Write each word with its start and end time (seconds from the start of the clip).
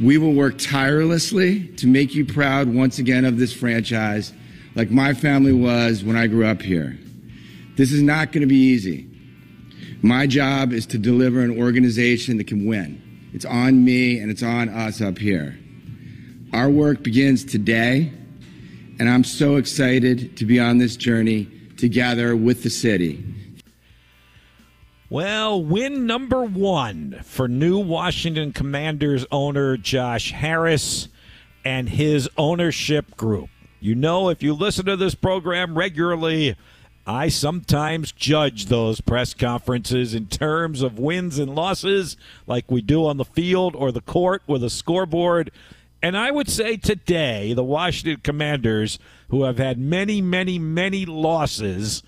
We 0.00 0.18
will 0.18 0.32
work 0.32 0.58
tirelessly 0.58 1.66
to 1.76 1.86
make 1.86 2.14
you 2.14 2.24
proud 2.24 2.72
once 2.72 2.98
again 2.98 3.24
of 3.24 3.38
this 3.38 3.52
franchise, 3.52 4.32
like 4.74 4.90
my 4.90 5.12
family 5.12 5.52
was 5.52 6.02
when 6.02 6.16
I 6.16 6.26
grew 6.26 6.46
up 6.46 6.62
here. 6.62 6.98
This 7.76 7.92
is 7.92 8.02
not 8.02 8.32
going 8.32 8.40
to 8.42 8.46
be 8.46 8.56
easy. 8.56 9.08
My 10.02 10.26
job 10.26 10.72
is 10.72 10.86
to 10.86 10.98
deliver 10.98 11.40
an 11.40 11.58
organization 11.58 12.36
that 12.38 12.46
can 12.46 12.66
win. 12.66 13.30
It's 13.32 13.44
on 13.44 13.84
me 13.84 14.18
and 14.18 14.30
it's 14.30 14.42
on 14.42 14.68
us 14.68 15.00
up 15.00 15.18
here. 15.18 15.58
Our 16.52 16.68
work 16.68 17.02
begins 17.02 17.44
today, 17.44 18.12
and 18.98 19.08
I'm 19.08 19.24
so 19.24 19.56
excited 19.56 20.36
to 20.36 20.44
be 20.44 20.60
on 20.60 20.78
this 20.78 20.96
journey 20.96 21.48
together 21.76 22.36
with 22.36 22.62
the 22.62 22.70
city. 22.70 23.24
Well, 25.12 25.62
win 25.62 26.06
number 26.06 26.42
one 26.42 27.20
for 27.22 27.46
new 27.46 27.78
Washington 27.78 28.54
Commanders 28.54 29.26
owner 29.30 29.76
Josh 29.76 30.32
Harris 30.32 31.08
and 31.66 31.86
his 31.90 32.30
ownership 32.38 33.14
group. 33.18 33.50
You 33.78 33.94
know, 33.94 34.30
if 34.30 34.42
you 34.42 34.54
listen 34.54 34.86
to 34.86 34.96
this 34.96 35.14
program 35.14 35.76
regularly, 35.76 36.56
I 37.06 37.28
sometimes 37.28 38.10
judge 38.10 38.68
those 38.68 39.02
press 39.02 39.34
conferences 39.34 40.14
in 40.14 40.28
terms 40.28 40.80
of 40.80 40.98
wins 40.98 41.38
and 41.38 41.54
losses, 41.54 42.16
like 42.46 42.70
we 42.70 42.80
do 42.80 43.04
on 43.04 43.18
the 43.18 43.26
field 43.26 43.76
or 43.76 43.92
the 43.92 44.00
court 44.00 44.40
with 44.46 44.64
a 44.64 44.70
scoreboard. 44.70 45.50
And 46.00 46.16
I 46.16 46.30
would 46.30 46.48
say 46.48 46.78
today, 46.78 47.52
the 47.52 47.62
Washington 47.62 48.22
Commanders, 48.22 48.98
who 49.28 49.42
have 49.42 49.58
had 49.58 49.78
many, 49.78 50.22
many, 50.22 50.58
many 50.58 51.04
losses 51.04 52.02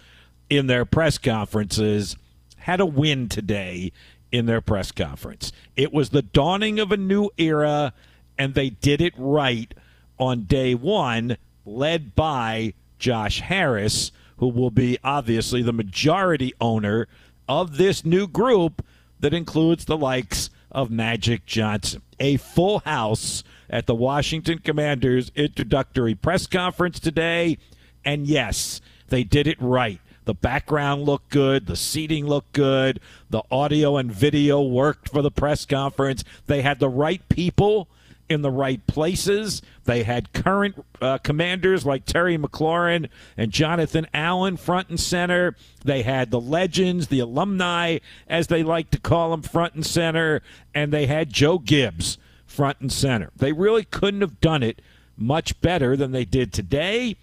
in 0.49 0.69
their 0.69 0.87
press 0.87 1.19
conferences, 1.19 2.17
had 2.65 2.81
a 2.81 2.87
win 2.87 3.29
today 3.29 3.93
in 4.33 4.47
their 4.47 4.63
press 4.63 4.91
conference. 4.91 5.53
It 5.77 5.93
was 5.93 6.11
the 6.11 6.23
dawning 6.23 6.81
of 6.81 6.91
a 6.91 6.97
new 6.97 7.29
era, 7.37 7.93
and 8.39 8.55
they 8.55 8.71
did 8.71 9.03
it 9.03 9.13
right 9.19 9.73
on 10.19 10.45
day 10.45 10.75
one, 10.75 11.37
led 11.67 12.15
by 12.15 12.73
Josh 12.99 13.41
Harris, 13.41 14.13
who 14.39 14.49
will 14.49 14.71
be 14.71 14.97
obviously 15.05 15.61
the 15.61 15.75
majority 15.75 16.55
owner 16.59 17.07
of 17.47 17.77
this 17.77 18.03
new 18.03 18.27
group 18.27 18.83
that 19.21 19.35
includes 19.35 19.85
the 19.85 19.99
likes 19.99 20.49
of 20.73 20.91
Magic 20.91 21.45
Johnson. 21.45 22.01
A 22.19 22.39
full 22.39 22.79
house 22.81 23.45
at 23.69 23.85
the 23.85 23.95
Washington 23.95 24.59
Commanders 24.61 25.31
introductory 25.37 26.15
press 26.15 26.47
conference 26.47 26.99
today. 26.99 27.59
And 28.07 28.27
yes, 28.27 28.81
they 29.09 29.23
did 29.23 29.47
it 29.47 29.61
right. 29.61 30.01
The 30.25 30.35
background 30.35 31.03
looked 31.03 31.31
good. 31.31 31.67
The 31.67 31.77
seating 31.77 32.27
looked 32.27 32.53
good. 32.53 33.01
The 33.31 33.43
audio 33.51 33.97
and 33.97 34.11
video 34.11 34.63
worked 34.63 35.09
for 35.09 35.23
the 35.23 35.31
press 35.31 35.67
conference. 35.67 36.25
They 36.47 36.63
had 36.63 36.79
the 36.79 36.89
right 36.89 37.27
people 37.29 37.89
in 38.29 38.43
the 38.43 38.51
right 38.51 38.87
places. 38.87 39.61
They 39.85 40.03
had 40.03 40.33
current 40.33 40.83
uh, 41.01 41.19
commanders 41.19 41.85
like 41.85 42.07
Terry 42.07 42.39
McLaurin 42.39 43.09
and 43.37 43.53
Jonathan 43.53 44.07
Allen 44.15 44.57
front 44.57 44.89
and 44.89 44.99
center. 44.99 45.57
They 45.85 46.03
had 46.03 46.31
the 46.31 46.41
legends, 46.41 47.09
the 47.09 47.21
alumni, 47.21 47.99
as 48.27 48.47
they 48.47 48.63
like 48.63 48.91
to 48.91 49.01
call 49.01 49.31
them, 49.31 49.43
front 49.43 49.75
and 49.75 49.85
center. 49.85 50.43
And 50.75 50.93
they 50.93 51.07
had 51.07 51.33
Joe 51.33 51.59
Gibbs 51.59 52.19
front 52.47 52.81
and 52.81 52.93
center. 52.93 53.31
They 53.37 53.53
really 53.53 53.85
couldn't 53.85 54.23
have 54.23 54.41
done 54.41 54.63
it 54.63 54.81
much 55.17 55.61
better 55.61 55.97
than 55.97 56.13
they 56.13 56.25
did 56.25 56.53
today. 56.53 57.17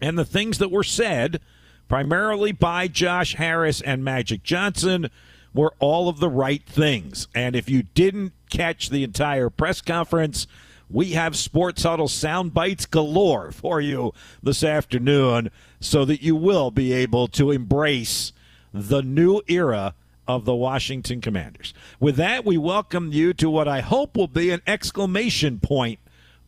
And 0.00 0.18
the 0.18 0.24
things 0.24 0.58
that 0.58 0.70
were 0.70 0.84
said 0.84 1.40
primarily 1.88 2.52
by 2.52 2.88
Josh 2.88 3.34
Harris 3.34 3.80
and 3.80 4.04
Magic 4.04 4.42
Johnson, 4.42 5.10
were 5.52 5.74
all 5.78 6.08
of 6.08 6.18
the 6.18 6.28
right 6.28 6.64
things. 6.66 7.28
And 7.34 7.54
if 7.54 7.70
you 7.70 7.84
didn't 7.94 8.32
catch 8.50 8.90
the 8.90 9.04
entire 9.04 9.50
press 9.50 9.80
conference, 9.80 10.46
we 10.90 11.12
have 11.12 11.36
Sports 11.36 11.82
Huddle 11.82 12.08
sound 12.08 12.52
bites 12.52 12.86
galore 12.86 13.50
for 13.52 13.80
you 13.80 14.12
this 14.42 14.62
afternoon 14.62 15.50
so 15.80 16.04
that 16.04 16.22
you 16.22 16.36
will 16.36 16.70
be 16.70 16.92
able 16.92 17.28
to 17.28 17.50
embrace 17.50 18.32
the 18.72 19.02
new 19.02 19.40
era 19.48 19.94
of 20.26 20.44
the 20.44 20.54
Washington 20.54 21.20
Commanders. 21.20 21.74
With 22.00 22.16
that, 22.16 22.44
we 22.44 22.58
welcome 22.58 23.12
you 23.12 23.32
to 23.34 23.50
what 23.50 23.68
I 23.68 23.80
hope 23.80 24.16
will 24.16 24.28
be 24.28 24.50
an 24.50 24.62
exclamation 24.66 25.60
point 25.60 26.00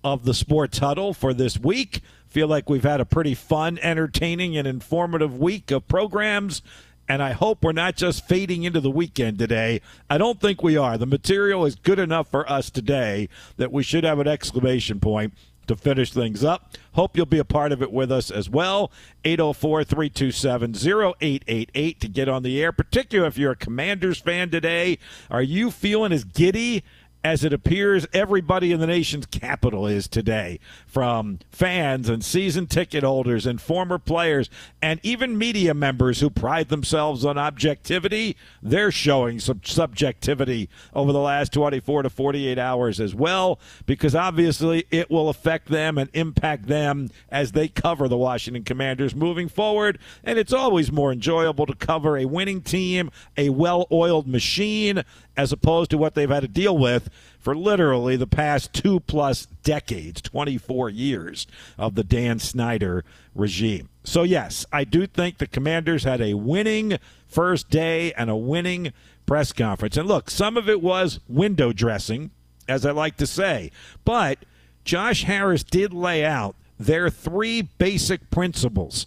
of 0.02 0.24
the 0.24 0.34
Sports 0.34 0.78
Huddle 0.78 1.12
for 1.12 1.34
this 1.34 1.58
week. 1.58 2.00
Feel 2.36 2.48
like 2.48 2.68
we've 2.68 2.82
had 2.82 3.00
a 3.00 3.06
pretty 3.06 3.34
fun, 3.34 3.78
entertaining, 3.80 4.58
and 4.58 4.68
informative 4.68 5.38
week 5.38 5.70
of 5.70 5.88
programs. 5.88 6.60
And 7.08 7.22
I 7.22 7.32
hope 7.32 7.64
we're 7.64 7.72
not 7.72 7.96
just 7.96 8.28
fading 8.28 8.64
into 8.64 8.78
the 8.78 8.90
weekend 8.90 9.38
today. 9.38 9.80
I 10.10 10.18
don't 10.18 10.38
think 10.38 10.62
we 10.62 10.76
are. 10.76 10.98
The 10.98 11.06
material 11.06 11.64
is 11.64 11.76
good 11.76 11.98
enough 11.98 12.30
for 12.30 12.46
us 12.52 12.68
today 12.68 13.30
that 13.56 13.72
we 13.72 13.82
should 13.82 14.04
have 14.04 14.18
an 14.18 14.28
exclamation 14.28 15.00
point 15.00 15.32
to 15.66 15.76
finish 15.76 16.12
things 16.12 16.44
up. 16.44 16.76
Hope 16.92 17.16
you'll 17.16 17.24
be 17.24 17.38
a 17.38 17.44
part 17.44 17.72
of 17.72 17.80
it 17.80 17.90
with 17.90 18.12
us 18.12 18.30
as 18.30 18.50
well. 18.50 18.92
804 19.24 19.84
327 19.84 20.74
0888 20.74 22.00
to 22.00 22.08
get 22.08 22.28
on 22.28 22.42
the 22.42 22.62
air, 22.62 22.70
particularly 22.70 23.28
if 23.28 23.38
you're 23.38 23.52
a 23.52 23.56
Commanders 23.56 24.20
fan 24.20 24.50
today. 24.50 24.98
Are 25.30 25.40
you 25.40 25.70
feeling 25.70 26.12
as 26.12 26.24
giddy 26.24 26.84
as 27.26 27.42
it 27.42 27.52
appears 27.52 28.06
everybody 28.12 28.70
in 28.70 28.78
the 28.78 28.86
nation's 28.86 29.26
capital 29.26 29.84
is 29.84 30.06
today, 30.06 30.60
from 30.86 31.40
fans 31.50 32.08
and 32.08 32.24
season 32.24 32.68
ticket 32.68 33.02
holders 33.02 33.46
and 33.46 33.60
former 33.60 33.98
players 33.98 34.48
and 34.80 35.00
even 35.02 35.36
media 35.36 35.74
members 35.74 36.20
who 36.20 36.30
pride 36.30 36.68
themselves 36.68 37.24
on 37.24 37.36
objectivity. 37.36 38.36
They're 38.62 38.92
showing 38.92 39.40
some 39.40 39.60
subjectivity 39.64 40.68
over 40.94 41.12
the 41.12 41.18
last 41.18 41.52
24 41.52 42.04
to 42.04 42.10
48 42.10 42.60
hours 42.60 43.00
as 43.00 43.12
well, 43.12 43.58
because 43.86 44.14
obviously 44.14 44.86
it 44.92 45.10
will 45.10 45.28
affect 45.28 45.66
them 45.66 45.98
and 45.98 46.08
impact 46.12 46.68
them 46.68 47.10
as 47.28 47.50
they 47.50 47.66
cover 47.66 48.06
the 48.06 48.16
Washington 48.16 48.62
Commanders 48.62 49.16
moving 49.16 49.48
forward. 49.48 49.98
And 50.22 50.38
it's 50.38 50.52
always 50.52 50.92
more 50.92 51.10
enjoyable 51.10 51.66
to 51.66 51.74
cover 51.74 52.16
a 52.16 52.24
winning 52.24 52.60
team, 52.60 53.10
a 53.36 53.48
well 53.48 53.88
oiled 53.90 54.28
machine, 54.28 55.02
as 55.36 55.52
opposed 55.52 55.90
to 55.90 55.98
what 55.98 56.14
they've 56.14 56.30
had 56.30 56.40
to 56.40 56.48
deal 56.48 56.76
with 56.76 57.10
for 57.38 57.54
literally 57.54 58.16
the 58.16 58.26
past 58.26 58.72
two 58.72 59.00
plus 59.00 59.46
decades 59.62 60.22
24 60.22 60.90
years 60.90 61.46
of 61.78 61.94
the 61.94 62.04
Dan 62.04 62.38
Snyder 62.38 63.04
regime. 63.34 63.88
So, 64.04 64.22
yes, 64.22 64.64
I 64.72 64.84
do 64.84 65.06
think 65.06 65.38
the 65.38 65.46
commanders 65.46 66.04
had 66.04 66.20
a 66.20 66.34
winning 66.34 66.98
first 67.26 67.68
day 67.70 68.12
and 68.14 68.30
a 68.30 68.36
winning 68.36 68.92
press 69.26 69.52
conference. 69.52 69.96
And 69.96 70.08
look, 70.08 70.30
some 70.30 70.56
of 70.56 70.68
it 70.68 70.80
was 70.80 71.20
window 71.28 71.72
dressing, 71.72 72.30
as 72.68 72.86
I 72.86 72.92
like 72.92 73.16
to 73.18 73.26
say, 73.26 73.70
but 74.04 74.38
Josh 74.84 75.24
Harris 75.24 75.64
did 75.64 75.92
lay 75.92 76.24
out 76.24 76.54
their 76.78 77.10
three 77.10 77.62
basic 77.62 78.30
principles. 78.30 79.06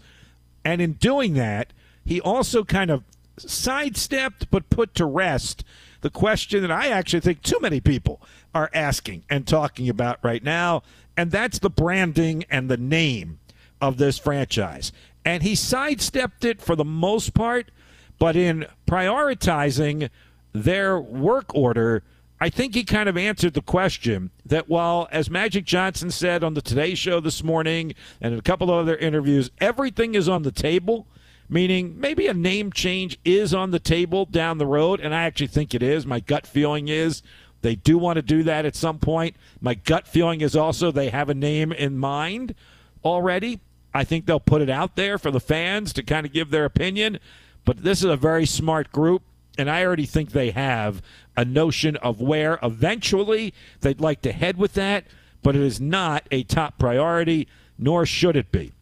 And 0.66 0.82
in 0.82 0.94
doing 0.94 1.34
that, 1.36 1.72
he 2.04 2.20
also 2.20 2.64
kind 2.64 2.92
of 2.92 3.04
sidestepped 3.38 4.52
but 4.52 4.70
put 4.70 4.94
to 4.96 5.06
rest 5.06 5.64
the 6.02 6.10
question 6.10 6.62
that 6.62 6.72
I 6.72 6.88
actually 6.88 7.20
think 7.20 7.42
too 7.42 7.60
many 7.62 7.80
people 7.80 8.22
are 8.54 8.70
asking 8.74 9.24
and 9.30 9.46
talking 9.46 9.90
about 9.90 10.20
right 10.24 10.44
now, 10.44 10.84
and 11.18 11.32
that's 11.32 11.60
the 11.60 11.70
branding 11.70 12.46
and 12.50 12.70
the 12.70 12.78
name 12.78 13.40
of 13.82 13.98
this 13.98 14.18
franchise. 14.18 14.92
And 15.26 15.44
he 15.44 15.56
sidestepped 15.56 16.46
it 16.46 16.62
for 16.62 16.76
the 16.76 16.86
most 16.86 17.34
part, 17.34 17.72
but 18.18 18.36
in 18.36 18.66
prioritizing 18.88 20.10
their 20.54 21.00
work 21.00 21.54
order, 21.54 22.04
I 22.42 22.50
think 22.50 22.74
he 22.74 22.84
kind 22.84 23.10
of 23.10 23.18
answered 23.18 23.54
the 23.54 23.62
question 23.62 24.32
that 24.46 24.70
while, 24.70 25.10
as 25.12 25.30
Magic 25.30 25.66
Johnson 25.66 26.10
said 26.10 26.44
on 26.44 26.54
the 26.54 26.62
Today 26.62 26.96
Show 26.96 27.20
this 27.20 27.44
morning 27.44 27.94
and 28.22 28.34
a 28.34 28.42
couple 28.42 28.72
of 28.72 28.78
other 28.78 28.96
interviews, 28.96 29.52
everything 29.60 30.16
is 30.16 30.30
on 30.30 30.44
the 30.44 30.52
table– 30.52 31.08
meaning 31.50 32.00
maybe 32.00 32.28
a 32.28 32.34
name 32.34 32.72
change 32.72 33.20
is 33.26 33.54
on 33.54 33.72
the 33.72 33.80
table 33.80 34.26
down 34.26 34.60
the 34.60 34.66
road, 34.66 35.00
and 35.00 35.14
I 35.14 35.24
actually 35.24 35.48
think 35.48 35.74
it 35.74 35.84
is. 35.84 36.06
My 36.06 36.20
gut 36.20 36.46
feeling 36.46 36.88
is 36.88 37.24
they 37.62 37.76
do 37.76 37.98
want 37.98 38.18
to 38.18 38.22
do 38.22 38.44
that 38.44 38.66
at 38.66 38.76
some 38.76 39.00
point. 39.00 39.36
My 39.60 39.74
gut 39.74 40.08
feeling 40.08 40.42
is 40.42 40.56
also 40.56 40.92
they 40.92 41.10
have 41.10 41.28
a 41.28 41.34
name 41.34 41.72
in 41.72 41.98
mind 41.98 42.56
already. 43.04 43.60
I 43.94 44.04
think 44.04 44.26
they'll 44.26 44.40
put 44.40 44.62
it 44.62 44.70
out 44.70 44.96
there 44.96 45.18
for 45.18 45.32
the 45.32 45.40
fans 45.40 45.92
to 45.94 46.04
kind 46.04 46.26
of 46.26 46.32
give 46.32 46.52
their 46.52 46.66
opinion. 46.66 47.20
But 47.66 47.84
this 47.84 48.00
is 48.00 48.10
a 48.10 48.16
very 48.16 48.46
smart 48.46 48.92
group, 48.92 49.24
and 49.58 49.70
I 49.70 49.84
already 49.84 50.06
think 50.06 50.32
they 50.32 50.52
have 50.52 51.02
a 51.36 51.44
notion 51.44 51.96
of 51.98 52.22
where 52.22 52.60
eventually 52.62 53.54
they'd 53.82 54.00
like 54.00 54.22
to 54.22 54.32
head 54.32 54.58
with 54.58 54.74
that, 54.74 55.06
but 55.42 55.56
it 55.56 55.62
is 55.62 55.82
not 55.82 56.28
a 56.32 56.44
top 56.44 56.78
priority. 56.78 57.48
nor 57.80 58.06
should 58.06 58.36
it 58.36 58.52
be. 58.52 58.74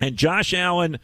And 0.00 0.16
Josh 0.16 0.54
Allen 0.54 0.98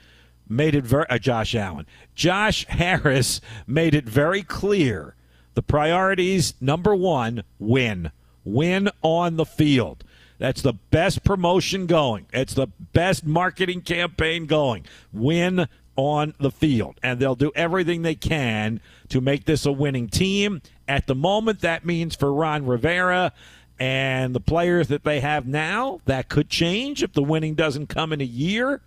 made 0.48 0.74
it 0.74 0.84
very 0.84 1.06
uh, 1.08 1.18
Josh 1.18 1.54
Allen. 1.54 1.86
Josh 2.14 2.66
Harris 2.66 3.40
made 3.66 3.94
it 3.94 4.04
very 4.04 4.42
clear. 4.42 5.14
The 5.54 5.62
priorities 5.62 6.54
number 6.60 6.94
1, 6.94 7.44
win. 7.58 8.10
Win 8.44 8.90
on 9.02 9.36
the 9.36 9.44
field. 9.46 10.04
That's 10.38 10.62
the 10.62 10.72
best 10.72 11.24
promotion 11.24 11.86
going. 11.86 12.26
It's 12.32 12.54
the 12.54 12.66
best 12.92 13.24
marketing 13.24 13.82
campaign 13.82 14.46
going. 14.46 14.84
Win 15.12 15.68
on 15.96 16.34
the 16.38 16.50
field. 16.50 16.98
And 17.02 17.20
they'll 17.20 17.36
do 17.36 17.52
everything 17.54 18.02
they 18.02 18.16
can 18.16 18.80
to 19.08 19.20
make 19.20 19.44
this 19.44 19.64
a 19.64 19.72
winning 19.72 20.08
team. 20.08 20.60
At 20.88 21.06
the 21.06 21.14
moment, 21.14 21.60
that 21.60 21.86
means 21.86 22.16
for 22.16 22.32
Ron 22.32 22.66
Rivera 22.66 23.32
and 23.78 24.34
the 24.34 24.40
players 24.40 24.88
that 24.88 25.04
they 25.04 25.20
have 25.20 25.46
now, 25.46 26.00
that 26.04 26.28
could 26.28 26.48
change 26.48 27.02
if 27.02 27.12
the 27.12 27.22
winning 27.22 27.54
doesn't 27.54 27.88
come 27.88 28.12
in 28.12 28.20
a 28.20 28.24
year. 28.24 28.80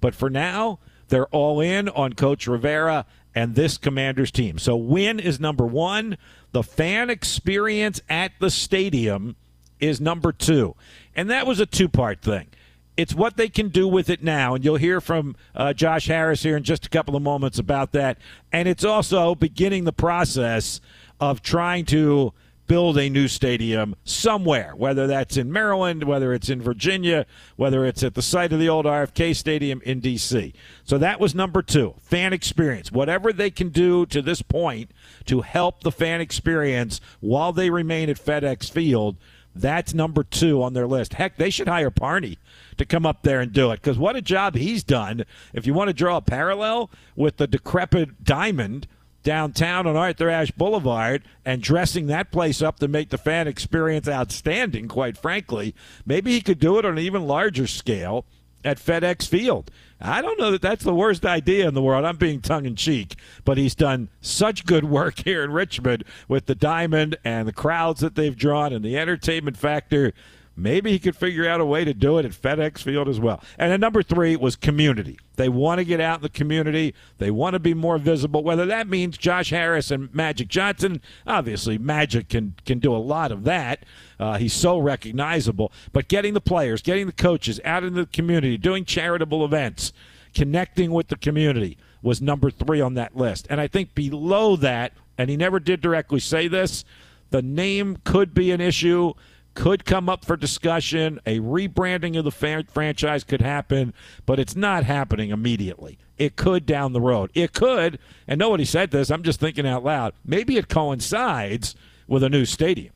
But 0.00 0.14
for 0.14 0.30
now, 0.30 0.78
they're 1.12 1.26
all 1.26 1.60
in 1.60 1.90
on 1.90 2.14
Coach 2.14 2.46
Rivera 2.46 3.04
and 3.34 3.54
this 3.54 3.76
Commanders 3.76 4.30
team. 4.30 4.58
So, 4.58 4.74
win 4.74 5.20
is 5.20 5.38
number 5.38 5.66
one. 5.66 6.16
The 6.52 6.62
fan 6.62 7.10
experience 7.10 8.00
at 8.08 8.32
the 8.40 8.50
stadium 8.50 9.36
is 9.78 10.00
number 10.00 10.32
two. 10.32 10.74
And 11.14 11.28
that 11.28 11.46
was 11.46 11.60
a 11.60 11.66
two 11.66 11.88
part 11.90 12.22
thing. 12.22 12.48
It's 12.96 13.14
what 13.14 13.36
they 13.36 13.50
can 13.50 13.68
do 13.68 13.86
with 13.86 14.08
it 14.08 14.22
now. 14.22 14.54
And 14.54 14.64
you'll 14.64 14.76
hear 14.76 15.02
from 15.02 15.36
uh, 15.54 15.74
Josh 15.74 16.06
Harris 16.06 16.42
here 16.42 16.56
in 16.56 16.62
just 16.62 16.86
a 16.86 16.88
couple 16.88 17.14
of 17.14 17.22
moments 17.22 17.58
about 17.58 17.92
that. 17.92 18.16
And 18.50 18.66
it's 18.66 18.84
also 18.84 19.34
beginning 19.34 19.84
the 19.84 19.92
process 19.92 20.80
of 21.20 21.42
trying 21.42 21.84
to 21.86 22.32
build 22.66 22.96
a 22.98 23.08
new 23.08 23.28
stadium 23.28 23.94
somewhere, 24.04 24.74
whether 24.76 25.06
that's 25.06 25.36
in 25.36 25.52
Maryland, 25.52 26.04
whether 26.04 26.32
it's 26.32 26.48
in 26.48 26.62
Virginia, 26.62 27.26
whether 27.56 27.84
it's 27.84 28.02
at 28.02 28.14
the 28.14 28.22
site 28.22 28.52
of 28.52 28.58
the 28.58 28.68
old 28.68 28.86
RFK 28.86 29.34
Stadium 29.36 29.80
in 29.84 30.00
D.C. 30.00 30.52
So 30.84 30.98
that 30.98 31.20
was 31.20 31.34
number 31.34 31.62
two 31.62 31.94
fan 32.02 32.32
experience. 32.32 32.90
Whatever 32.90 33.32
they 33.32 33.50
can 33.50 33.68
do 33.68 34.06
to 34.06 34.22
this 34.22 34.42
point 34.42 34.90
to 35.26 35.42
help 35.42 35.82
the 35.82 35.92
fan 35.92 36.20
experience 36.20 37.00
while 37.20 37.52
they 37.52 37.70
remain 37.70 38.08
at 38.08 38.16
FedEx 38.16 38.70
Field. 38.70 39.16
That's 39.54 39.92
number 39.92 40.24
two 40.24 40.62
on 40.62 40.72
their 40.72 40.86
list. 40.86 41.14
Heck, 41.14 41.36
they 41.36 41.50
should 41.50 41.68
hire 41.68 41.90
Parney 41.90 42.38
to 42.78 42.86
come 42.86 43.04
up 43.04 43.22
there 43.22 43.40
and 43.40 43.52
do 43.52 43.70
it 43.70 43.82
because 43.82 43.98
what 43.98 44.16
a 44.16 44.22
job 44.22 44.54
he's 44.54 44.82
done. 44.82 45.24
If 45.52 45.66
you 45.66 45.74
want 45.74 45.88
to 45.88 45.94
draw 45.94 46.16
a 46.16 46.22
parallel 46.22 46.90
with 47.14 47.36
the 47.36 47.46
decrepit 47.46 48.24
Diamond 48.24 48.86
downtown 49.22 49.86
on 49.86 49.96
Arthur 49.96 50.28
Ashe 50.28 50.50
Boulevard 50.52 51.22
and 51.44 51.62
dressing 51.62 52.06
that 52.06 52.30
place 52.30 52.62
up 52.62 52.78
to 52.80 52.88
make 52.88 53.10
the 53.10 53.18
fan 53.18 53.48
experience 53.48 54.08
outstanding, 54.08 54.88
quite 54.88 55.16
frankly. 55.16 55.74
Maybe 56.04 56.32
he 56.32 56.40
could 56.40 56.58
do 56.58 56.78
it 56.78 56.84
on 56.84 56.92
an 56.92 56.98
even 56.98 57.26
larger 57.26 57.66
scale 57.66 58.24
at 58.64 58.78
FedEx 58.78 59.26
Field. 59.26 59.70
I 60.00 60.20
don't 60.20 60.38
know 60.38 60.50
that 60.50 60.62
that's 60.62 60.84
the 60.84 60.94
worst 60.94 61.24
idea 61.24 61.68
in 61.68 61.74
the 61.74 61.82
world. 61.82 62.04
I'm 62.04 62.16
being 62.16 62.40
tongue 62.40 62.66
in 62.66 62.76
cheek, 62.76 63.16
but 63.44 63.58
he's 63.58 63.74
done 63.74 64.08
such 64.20 64.66
good 64.66 64.84
work 64.84 65.20
here 65.24 65.44
in 65.44 65.52
Richmond 65.52 66.04
with 66.28 66.46
the 66.46 66.54
diamond 66.54 67.16
and 67.24 67.46
the 67.46 67.52
crowds 67.52 68.00
that 68.00 68.14
they've 68.14 68.36
drawn 68.36 68.72
and 68.72 68.84
the 68.84 68.98
entertainment 68.98 69.56
factor. 69.56 70.12
Maybe 70.54 70.90
he 70.90 70.98
could 70.98 71.16
figure 71.16 71.48
out 71.48 71.60
a 71.60 71.64
way 71.64 71.84
to 71.84 71.94
do 71.94 72.18
it 72.18 72.26
at 72.26 72.32
FedEx 72.32 72.82
Field 72.82 73.08
as 73.08 73.18
well. 73.18 73.42
And 73.58 73.72
then 73.72 73.80
number 73.80 74.02
three 74.02 74.36
was 74.36 74.54
community. 74.54 75.18
They 75.36 75.48
want 75.48 75.78
to 75.78 75.84
get 75.84 75.98
out 75.98 76.18
in 76.18 76.22
the 76.22 76.28
community. 76.28 76.94
They 77.18 77.30
want 77.30 77.54
to 77.54 77.58
be 77.58 77.72
more 77.72 77.96
visible. 77.96 78.44
Whether 78.44 78.66
that 78.66 78.86
means 78.86 79.16
Josh 79.16 79.50
Harris 79.50 79.90
and 79.90 80.14
Magic 80.14 80.48
Johnson, 80.48 81.00
obviously 81.26 81.78
Magic 81.78 82.28
can 82.28 82.54
can 82.66 82.78
do 82.78 82.94
a 82.94 82.98
lot 82.98 83.32
of 83.32 83.44
that. 83.44 83.84
Uh, 84.20 84.36
he's 84.36 84.52
so 84.52 84.78
recognizable. 84.78 85.72
But 85.92 86.08
getting 86.08 86.34
the 86.34 86.40
players, 86.40 86.82
getting 86.82 87.06
the 87.06 87.12
coaches 87.12 87.58
out 87.64 87.82
in 87.82 87.94
the 87.94 88.06
community, 88.06 88.58
doing 88.58 88.84
charitable 88.84 89.44
events, 89.44 89.92
connecting 90.34 90.90
with 90.90 91.08
the 91.08 91.16
community 91.16 91.78
was 92.02 92.20
number 92.20 92.50
three 92.50 92.80
on 92.80 92.94
that 92.94 93.16
list. 93.16 93.46
And 93.48 93.60
I 93.60 93.68
think 93.68 93.94
below 93.94 94.56
that, 94.56 94.92
and 95.16 95.30
he 95.30 95.36
never 95.36 95.58
did 95.60 95.80
directly 95.80 96.20
say 96.20 96.46
this, 96.48 96.84
the 97.30 97.42
name 97.42 97.98
could 98.04 98.34
be 98.34 98.50
an 98.50 98.60
issue 98.60 99.14
could 99.54 99.84
come 99.84 100.08
up 100.08 100.24
for 100.24 100.36
discussion. 100.36 101.20
A 101.26 101.40
rebranding 101.40 102.18
of 102.18 102.24
the 102.24 102.64
franchise 102.70 103.24
could 103.24 103.40
happen, 103.40 103.94
but 104.26 104.38
it's 104.38 104.56
not 104.56 104.84
happening 104.84 105.30
immediately. 105.30 105.98
It 106.18 106.36
could 106.36 106.66
down 106.66 106.92
the 106.92 107.00
road. 107.00 107.30
It 107.34 107.52
could, 107.52 107.98
and 108.26 108.38
nobody 108.38 108.64
said 108.64 108.90
this, 108.90 109.10
I'm 109.10 109.22
just 109.22 109.40
thinking 109.40 109.66
out 109.66 109.84
loud. 109.84 110.14
Maybe 110.24 110.56
it 110.56 110.68
coincides 110.68 111.74
with 112.06 112.22
a 112.22 112.28
new 112.28 112.44
stadium. 112.44 112.94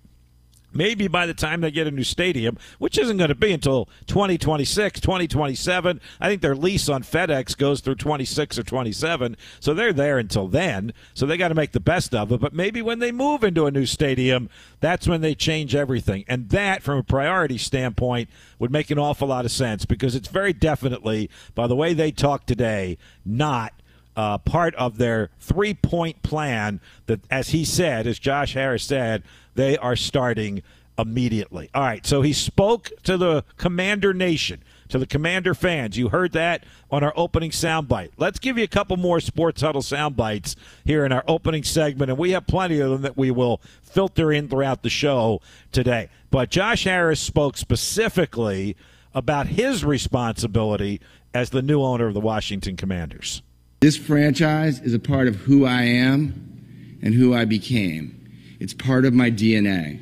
Maybe 0.77 1.09
by 1.09 1.27
the 1.27 1.35
time 1.35 1.61
they 1.61 1.71
get 1.71 1.87
a 1.87 1.91
new 1.91 2.05
stadium, 2.05 2.59
which 2.79 2.99
isn't 2.99 3.17
going 3.17 3.29
to 3.29 3.35
be 3.35 3.53
until 3.53 3.89
2026, 4.07 5.01
2027, 5.01 6.01
I 6.21 6.29
think 6.29 6.43
their 6.43 6.55
lease 6.55 6.89
on 6.89 7.03
FedEx 7.03 7.57
goes 7.57 7.81
through 7.81 7.95
26 7.97 8.59
or 8.59 8.63
27. 8.63 9.37
So 9.61 9.73
they're 9.73 9.93
there 9.93 10.19
until 10.19 10.49
then. 10.49 10.93
So 11.15 11.25
they 11.25 11.37
got 11.37 11.49
to 11.49 11.55
make 11.55 11.73
the 11.73 11.81
best 11.81 12.15
of 12.15 12.31
it. 12.31 12.41
But 12.41 12.53
maybe 12.53 12.83
when 12.83 12.99
they 12.99 13.13
move 13.13 13.43
into 13.43 13.67
a 13.67 13.71
new 13.71 13.87
stadium, 13.87 14.51
that's 14.81 15.09
when 15.09 15.23
they 15.23 15.35
change 15.35 15.75
everything. 15.75 16.25
And 16.29 16.51
that, 16.51 16.83
from 16.83 16.99
a 16.99 17.03
priority 17.03 17.59
standpoint, 17.59 18.29
would 18.59 18.71
make 18.71 18.91
an 18.91 18.99
awful 18.99 19.29
lot 19.29 19.45
of 19.45 19.51
sense 19.51 19.87
because 19.87 20.15
it's 20.15 20.29
very 20.29 20.53
definitely, 20.53 21.31
by 21.55 21.67
the 21.67 21.77
way 21.77 21.95
they 21.95 22.11
talk 22.13 22.47
today, 22.47 22.99
not 23.25 23.73
uh, 24.17 24.39
part 24.39 24.75
of 24.77 24.99
their 24.99 25.31
three 25.39 25.75
point 25.75 26.23
plan 26.23 26.81
that, 27.07 27.21
as 27.31 27.51
he 27.51 27.65
said, 27.65 28.07
as 28.07 28.19
Josh 28.19 28.55
Harris 28.55 28.85
said, 28.85 29.23
they 29.55 29.77
are 29.77 29.97
starting 29.97 30.63
immediately. 30.99 31.69
All 31.75 31.83
right, 31.83 32.07
so 32.07 32.23
he 32.23 32.33
spoke 32.33 32.91
to 33.05 33.17
the 33.17 33.45
Commander 33.59 34.15
Nation, 34.15 34.63
to 34.89 34.99
the 34.99 35.07
Commander 35.07 35.55
fans. 35.55 35.99
You 35.99 36.09
heard 36.09 36.33
that 36.33 36.65
on 36.91 37.05
our 37.05 37.13
opening 37.17 37.51
soundbite. 37.51 38.13
Let's 38.17 38.39
give 38.39 38.57
you 38.57 38.65
a 38.65 38.69
couple 38.69 38.97
more 38.97 39.21
Sports 39.21 39.61
Huddle 39.61 39.83
soundbites 39.83 40.57
here 40.85 41.05
in 41.05 41.13
our 41.13 41.25
opening 41.29 41.65
segment, 41.65 42.11
and 42.11 42.19
we 42.19 42.31
have 42.31 42.47
plenty 42.47 42.81
of 42.81 42.91
them 42.91 43.03
that 43.03 43.17
we 43.17 43.31
will 43.31 43.61
filter 43.83 44.33
in 44.33 44.49
throughout 44.49 44.83
the 44.83 44.91
show 44.91 45.43
today. 45.73 46.09
But 46.31 46.51
Josh 46.51 46.85
Harris 46.85 47.21
spoke 47.21 47.57
specifically 47.57 48.77
about 49.15 49.49
his 49.49 49.85
responsibility 49.85 51.01
as 51.35 51.51
the 51.51 51.63
new 51.63 51.83
owner 51.83 52.09
of 52.09 52.15
the 52.15 52.21
Washington 52.21 52.77
Commanders. 52.77 53.43
This 53.81 53.97
franchise 53.97 54.81
is 54.81 54.95
a 54.95 54.99
part 54.99 55.29
of 55.29 55.37
who 55.37 55.67
I 55.67 55.83
am 55.83 56.99
and 57.03 57.13
who 57.13 57.35
I 57.35 57.45
became. 57.45 58.13
It's 58.59 58.73
part 58.73 59.05
of 59.05 59.13
my 59.13 59.31
DNA. 59.31 60.01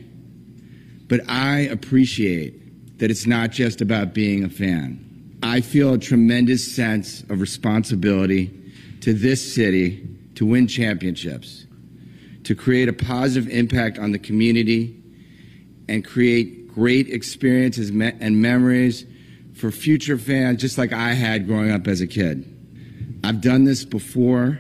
But 1.09 1.29
I 1.29 1.61
appreciate 1.61 2.99
that 2.99 3.11
it's 3.11 3.27
not 3.27 3.51
just 3.51 3.81
about 3.81 4.15
being 4.15 4.45
a 4.45 4.49
fan. 4.49 5.39
I 5.43 5.61
feel 5.61 5.95
a 5.95 5.99
tremendous 5.99 6.75
sense 6.75 7.23
of 7.23 7.41
responsibility 7.41 8.73
to 9.01 9.13
this 9.13 9.55
city 9.55 10.09
to 10.37 10.47
win 10.47 10.69
championships, 10.69 11.67
to 12.45 12.55
create 12.55 12.89
a 12.89 12.93
positive 12.93 13.51
impact 13.51 13.99
on 13.99 14.13
the 14.13 14.19
community, 14.19 15.03
and 15.89 16.05
create 16.05 16.69
great 16.69 17.09
experiences 17.09 17.91
and 17.91 18.41
memories 18.41 19.05
for 19.55 19.71
future 19.71 20.17
fans, 20.17 20.61
just 20.61 20.79
like 20.79 20.93
I 20.93 21.13
had 21.13 21.47
growing 21.47 21.71
up 21.71 21.87
as 21.87 22.01
a 22.01 22.07
kid. 22.07 22.54
I've 23.25 23.41
done 23.41 23.65
this 23.65 23.85
before, 23.85 24.59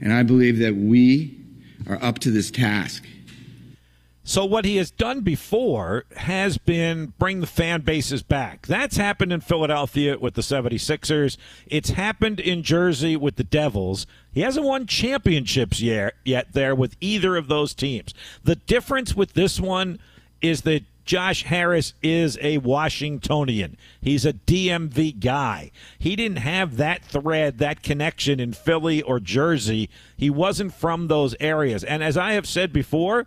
and 0.00 0.12
I 0.12 0.22
believe 0.22 0.58
that 0.58 0.74
we 0.74 1.38
are 1.88 2.02
up 2.02 2.18
to 2.20 2.30
this 2.30 2.50
task. 2.50 3.04
So, 4.26 4.46
what 4.46 4.64
he 4.64 4.76
has 4.76 4.90
done 4.90 5.20
before 5.20 6.06
has 6.16 6.56
been 6.56 7.12
bring 7.18 7.40
the 7.40 7.46
fan 7.46 7.82
bases 7.82 8.22
back. 8.22 8.66
That's 8.66 8.96
happened 8.96 9.34
in 9.34 9.42
Philadelphia 9.42 10.18
with 10.18 10.32
the 10.32 10.40
76ers. 10.40 11.36
It's 11.66 11.90
happened 11.90 12.40
in 12.40 12.62
Jersey 12.62 13.16
with 13.16 13.36
the 13.36 13.44
Devils. 13.44 14.06
He 14.32 14.40
hasn't 14.40 14.64
won 14.64 14.86
championships 14.86 15.82
yet, 15.82 16.14
yet 16.24 16.54
there 16.54 16.74
with 16.74 16.96
either 17.02 17.36
of 17.36 17.48
those 17.48 17.74
teams. 17.74 18.14
The 18.42 18.56
difference 18.56 19.14
with 19.14 19.34
this 19.34 19.60
one 19.60 19.98
is 20.40 20.62
that 20.62 20.84
Josh 21.04 21.44
Harris 21.44 21.94
is 22.02 22.38
a 22.40 22.58
Washingtonian. 22.58 23.76
He's 24.00 24.24
a 24.24 24.32
DMV 24.32 25.20
guy. 25.20 25.70
He 25.98 26.16
didn't 26.16 26.38
have 26.38 26.76
that 26.76 27.04
thread, 27.04 27.58
that 27.58 27.82
connection 27.82 28.40
in 28.40 28.52
Philly 28.52 29.02
or 29.02 29.20
Jersey. 29.20 29.90
He 30.16 30.30
wasn't 30.30 30.72
from 30.72 31.08
those 31.08 31.34
areas. 31.40 31.84
And 31.84 32.02
as 32.02 32.16
I 32.16 32.32
have 32.32 32.46
said 32.46 32.72
before, 32.72 33.26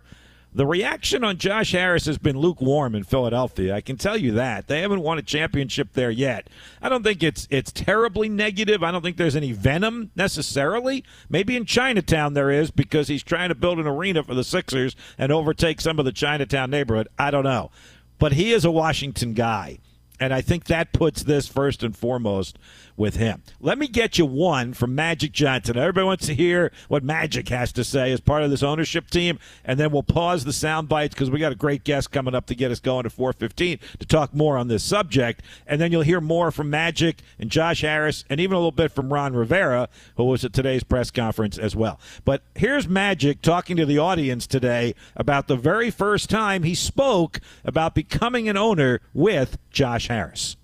the 0.52 0.66
reaction 0.66 1.24
on 1.24 1.36
Josh 1.36 1.72
Harris 1.72 2.06
has 2.06 2.18
been 2.18 2.38
lukewarm 2.38 2.94
in 2.94 3.04
Philadelphia. 3.04 3.74
I 3.74 3.80
can 3.80 3.96
tell 3.96 4.16
you 4.16 4.32
that. 4.32 4.66
They 4.66 4.80
haven't 4.80 5.02
won 5.02 5.18
a 5.18 5.22
championship 5.22 5.92
there 5.92 6.10
yet. 6.10 6.48
I 6.80 6.88
don't 6.88 7.02
think 7.02 7.22
it's 7.22 7.46
it's 7.50 7.70
terribly 7.70 8.28
negative. 8.28 8.82
I 8.82 8.90
don't 8.90 9.02
think 9.02 9.18
there's 9.18 9.36
any 9.36 9.52
venom 9.52 10.10
necessarily. 10.16 11.04
Maybe 11.28 11.54
in 11.54 11.66
Chinatown 11.66 12.34
there 12.34 12.50
is 12.50 12.70
because 12.70 13.08
he's 13.08 13.22
trying 13.22 13.50
to 13.50 13.54
build 13.54 13.78
an 13.78 13.86
arena 13.86 14.22
for 14.24 14.34
the 14.34 14.44
Sixers 14.44 14.96
and 15.18 15.30
overtake 15.30 15.80
some 15.80 15.98
of 15.98 16.04
the 16.04 16.12
Chinatown 16.12 16.70
neighborhood. 16.70 17.08
I 17.18 17.30
don't 17.30 17.44
know. 17.44 17.70
But 18.18 18.32
he 18.32 18.52
is 18.52 18.64
a 18.64 18.70
Washington 18.70 19.34
guy. 19.34 19.78
And 20.20 20.34
I 20.34 20.40
think 20.40 20.64
that 20.64 20.92
puts 20.92 21.22
this 21.22 21.46
first 21.46 21.82
and 21.84 21.96
foremost 21.96 22.58
with 22.98 23.16
him. 23.16 23.42
Let 23.60 23.78
me 23.78 23.86
get 23.86 24.18
you 24.18 24.26
one 24.26 24.74
from 24.74 24.94
Magic 24.94 25.32
Johnson. 25.32 25.76
Everybody 25.76 26.04
wants 26.04 26.26
to 26.26 26.34
hear 26.34 26.72
what 26.88 27.04
Magic 27.04 27.48
has 27.48 27.72
to 27.72 27.84
say 27.84 28.12
as 28.12 28.20
part 28.20 28.42
of 28.42 28.50
this 28.50 28.62
ownership 28.62 29.08
team, 29.08 29.38
and 29.64 29.78
then 29.78 29.90
we'll 29.90 30.02
pause 30.02 30.44
the 30.44 30.52
sound 30.52 30.88
bites 30.88 31.14
because 31.14 31.30
we 31.30 31.38
got 31.38 31.52
a 31.52 31.56
great 31.56 31.84
guest 31.84 32.10
coming 32.10 32.34
up 32.34 32.46
to 32.46 32.54
get 32.54 32.70
us 32.70 32.80
going 32.80 33.06
at 33.06 33.12
4:15 33.12 33.78
to 33.98 34.06
talk 34.06 34.34
more 34.34 34.58
on 34.58 34.68
this 34.68 34.82
subject. 34.82 35.42
And 35.66 35.80
then 35.80 35.92
you'll 35.92 36.02
hear 36.02 36.20
more 36.20 36.50
from 36.50 36.70
Magic 36.70 37.22
and 37.38 37.50
Josh 37.50 37.82
Harris, 37.82 38.24
and 38.28 38.40
even 38.40 38.54
a 38.54 38.58
little 38.58 38.72
bit 38.72 38.92
from 38.92 39.12
Ron 39.12 39.34
Rivera, 39.34 39.88
who 40.16 40.24
was 40.24 40.44
at 40.44 40.52
today's 40.52 40.82
press 40.82 41.10
conference 41.10 41.58
as 41.58 41.76
well. 41.76 42.00
But 42.24 42.42
here's 42.54 42.88
Magic 42.88 43.42
talking 43.42 43.76
to 43.76 43.86
the 43.86 43.98
audience 43.98 44.46
today 44.46 44.94
about 45.16 45.46
the 45.48 45.56
very 45.56 45.90
first 45.90 46.28
time 46.28 46.64
he 46.64 46.74
spoke 46.74 47.40
about 47.64 47.94
becoming 47.94 48.48
an 48.48 48.56
owner 48.56 49.00
with 49.14 49.58
Josh 49.70 50.08
Harris 50.08 50.56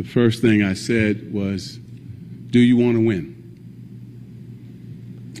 the 0.00 0.08
first 0.08 0.40
thing 0.40 0.62
I 0.62 0.72
said 0.72 1.30
was, 1.30 1.76
Do 1.76 2.58
you 2.58 2.78
want 2.78 2.96
to 2.96 3.04
win? 3.04 3.36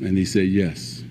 And 0.02 0.18
he 0.18 0.26
said, 0.26 0.48
Yes. 0.48 1.02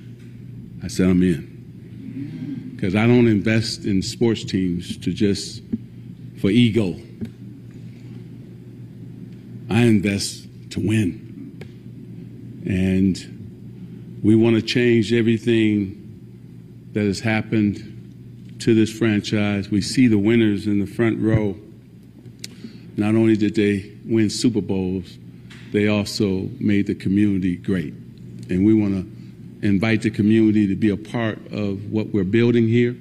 I 0.84 0.88
said, 0.88 1.10
I'm 1.10 1.24
in. 1.24 2.74
Because 2.76 2.96
I 2.96 3.08
don't 3.08 3.28
invest 3.28 3.86
in 3.86 4.04
sports 4.04 4.44
teams 4.44 4.98
to 5.00 5.12
just 5.12 5.64
for 6.40 6.52
ego. 6.52 6.96
I 9.70 9.82
invest 9.82 10.48
to 10.72 10.80
win. 10.80 11.26
And 12.68 14.20
we 14.24 14.36
want 14.36 14.58
to 14.58 14.62
change 14.62 15.12
everything 15.12 15.96
that 16.94 17.04
has 17.04 17.20
happened 17.20 18.58
to 18.60 18.76
this 18.76 18.96
franchise. 18.96 19.70
We 19.70 19.82
see 19.82 20.08
the 20.08 20.20
winners 20.20 20.68
in 20.68 20.80
the 20.80 20.86
front 20.86 21.20
row. 21.20 21.58
Not 23.00 23.16
only 23.16 23.38
did 23.38 23.56
they 23.56 23.92
win 24.06 24.30
Super 24.30 24.60
Bowls, 24.60 25.18
they 25.72 25.88
also 25.88 26.50
made 26.60 26.86
the 26.88 26.96
community 26.96 27.56
great. 27.56 27.94
And 28.50 28.66
we 28.66 28.74
want 28.74 28.94
to 28.94 29.66
invite 29.66 30.02
the 30.02 30.10
community 30.10 30.68
to 30.68 30.76
be 30.76 30.90
a 30.90 30.98
part 30.98 31.38
of 31.54 31.92
what 31.92 32.08
we're 32.08 32.26
building 32.26 32.68
here. 32.68 32.98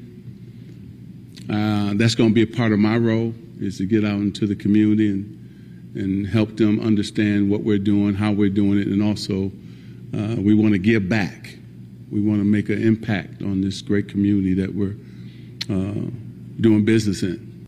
Uh, 1.50 1.95
that's 1.95 2.14
going 2.14 2.31
to 2.31 2.35
be 2.35 2.43
a 2.43 2.57
part 2.57 2.71
of 2.71 2.78
my 2.78 2.97
role 2.97 3.35
is 3.59 3.78
to 3.78 3.87
get 3.87 4.05
out 4.05 4.21
into 4.21 4.47
the 4.47 4.55
community 4.55 5.11
and 5.11 5.35
and 5.95 6.28
help 6.28 6.57
them 6.59 6.78
understand 6.81 7.50
what 7.50 7.62
we're 7.62 7.78
doing, 7.78 8.14
how 8.14 8.31
we're 8.31 8.50
doing 8.50 8.78
it, 8.78 8.87
and 8.87 9.02
also 9.02 9.50
uh, 10.14 10.37
we 10.40 10.55
want 10.55 10.73
to 10.73 10.78
give 10.78 11.09
back. 11.09 11.57
We 12.12 12.21
want 12.21 12.38
to 12.40 12.45
make 12.45 12.69
an 12.69 12.81
impact 12.81 13.43
on 13.43 13.62
this 13.62 13.81
great 13.83 14.09
community 14.09 14.55
that 14.55 14.75
we're 14.75 14.95
uh, 15.69 16.09
doing 16.61 16.85
business 16.85 17.23
in. 17.23 17.67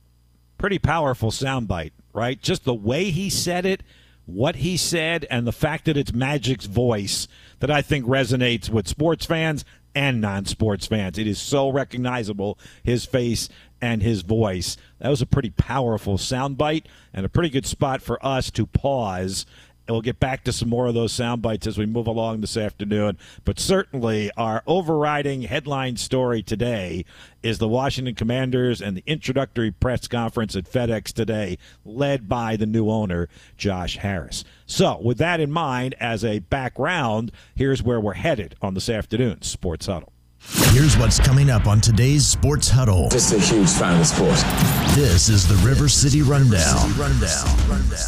Pretty 0.59 0.79
powerful 0.79 1.31
soundbite 1.31 1.93
right? 2.13 2.41
Just 2.41 2.65
the 2.65 2.75
way 2.75 3.11
he 3.11 3.31
said 3.31 3.67
it, 3.67 3.83
what 4.27 4.57
he 4.57 4.77
said, 4.77 5.27
and 5.31 5.47
the 5.47 5.53
fact 5.53 5.87
that 5.87 5.97
it's 5.97 6.13
Magic's 6.13 6.67
voice 6.67 7.27
that 7.59 7.71
I 7.71 7.83
think 7.83 8.07
resonates 8.07 8.69
with 8.71 8.87
sports 8.89 9.27
fans 9.27 9.65
and 9.95 10.21
non 10.21 10.45
sports 10.47 10.87
fans. 10.87 11.19
It 11.19 11.27
is 11.27 11.41
so 11.41 11.69
recognizable, 11.69 12.59
his 12.83 13.05
face 13.05 13.49
and 13.81 14.03
his 14.03 14.23
voice. 14.23 14.77
That 15.01 15.09
was 15.09 15.23
a 15.23 15.27
pretty 15.27 15.51
powerful 15.51 16.19
soundbite 16.19 16.85
and 17.13 17.25
a 17.25 17.31
pretty 17.31 17.51
good 17.51 17.67
spot 17.67 18.03
for 18.03 18.25
us 18.25 18.51
to 18.53 18.67
pause 18.67 19.47
and 19.91 19.97
we'll 19.97 20.03
get 20.03 20.21
back 20.21 20.45
to 20.45 20.53
some 20.53 20.69
more 20.69 20.87
of 20.87 20.95
those 20.95 21.13
sound 21.13 21.43
bites 21.43 21.67
as 21.67 21.77
we 21.77 21.85
move 21.85 22.07
along 22.07 22.41
this 22.41 22.57
afternoon. 22.57 23.19
But 23.45 23.59
certainly, 23.59 24.31
our 24.37 24.63
overriding 24.65 25.43
headline 25.43 25.97
story 25.97 26.45
today 26.45 27.05
is 27.43 27.59
the 27.59 27.67
Washington 27.67 28.15
Commanders 28.15 28.81
and 28.81 28.97
the 28.97 29.03
introductory 29.05 29.73
press 29.73 30.07
conference 30.07 30.55
at 30.55 30.71
FedEx 30.71 31.13
today, 31.13 31.59
led 31.85 32.29
by 32.29 32.55
the 32.55 32.67
new 32.67 32.89
owner, 32.89 33.29
Josh 33.57 33.97
Harris. 33.97 34.45
So, 34.65 34.97
with 35.03 35.19
that 35.19 35.41
in 35.41 35.51
mind, 35.51 35.97
as 35.99 36.25
a 36.25 36.39
background, 36.39 37.33
here's 37.57 37.83
where 37.83 37.99
we're 37.99 38.13
headed 38.13 38.55
on 38.63 38.75
this 38.75 38.89
afternoon's 38.89 39.49
Sports 39.49 39.87
Huddle. 39.87 40.13
Here's 40.43 40.97
what's 40.97 41.19
coming 41.19 41.51
up 41.51 41.67
on 41.67 41.81
today's 41.81 42.27
Sports 42.27 42.69
Huddle. 42.69 43.09
Just 43.11 43.33
a 43.35 43.39
huge 43.39 43.69
fan 43.69 43.93
of 43.93 43.99
the 43.99 44.05
sport. 44.05 44.97
This 44.97 45.29
is 45.29 45.47
the 45.47 45.55
River 45.67 45.89
City 45.89 46.23
Rundown. 46.23 46.93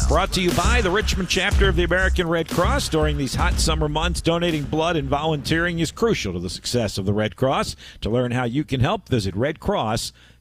Brought 0.07 0.31
to 0.33 0.41
you 0.41 0.51
by 0.51 0.81
the 0.81 0.89
Richmond 0.89 1.29
chapter 1.29 1.69
of 1.69 1.75
the 1.75 1.83
American 1.83 2.27
Red 2.27 2.49
Cross. 2.49 2.89
During 2.89 3.17
these 3.17 3.35
hot 3.35 3.53
summer 3.59 3.87
months, 3.87 4.19
donating 4.19 4.63
blood 4.63 4.95
and 4.95 5.07
volunteering 5.07 5.79
is 5.79 5.91
crucial 5.91 6.33
to 6.33 6.39
the 6.39 6.49
success 6.49 6.97
of 6.97 7.05
the 7.05 7.13
Red 7.13 7.35
Cross. 7.35 7.75
To 8.01 8.09
learn 8.09 8.31
how 8.31 8.45
you 8.45 8.63
can 8.63 8.79
help, 8.79 9.07
visit 9.07 9.35
redcross.com 9.35 10.32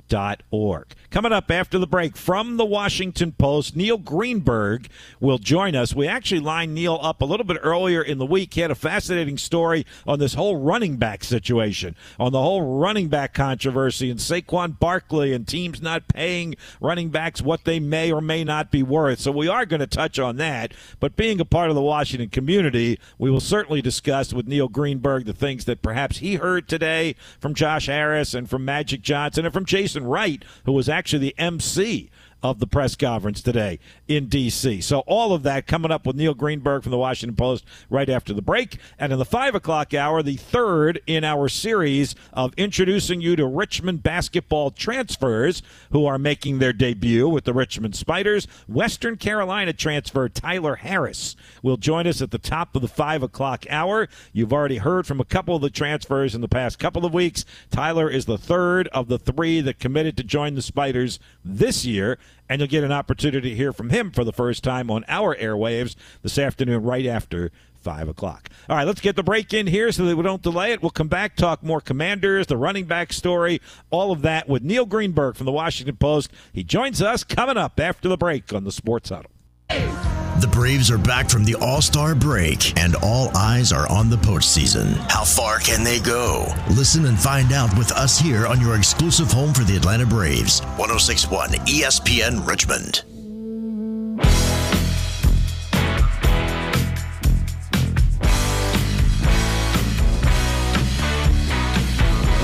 org. 0.51 0.95
Coming 1.11 1.33
up 1.33 1.51
after 1.51 1.79
the 1.79 1.87
break 1.87 2.17
from 2.17 2.57
the 2.57 2.65
Washington 2.65 3.33
Post, 3.33 3.77
Neil 3.77 3.99
Greenberg 3.99 4.89
will 5.21 5.39
join 5.39 5.75
us. 5.75 5.95
We 5.95 6.07
actually 6.09 6.41
lined 6.41 6.75
Neil 6.75 6.99
up 7.03 7.21
a 7.21 7.25
little 7.25 7.45
bit 7.45 7.59
earlier 7.63 8.03
in 8.03 8.19
the 8.19 8.27
week. 8.27 8.55
He 8.55 8.61
had 8.61 8.71
a 8.71 8.75
fascinating 8.75 9.39
story 9.39 9.85
on 10.07 10.19
this 10.19 10.35
whole 10.35 10.57
running 10.57 10.97
back 10.97 11.25
situation, 11.25 11.97
on 12.19 12.33
the 12.33 12.41
whole 12.41 12.63
running 12.79 13.09
back 13.09 13.35
controversy, 13.35 14.11
and 14.11 14.21
Saquon 14.21 14.79
Barkley 14.79 15.33
and 15.33 15.47
teams 15.47 15.83
not 15.83 16.09
paying 16.09 16.57
running 16.81 17.11
backs 17.11 17.43
what 17.43 17.65
they 17.65 17.81
may 17.81 18.11
or 18.13 18.21
may 18.21 18.45
not 18.45 18.71
be 18.71 18.83
worth. 18.83 19.21
So 19.21 19.31
we 19.31 19.49
are 19.49 19.67
going 19.67 19.81
to 19.81 19.87
touch 19.87 20.19
on 20.19 20.37
that. 20.37 20.73
But 21.01 21.17
being 21.17 21.41
a 21.41 21.45
part 21.45 21.69
of 21.69 21.75
the 21.75 21.83
Washington 21.83 22.31
community, 22.31 22.99
we 23.19 23.31
will 23.31 23.41
certainly 23.41 23.83
discuss 23.83 24.33
with 24.33 24.49
Neil 24.49 24.69
Greenberg 24.69 25.27
the 25.27 25.33
things 25.33 25.65
that 25.67 25.83
perhaps 25.83 26.19
he 26.19 26.37
heard 26.37 26.69
today 26.69 27.17
from 27.41 27.55
Josh 27.55 27.87
Harris 27.87 28.35
and 28.35 28.49
from 28.49 28.65
Magic 28.65 29.03
Johnson 29.03 29.45
and 29.45 29.53
from 29.53 29.65
Jason 29.65 30.02
Jason 30.03 30.11
Wright, 30.11 30.45
who 30.65 30.73
was 30.73 30.89
actually 30.89 31.21
the 31.21 31.35
MC 31.39 32.11
of 32.43 32.59
the 32.59 32.67
press 32.67 32.97
conference 32.97 33.41
today 33.41 33.79
in 34.09 34.27
D.C. 34.27 34.81
So 34.81 35.01
all 35.01 35.33
of 35.33 35.43
that 35.45 35.67
coming 35.67 35.91
up 35.91 36.07
with 36.07 36.17
Neil 36.17 36.35
Greenberg 36.35 36.83
from 36.83 36.91
the 36.91 36.99
Washington 36.99 37.37
Post 37.37 37.65
right 37.89 38.09
after 38.09 38.33
the 38.33 38.43
break. 38.43 38.79
And 38.99 39.13
in 39.13 39.19
the 39.19 39.25
5 39.25 39.55
o'clock 39.55 39.95
hour, 39.95 40.23
the 40.23 40.37
third 40.37 41.01
in 41.07 41.25
our 41.25 41.49
series 41.49 42.15
of 42.33 42.53
introducing 42.57 43.21
you 43.21 43.37
to 43.37 43.47
Richmond 43.47 44.03
basketball 44.03 44.71
transfers 44.71 45.63
who 45.93 46.05
are 46.05 46.19
making 46.19 46.59
their 46.59 46.73
debut 46.73 47.29
with 47.29 47.45
the 47.45 47.53
Richmond 47.53 47.95
Spiders. 47.95 48.47
Western 48.67 49.17
Carolina 49.17 49.73
transfer 49.73 50.29
Tyler 50.29 50.77
Harris 50.77 51.37
will 51.63 51.77
join 51.77 52.07
us 52.07 52.21
at 52.21 52.31
the 52.31 52.39
top 52.39 52.75
of 52.75 52.83
the 52.83 52.89
5 52.89 53.23
o'clock 53.23 53.65
hour. 53.71 54.09
You've 54.33 54.53
already 54.53 54.79
heard 54.79 55.07
from 55.07 55.21
a 55.21 55.25
couple 55.25 55.55
of 55.55 55.63
the 55.63 55.71
transfers 55.71 56.35
in 56.35 56.41
the 56.41 56.49
past 56.49 56.79
couple 56.79 57.07
of 57.07 57.15
weeks. 57.15 57.45
Tyler 57.71 58.11
is 58.11 58.27
the 58.27 58.39
third 58.39 58.89
of 58.89 59.09
the 59.09 59.19
three 59.19 59.61
that 59.61 59.79
committed 59.79 60.17
to 60.17 60.25
join 60.25 60.55
the 60.55 60.63
Spiders 60.63 61.19
this 61.45 61.85
year 61.85 62.19
and 62.49 62.61
you'll 62.61 62.69
get 62.69 62.85
an 62.85 62.93
opportunity 62.93 63.51
to 63.51 63.57
hear 63.57 63.73
from 63.73 63.91
him 63.91 64.11
for 64.11 64.25
the 64.25 64.33
first 64.33 64.63
time 64.63 64.91
on 64.91 65.05
our 65.09 65.35
airwaves 65.37 65.95
this 66.23 66.39
afternoon, 66.39 66.83
right 66.83 67.07
after 67.07 67.51
5 67.83 68.09
o'clock. 68.09 68.49
All 68.69 68.77
right, 68.77 68.87
let's 68.87 69.01
get 69.01 69.17
the 69.17 69.23
break 69.23 69.53
in 69.53 69.67
here 69.67 69.91
so 69.93 70.05
that 70.07 70.17
we 70.17 70.23
don't 70.23 70.43
delay 70.43 70.73
it. 70.73 70.83
We'll 70.83 70.91
come 70.91 71.09
back, 71.09 71.37
talk 71.37 71.63
more 71.63 71.81
commanders, 71.81 72.47
the 72.47 72.57
running 72.57 72.85
back 72.85 73.13
story, 73.13 73.61
all 73.91 74.13
of 74.13 74.23
that 74.23 74.49
with 74.49 74.63
Neil 74.63 74.87
Greenberg 74.87 75.37
from 75.37 75.47
the 75.47 75.53
Washington 75.53 75.97
Post. 75.97 76.31
He 76.53 76.65
joins 76.65 77.03
us 77.03 77.25
coming 77.25 77.57
up 77.57 77.81
after 77.81 78.09
the 78.09 78.17
break 78.17 78.53
on 78.53 78.65
the 78.65 78.73
Sports 78.73 79.11
Huddle. 79.11 80.22
The 80.43 80.49
Braves 80.49 80.91
are 80.91 80.99
back 80.99 81.31
from 81.31 81.45
the 81.45 81.55
All 81.55 81.81
Star 81.81 82.17
break, 82.17 82.77
and 82.77 82.97
all 82.97 83.31
eyes 83.37 83.71
are 83.71 83.89
on 83.89 84.11
the 84.11 84.17
postseason. 84.17 84.97
How 85.09 85.23
far 85.23 85.61
can 85.61 85.85
they 85.85 86.01
go? 86.01 86.53
Listen 86.69 87.07
and 87.07 87.17
find 87.17 87.53
out 87.53 87.79
with 87.79 87.93
us 87.93 88.19
here 88.19 88.49
on 88.49 88.61
your 88.61 88.75
exclusive 88.75 89.31
home 89.31 89.55
for 89.55 89.63
the 89.63 89.77
Atlanta 89.77 90.05
Braves 90.05 90.59
1061 90.79 91.51
ESPN 91.51 92.45
Richmond. 92.45 93.05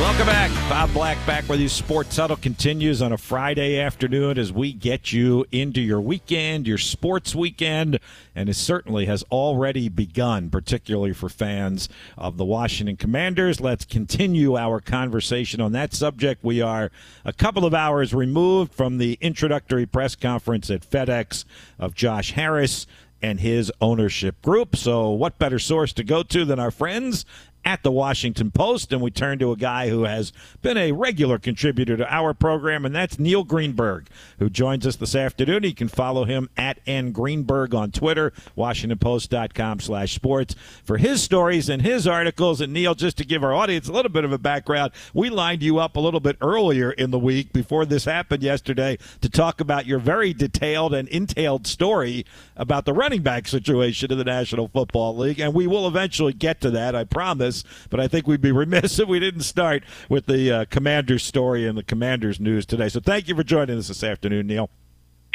Welcome 0.08 0.26
back. 0.26 0.70
Bob 0.70 0.94
Black 0.94 1.26
back 1.26 1.46
with 1.50 1.60
you. 1.60 1.68
Sports 1.68 2.16
Huddle 2.16 2.36
continues 2.36 3.02
on 3.02 3.12
a 3.12 3.18
Friday 3.18 3.78
afternoon 3.78 4.38
as 4.38 4.50
we 4.50 4.72
get 4.72 5.12
you 5.12 5.44
into 5.52 5.82
your 5.82 6.00
weekend, 6.00 6.66
your 6.66 6.78
sports 6.78 7.34
weekend, 7.34 8.00
and 8.34 8.48
it 8.48 8.54
certainly 8.54 9.04
has 9.04 9.22
already 9.24 9.90
begun, 9.90 10.48
particularly 10.48 11.12
for 11.12 11.28
fans 11.28 11.90
of 12.16 12.38
the 12.38 12.44
Washington 12.46 12.96
Commanders. 12.96 13.60
Let's 13.60 13.84
continue 13.84 14.56
our 14.56 14.80
conversation 14.80 15.60
on 15.60 15.72
that 15.72 15.92
subject. 15.92 16.42
We 16.42 16.62
are 16.62 16.90
a 17.26 17.34
couple 17.34 17.66
of 17.66 17.74
hours 17.74 18.14
removed 18.14 18.72
from 18.72 18.96
the 18.96 19.18
introductory 19.20 19.84
press 19.84 20.16
conference 20.16 20.70
at 20.70 20.88
FedEx 20.88 21.44
of 21.78 21.94
Josh 21.94 22.32
Harris 22.32 22.86
and 23.20 23.40
his 23.40 23.70
ownership 23.80 24.40
group. 24.42 24.76
So, 24.76 25.10
what 25.10 25.38
better 25.38 25.58
source 25.58 25.92
to 25.94 26.04
go 26.04 26.22
to 26.22 26.44
than 26.44 26.60
our 26.60 26.70
friends 26.70 27.26
at 27.68 27.82
the 27.82 27.92
Washington 27.92 28.50
Post. 28.50 28.94
And 28.94 29.02
we 29.02 29.10
turn 29.10 29.38
to 29.40 29.52
a 29.52 29.56
guy 29.56 29.90
who 29.90 30.04
has 30.04 30.32
been 30.62 30.78
a 30.78 30.92
regular 30.92 31.38
contributor 31.38 31.98
to 31.98 32.12
our 32.12 32.32
program, 32.32 32.86
and 32.86 32.94
that's 32.94 33.18
Neil 33.18 33.44
Greenberg, 33.44 34.08
who 34.38 34.48
joins 34.48 34.86
us 34.86 34.96
this 34.96 35.14
afternoon. 35.14 35.64
You 35.64 35.74
can 35.74 35.88
follow 35.88 36.24
him 36.24 36.48
at 36.56 36.80
N 36.86 37.12
Greenberg 37.12 37.74
on 37.74 37.90
Twitter, 37.90 38.32
WashingtonPost.com 38.56 39.80
slash 39.80 40.14
sports 40.14 40.54
for 40.82 40.96
his 40.96 41.22
stories 41.22 41.68
and 41.68 41.82
his 41.82 42.06
articles. 42.06 42.62
And 42.62 42.72
Neil, 42.72 42.94
just 42.94 43.18
to 43.18 43.26
give 43.26 43.44
our 43.44 43.52
audience 43.52 43.86
a 43.86 43.92
little 43.92 44.10
bit 44.10 44.24
of 44.24 44.32
a 44.32 44.38
background, 44.38 44.92
we 45.12 45.28
lined 45.28 45.62
you 45.62 45.78
up 45.78 45.96
a 45.96 46.00
little 46.00 46.20
bit 46.20 46.38
earlier 46.40 46.90
in 46.92 47.10
the 47.10 47.18
week 47.18 47.52
before 47.52 47.84
this 47.84 48.06
happened 48.06 48.42
yesterday 48.42 48.96
to 49.20 49.28
talk 49.28 49.60
about 49.60 49.84
your 49.84 49.98
very 49.98 50.32
detailed 50.32 50.94
and 50.94 51.06
entailed 51.08 51.66
story 51.66 52.24
about 52.56 52.86
the 52.86 52.94
running 52.94 53.20
back 53.20 53.46
situation 53.46 54.10
in 54.10 54.16
the 54.16 54.24
National 54.24 54.68
Football 54.68 55.18
League. 55.18 55.38
And 55.38 55.52
we 55.52 55.66
will 55.66 55.86
eventually 55.86 56.32
get 56.32 56.62
to 56.62 56.70
that, 56.70 56.96
I 56.96 57.04
promise. 57.04 57.57
But 57.90 58.00
I 58.00 58.08
think 58.08 58.26
we'd 58.26 58.40
be 58.40 58.52
remiss 58.52 58.98
if 58.98 59.08
we 59.08 59.20
didn't 59.20 59.42
start 59.42 59.82
with 60.08 60.26
the 60.26 60.52
uh, 60.52 60.64
Commanders 60.70 61.24
story 61.24 61.66
and 61.66 61.76
the 61.76 61.82
Commanders 61.82 62.40
news 62.40 62.66
today. 62.66 62.88
So 62.88 63.00
thank 63.00 63.28
you 63.28 63.34
for 63.34 63.44
joining 63.44 63.78
us 63.78 63.88
this 63.88 64.02
afternoon, 64.02 64.46
Neil. 64.46 64.70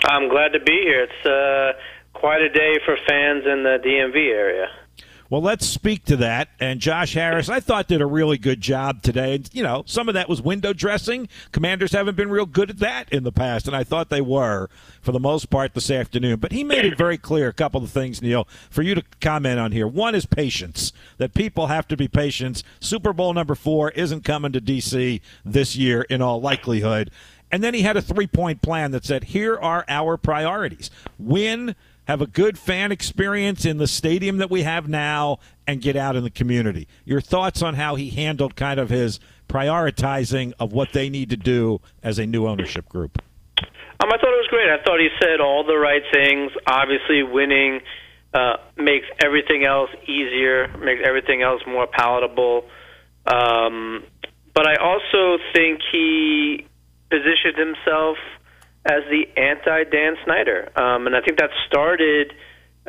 I'm 0.05 0.29
glad 0.29 0.49
to 0.53 0.59
be 0.59 0.81
here. 0.83 1.03
It's 1.03 1.25
uh, 1.25 1.79
quite 2.13 2.41
a 2.41 2.49
day 2.49 2.79
for 2.85 2.97
fans 3.07 3.43
in 3.45 3.63
the 3.63 3.77
DMV 3.83 4.15
area. 4.15 4.67
Well, 5.33 5.41
let's 5.41 5.65
speak 5.65 6.05
to 6.05 6.15
that. 6.17 6.49
And 6.59 6.79
Josh 6.79 7.15
Harris, 7.15 7.49
I 7.49 7.59
thought 7.59 7.87
did 7.87 8.01
a 8.01 8.05
really 8.05 8.37
good 8.37 8.61
job 8.61 9.01
today. 9.01 9.41
You 9.51 9.63
know, 9.63 9.81
some 9.87 10.07
of 10.07 10.13
that 10.13 10.29
was 10.29 10.43
window 10.43 10.73
dressing. 10.73 11.27
Commanders 11.51 11.91
haven't 11.91 12.15
been 12.15 12.29
real 12.29 12.45
good 12.45 12.69
at 12.69 12.77
that 12.77 13.11
in 13.11 13.23
the 13.23 13.31
past, 13.31 13.65
and 13.65 13.75
I 13.75 13.83
thought 13.83 14.11
they 14.11 14.21
were 14.21 14.69
for 15.01 15.11
the 15.11 15.19
most 15.19 15.49
part 15.49 15.73
this 15.73 15.89
afternoon. 15.89 16.39
But 16.39 16.51
he 16.51 16.63
made 16.63 16.85
it 16.85 16.99
very 16.99 17.17
clear 17.17 17.47
a 17.47 17.53
couple 17.53 17.83
of 17.83 17.89
things, 17.89 18.21
Neil, 18.21 18.47
for 18.69 18.83
you 18.83 18.93
to 18.93 19.03
comment 19.21 19.59
on 19.59 19.71
here. 19.71 19.87
One 19.87 20.13
is 20.13 20.27
patience, 20.27 20.93
that 21.17 21.33
people 21.33 21.65
have 21.65 21.87
to 21.87 21.97
be 21.97 22.07
patient. 22.07 22.61
Super 22.79 23.11
Bowl 23.11 23.33
number 23.33 23.55
four 23.55 23.89
isn't 23.89 24.23
coming 24.23 24.51
to 24.51 24.61
D.C. 24.61 25.19
this 25.43 25.75
year 25.75 26.03
in 26.11 26.21
all 26.21 26.41
likelihood. 26.41 27.09
And 27.51 27.63
then 27.63 27.73
he 27.73 27.81
had 27.81 27.97
a 27.97 28.03
three 28.03 28.27
point 28.27 28.61
plan 28.61 28.91
that 28.91 29.03
said, 29.03 29.23
here 29.23 29.57
are 29.57 29.83
our 29.87 30.15
priorities 30.15 30.91
win 31.17 31.75
have 32.07 32.21
a 32.21 32.27
good 32.27 32.57
fan 32.57 32.91
experience 32.91 33.65
in 33.65 33.77
the 33.77 33.87
stadium 33.87 34.37
that 34.37 34.51
we 34.51 34.63
have 34.63 34.87
now, 34.87 35.39
and 35.65 35.81
get 35.81 35.95
out 35.95 36.15
in 36.15 36.23
the 36.23 36.29
community. 36.29 36.87
Your 37.05 37.21
thoughts 37.21 37.61
on 37.61 37.75
how 37.75 37.95
he 37.95 38.09
handled 38.09 38.55
kind 38.55 38.79
of 38.79 38.89
his 38.89 39.19
prioritizing 39.47 40.53
of 40.59 40.73
what 40.73 40.91
they 40.93 41.09
need 41.09 41.29
to 41.29 41.37
do 41.37 41.79
as 42.01 42.19
a 42.19 42.25
new 42.25 42.47
ownership 42.47 42.89
group? 42.89 43.21
Um, 43.57 44.09
I 44.11 44.17
thought 44.17 44.33
it 44.33 44.43
was 44.43 44.47
great. 44.49 44.69
I 44.69 44.83
thought 44.83 44.99
he 44.99 45.09
said 45.21 45.39
all 45.39 45.63
the 45.63 45.77
right 45.77 46.01
things. 46.11 46.51
Obviously, 46.67 47.23
winning 47.23 47.79
uh, 48.33 48.57
makes 48.75 49.05
everything 49.23 49.63
else 49.63 49.89
easier, 50.03 50.67
makes 50.79 51.01
everything 51.05 51.41
else 51.41 51.61
more 51.65 51.87
palatable. 51.87 52.65
Um, 53.25 54.03
but 54.53 54.67
I 54.67 54.75
also 54.75 55.41
think 55.53 55.79
he 55.91 56.67
positioned 57.09 57.57
himself– 57.57 58.17
as 58.85 59.03
the 59.09 59.25
anti 59.39 59.83
Dan 59.85 60.15
Snyder. 60.25 60.69
Um, 60.75 61.07
and 61.07 61.15
I 61.15 61.21
think 61.21 61.39
that 61.39 61.49
started 61.67 62.33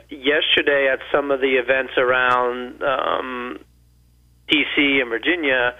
yesterday 0.08 0.88
at 0.92 0.98
some 1.12 1.30
of 1.30 1.40
the 1.40 1.54
events 1.54 1.92
around 1.96 2.82
um, 2.82 3.58
D.C. 4.48 5.00
and 5.00 5.08
Virginia, 5.08 5.74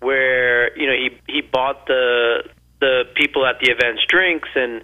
where 0.00 0.76
you 0.78 0.86
know 0.86 0.94
he 0.94 1.32
he 1.32 1.40
bought 1.42 1.86
the 1.86 2.44
the 2.80 3.02
people 3.14 3.44
at 3.44 3.56
the 3.60 3.70
events 3.70 4.02
drinks 4.08 4.48
and 4.54 4.82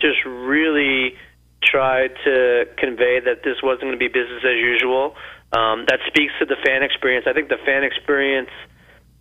just 0.00 0.24
really 0.24 1.14
tried 1.62 2.10
to 2.24 2.64
convey 2.76 3.20
that 3.20 3.42
this 3.44 3.56
wasn't 3.62 3.82
going 3.82 3.92
to 3.92 3.98
be 3.98 4.08
business 4.08 4.42
as 4.44 4.56
usual. 4.56 5.14
Um, 5.52 5.84
that 5.88 6.00
speaks 6.06 6.32
to 6.40 6.46
the 6.46 6.56
fan 6.64 6.82
experience. 6.82 7.26
I 7.28 7.32
think 7.32 7.48
the 7.48 7.62
fan 7.64 7.84
experience 7.84 8.50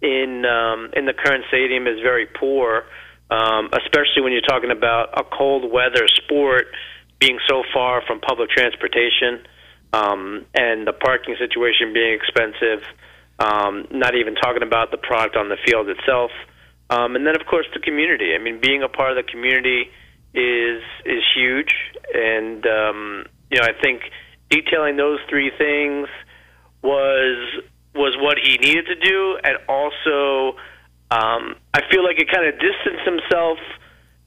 in 0.01 0.43
um, 0.45 0.89
in 0.93 1.05
the 1.05 1.13
current 1.13 1.45
stadium 1.47 1.87
is 1.87 1.99
very 2.01 2.25
poor 2.25 2.85
um, 3.33 3.69
especially 3.73 4.21
when 4.21 4.31
you're 4.31 4.45
talking 4.45 4.69
about 4.69 5.09
a 5.17 5.23
cold 5.23 5.71
weather 5.71 6.05
sport 6.21 6.67
being 7.19 7.39
so 7.49 7.63
far 7.73 8.03
from 8.05 8.19
public 8.19 8.49
transportation 8.49 9.41
um, 9.91 10.45
and 10.53 10.85
the 10.85 10.93
parking 10.93 11.35
situation 11.39 11.93
being 11.93 12.13
expensive. 12.13 12.85
Um, 13.39 13.87
not 13.89 14.13
even 14.13 14.35
talking 14.35 14.61
about 14.61 14.91
the 14.91 14.97
product 14.97 15.35
on 15.35 15.49
the 15.49 15.57
field 15.65 15.89
itself, 15.89 16.29
um, 16.91 17.15
and 17.15 17.25
then 17.25 17.35
of 17.35 17.47
course 17.47 17.65
the 17.73 17.79
community. 17.79 18.35
I 18.35 18.37
mean, 18.37 18.61
being 18.61 18.83
a 18.83 18.87
part 18.87 19.17
of 19.17 19.25
the 19.25 19.29
community 19.29 19.89
is 20.35 20.83
is 21.03 21.23
huge, 21.35 21.73
and 22.13 22.63
um, 22.67 23.25
you 23.49 23.59
know 23.59 23.65
I 23.65 23.73
think 23.81 24.03
detailing 24.51 24.97
those 24.97 25.17
three 25.27 25.51
things 25.57 26.07
was 26.83 27.63
was 27.95 28.15
what 28.19 28.37
he 28.37 28.57
needed 28.57 28.85
to 28.85 28.95
do, 28.95 29.37
and 29.43 29.57
also 29.67 30.57
um, 31.09 31.55
I 31.73 31.81
feel 31.89 32.03
like 32.03 32.19
it 32.19 32.29
kind 32.29 32.45
of 32.45 32.53
distanced 32.59 33.05
himself 33.05 33.57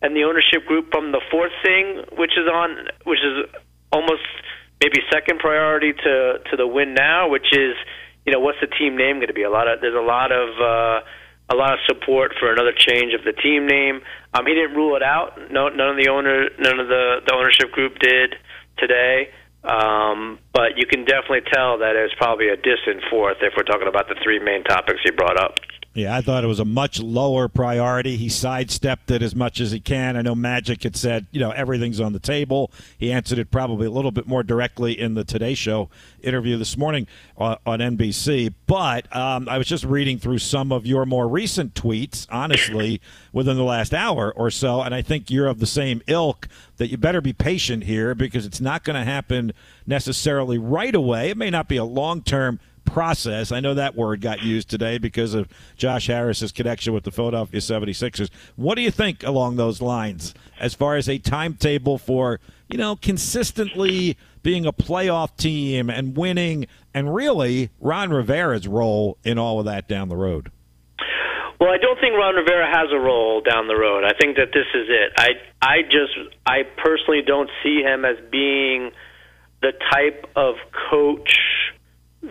and 0.02 0.14
the 0.14 0.24
ownership 0.24 0.66
group 0.66 0.90
from 0.90 1.12
the 1.12 1.20
fourth 1.30 1.52
thing, 1.62 2.04
which 2.18 2.32
is 2.36 2.46
on, 2.50 2.88
which 3.04 3.20
is 3.20 3.46
almost 3.92 4.26
maybe 4.82 4.98
second 5.10 5.38
priority 5.38 5.92
to 5.92 6.38
to 6.50 6.56
the 6.56 6.66
win 6.66 6.94
now, 6.94 7.28
which 7.28 7.46
is 7.52 7.74
you 8.26 8.32
know 8.32 8.40
what's 8.40 8.58
the 8.60 8.66
team 8.66 8.96
name 8.96 9.16
going 9.16 9.28
to 9.28 9.34
be? 9.34 9.42
A 9.42 9.50
lot 9.50 9.68
of 9.68 9.80
there's 9.80 9.94
a 9.94 10.04
lot 10.04 10.32
of 10.32 10.48
uh, 10.60 11.00
a 11.48 11.56
lot 11.56 11.74
of 11.74 11.78
support 11.86 12.34
for 12.38 12.52
another 12.52 12.72
change 12.76 13.14
of 13.14 13.24
the 13.24 13.32
team 13.32 13.66
name. 13.66 14.00
Um, 14.34 14.46
he 14.46 14.54
didn't 14.54 14.74
rule 14.74 14.96
it 14.96 15.02
out. 15.02 15.38
No, 15.50 15.68
none 15.68 15.90
of 15.90 15.96
the 15.96 16.10
owner, 16.10 16.50
none 16.58 16.80
of 16.80 16.88
the 16.88 17.22
the 17.26 17.34
ownership 17.34 17.70
group 17.72 17.98
did 17.98 18.34
today. 18.78 19.30
Um, 19.64 20.38
but 20.52 20.78
you 20.78 20.86
can 20.86 21.04
definitely 21.04 21.42
tell 21.52 21.78
that 21.78 21.96
it's 21.96 22.14
probably 22.14 22.48
a 22.48 22.56
distant 22.56 23.02
fourth 23.10 23.38
if 23.42 23.54
we're 23.56 23.64
talking 23.64 23.88
about 23.88 24.06
the 24.08 24.14
three 24.22 24.38
main 24.38 24.62
topics 24.62 25.00
he 25.02 25.10
brought 25.10 25.38
up. 25.38 25.58
Yeah, 25.96 26.14
I 26.14 26.20
thought 26.20 26.44
it 26.44 26.46
was 26.46 26.60
a 26.60 26.66
much 26.66 27.00
lower 27.00 27.48
priority. 27.48 28.18
He 28.18 28.28
sidestepped 28.28 29.10
it 29.10 29.22
as 29.22 29.34
much 29.34 29.60
as 29.60 29.70
he 29.70 29.80
can. 29.80 30.18
I 30.18 30.20
know 30.20 30.34
Magic 30.34 30.82
had 30.82 30.94
said, 30.94 31.26
you 31.30 31.40
know, 31.40 31.52
everything's 31.52 32.02
on 32.02 32.12
the 32.12 32.18
table. 32.18 32.70
He 32.98 33.10
answered 33.10 33.38
it 33.38 33.50
probably 33.50 33.86
a 33.86 33.90
little 33.90 34.10
bit 34.10 34.26
more 34.26 34.42
directly 34.42 35.00
in 35.00 35.14
the 35.14 35.24
Today 35.24 35.54
Show 35.54 35.88
interview 36.22 36.58
this 36.58 36.76
morning 36.76 37.06
on, 37.38 37.56
on 37.64 37.78
NBC. 37.78 38.52
But 38.66 39.14
um, 39.16 39.48
I 39.48 39.56
was 39.56 39.66
just 39.66 39.84
reading 39.84 40.18
through 40.18 40.36
some 40.40 40.70
of 40.70 40.84
your 40.84 41.06
more 41.06 41.26
recent 41.26 41.72
tweets, 41.72 42.26
honestly, 42.30 43.00
within 43.32 43.56
the 43.56 43.64
last 43.64 43.94
hour 43.94 44.30
or 44.36 44.50
so, 44.50 44.82
and 44.82 44.94
I 44.94 45.00
think 45.00 45.30
you're 45.30 45.46
of 45.46 45.60
the 45.60 45.66
same 45.66 46.02
ilk 46.06 46.46
that 46.76 46.88
you 46.88 46.98
better 46.98 47.22
be 47.22 47.32
patient 47.32 47.84
here 47.84 48.14
because 48.14 48.44
it's 48.44 48.60
not 48.60 48.84
going 48.84 48.96
to 48.96 49.04
happen 49.04 49.54
necessarily 49.86 50.58
right 50.58 50.94
away. 50.94 51.30
It 51.30 51.38
may 51.38 51.48
not 51.48 51.68
be 51.68 51.78
a 51.78 51.84
long 51.84 52.20
term 52.20 52.60
process. 52.86 53.52
I 53.52 53.60
know 53.60 53.74
that 53.74 53.94
word 53.94 54.20
got 54.20 54.42
used 54.42 54.70
today 54.70 54.98
because 54.98 55.34
of 55.34 55.48
Josh 55.76 56.06
Harris's 56.06 56.52
connection 56.52 56.92
with 56.94 57.04
the 57.04 57.10
Philadelphia 57.10 57.60
76ers. 57.60 58.30
What 58.56 58.76
do 58.76 58.82
you 58.82 58.90
think 58.90 59.22
along 59.22 59.56
those 59.56 59.82
lines 59.82 60.32
as 60.58 60.74
far 60.74 60.96
as 60.96 61.08
a 61.08 61.18
timetable 61.18 61.98
for, 61.98 62.40
you 62.68 62.78
know, 62.78 62.96
consistently 62.96 64.16
being 64.42 64.64
a 64.64 64.72
playoff 64.72 65.36
team 65.36 65.90
and 65.90 66.16
winning 66.16 66.66
and 66.94 67.14
really 67.14 67.70
Ron 67.80 68.10
Rivera's 68.10 68.66
role 68.66 69.18
in 69.24 69.38
all 69.38 69.58
of 69.58 69.66
that 69.66 69.88
down 69.88 70.08
the 70.08 70.16
road? 70.16 70.50
Well, 71.60 71.70
I 71.70 71.78
don't 71.78 71.98
think 72.00 72.14
Ron 72.14 72.34
Rivera 72.34 72.66
has 72.70 72.88
a 72.92 72.98
role 72.98 73.40
down 73.40 73.66
the 73.66 73.76
road. 73.76 74.04
I 74.04 74.12
think 74.20 74.36
that 74.36 74.52
this 74.52 74.66
is 74.74 74.88
it. 74.88 75.12
I 75.18 75.28
I 75.60 75.82
just 75.82 76.12
I 76.44 76.64
personally 76.76 77.22
don't 77.26 77.48
see 77.62 77.80
him 77.80 78.04
as 78.04 78.16
being 78.30 78.92
the 79.62 79.72
type 79.90 80.26
of 80.36 80.56
coach 80.90 81.38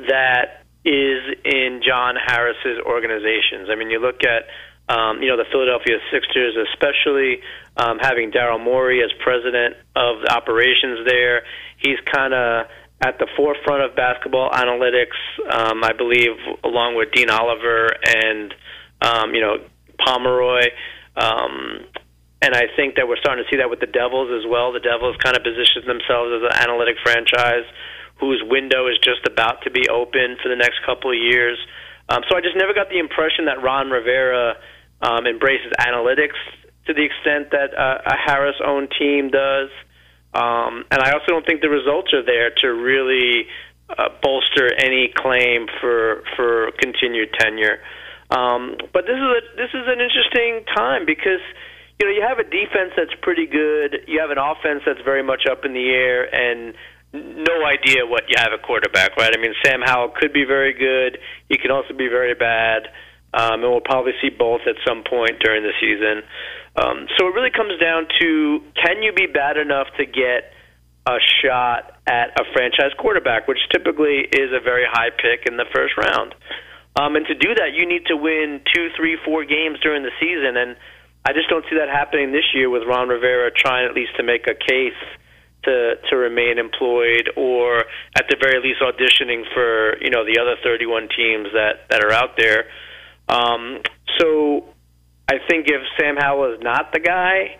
that 0.07 0.65
is 0.85 1.21
in 1.43 1.81
John 1.85 2.15
Harris's 2.15 2.79
organizations. 2.85 3.69
I 3.71 3.75
mean, 3.75 3.89
you 3.89 3.99
look 3.99 4.21
at 4.23 4.45
um, 4.87 5.21
you 5.21 5.29
know 5.29 5.37
the 5.37 5.49
Philadelphia 5.51 5.97
Sixers, 6.11 6.55
especially 6.71 7.41
um, 7.77 7.97
having 7.99 8.31
Daryl 8.31 8.63
Morey 8.63 9.01
as 9.03 9.09
president 9.23 9.75
of 9.95 10.21
the 10.21 10.31
operations 10.31 11.07
there. 11.07 11.43
He's 11.77 11.97
kind 12.05 12.33
of 12.33 12.67
at 13.01 13.17
the 13.17 13.27
forefront 13.35 13.83
of 13.83 13.95
basketball 13.95 14.51
analytics, 14.51 15.17
um, 15.51 15.83
I 15.83 15.91
believe, 15.93 16.37
along 16.63 16.95
with 16.95 17.11
Dean 17.11 17.29
Oliver 17.29 17.89
and 18.05 18.53
um, 19.01 19.33
you 19.33 19.41
know 19.41 19.57
Pomeroy. 19.97 20.69
Um, 21.17 21.85
and 22.41 22.53
I 22.53 22.69
think 22.75 22.95
that 22.95 23.07
we're 23.07 23.17
starting 23.17 23.43
to 23.43 23.49
see 23.49 23.57
that 23.57 23.71
with 23.71 23.79
the 23.79 23.89
Devils 23.89 24.29
as 24.29 24.45
well. 24.45 24.71
The 24.71 24.83
Devils 24.83 25.15
kind 25.23 25.35
of 25.35 25.41
position 25.41 25.81
themselves 25.87 26.29
as 26.29 26.43
an 26.45 26.53
analytic 26.61 26.97
franchise 27.01 27.65
whose 28.19 28.41
window 28.45 28.87
is 28.87 28.97
just 29.03 29.25
about 29.27 29.61
to 29.63 29.71
be 29.71 29.87
open 29.89 30.37
for 30.41 30.49
the 30.49 30.55
next 30.55 30.79
couple 30.85 31.11
of 31.11 31.17
years. 31.17 31.57
Um, 32.07 32.21
so 32.29 32.37
I 32.37 32.41
just 32.41 32.55
never 32.55 32.73
got 32.73 32.89
the 32.89 32.99
impression 32.99 33.45
that 33.45 33.61
Ron 33.61 33.89
Rivera 33.89 34.55
um, 35.01 35.25
embraces 35.25 35.73
analytics 35.79 36.37
to 36.87 36.93
the 36.93 37.03
extent 37.03 37.51
that 37.51 37.73
uh, 37.73 38.01
a 38.05 38.15
Harris-owned 38.15 38.93
team 38.97 39.29
does. 39.29 39.69
Um, 40.33 40.85
and 40.91 41.01
I 41.01 41.11
also 41.11 41.27
don't 41.27 41.45
think 41.45 41.61
the 41.61 41.69
results 41.69 42.13
are 42.13 42.23
there 42.23 42.51
to 42.61 42.67
really 42.67 43.47
uh, 43.89 44.09
bolster 44.21 44.73
any 44.73 45.11
claim 45.15 45.67
for 45.79 46.23
for 46.35 46.71
continued 46.79 47.29
tenure. 47.39 47.79
Um, 48.29 48.75
but 48.91 49.05
this 49.05 49.15
is 49.15 49.21
a 49.21 49.41
this 49.55 49.69
is 49.73 49.85
an 49.87 50.01
interesting 50.01 50.65
time 50.75 51.05
because 51.05 51.41
you 51.99 52.07
know 52.07 52.11
you 52.11 52.25
have 52.27 52.39
a 52.39 52.43
defense 52.43 52.91
that's 52.97 53.13
pretty 53.21 53.45
good, 53.45 54.03
you 54.07 54.19
have 54.19 54.31
an 54.31 54.37
offense 54.37 54.81
that's 54.85 55.01
very 55.05 55.23
much 55.23 55.43
up 55.49 55.63
in 55.63 55.73
the 55.73 55.89
air, 55.89 56.25
and 56.33 56.73
no 57.15 57.65
idea 57.65 58.05
what 58.05 58.23
you 58.29 58.35
have 58.37 58.51
at 58.53 58.61
quarterback, 58.63 59.15
right? 59.17 59.31
I 59.35 59.39
mean, 59.39 59.53
Sam 59.63 59.81
Howell 59.83 60.13
could 60.19 60.33
be 60.33 60.43
very 60.43 60.73
good. 60.73 61.19
He 61.49 61.57
can 61.57 61.71
also 61.71 61.93
be 61.93 62.07
very 62.07 62.35
bad. 62.35 62.87
Um, 63.33 63.63
and 63.63 63.71
we'll 63.71 63.81
probably 63.81 64.13
see 64.21 64.29
both 64.29 64.61
at 64.67 64.75
some 64.87 65.03
point 65.03 65.39
during 65.43 65.63
the 65.63 65.73
season. 65.79 66.23
Um, 66.75 67.07
so 67.17 67.27
it 67.27 67.33
really 67.35 67.51
comes 67.51 67.79
down 67.79 68.07
to 68.19 68.61
can 68.75 69.03
you 69.03 69.11
be 69.11 69.27
bad 69.27 69.57
enough 69.57 69.87
to 69.97 70.05
get 70.05 70.51
a 71.05 71.17
shot 71.43 71.99
at 72.07 72.39
a 72.39 72.43
franchise 72.53 72.91
quarterback, 72.97 73.47
which 73.47 73.59
typically 73.71 74.23
is 74.23 74.51
a 74.51 74.59
very 74.63 74.85
high 74.89 75.09
pick 75.11 75.45
in 75.47 75.57
the 75.57 75.65
first 75.73 75.93
round. 75.97 76.33
Um, 76.95 77.15
and 77.15 77.25
to 77.27 77.35
do 77.35 77.53
that, 77.55 77.75
you 77.75 77.85
need 77.85 78.07
to 78.07 78.15
win 78.15 78.61
two, 78.73 78.87
three, 78.95 79.17
four 79.23 79.43
games 79.43 79.79
during 79.83 80.03
the 80.03 80.15
season. 80.19 80.55
And 80.55 80.77
I 81.25 81.33
just 81.33 81.49
don't 81.49 81.65
see 81.69 81.75
that 81.75 81.89
happening 81.89 82.31
this 82.31 82.47
year 82.53 82.69
with 82.69 82.83
Ron 82.87 83.09
Rivera 83.09 83.51
trying 83.51 83.85
at 83.85 83.93
least 83.93 84.15
to 84.17 84.23
make 84.23 84.47
a 84.47 84.55
case 84.55 84.97
to 85.65 85.95
to 86.09 86.15
remain 86.15 86.57
employed, 86.57 87.29
or 87.35 87.85
at 88.15 88.25
the 88.29 88.37
very 88.39 88.61
least 88.61 88.81
auditioning 88.81 89.43
for 89.53 89.97
you 90.01 90.09
know 90.09 90.25
the 90.25 90.39
other 90.39 90.55
31 90.63 91.09
teams 91.15 91.47
that 91.53 91.89
that 91.89 92.03
are 92.03 92.11
out 92.11 92.37
there. 92.37 92.65
Um, 93.27 93.81
so 94.19 94.65
I 95.27 95.39
think 95.49 95.67
if 95.67 95.81
Sam 95.99 96.15
Howell 96.17 96.53
is 96.53 96.59
not 96.61 96.93
the 96.93 96.99
guy, 96.99 97.57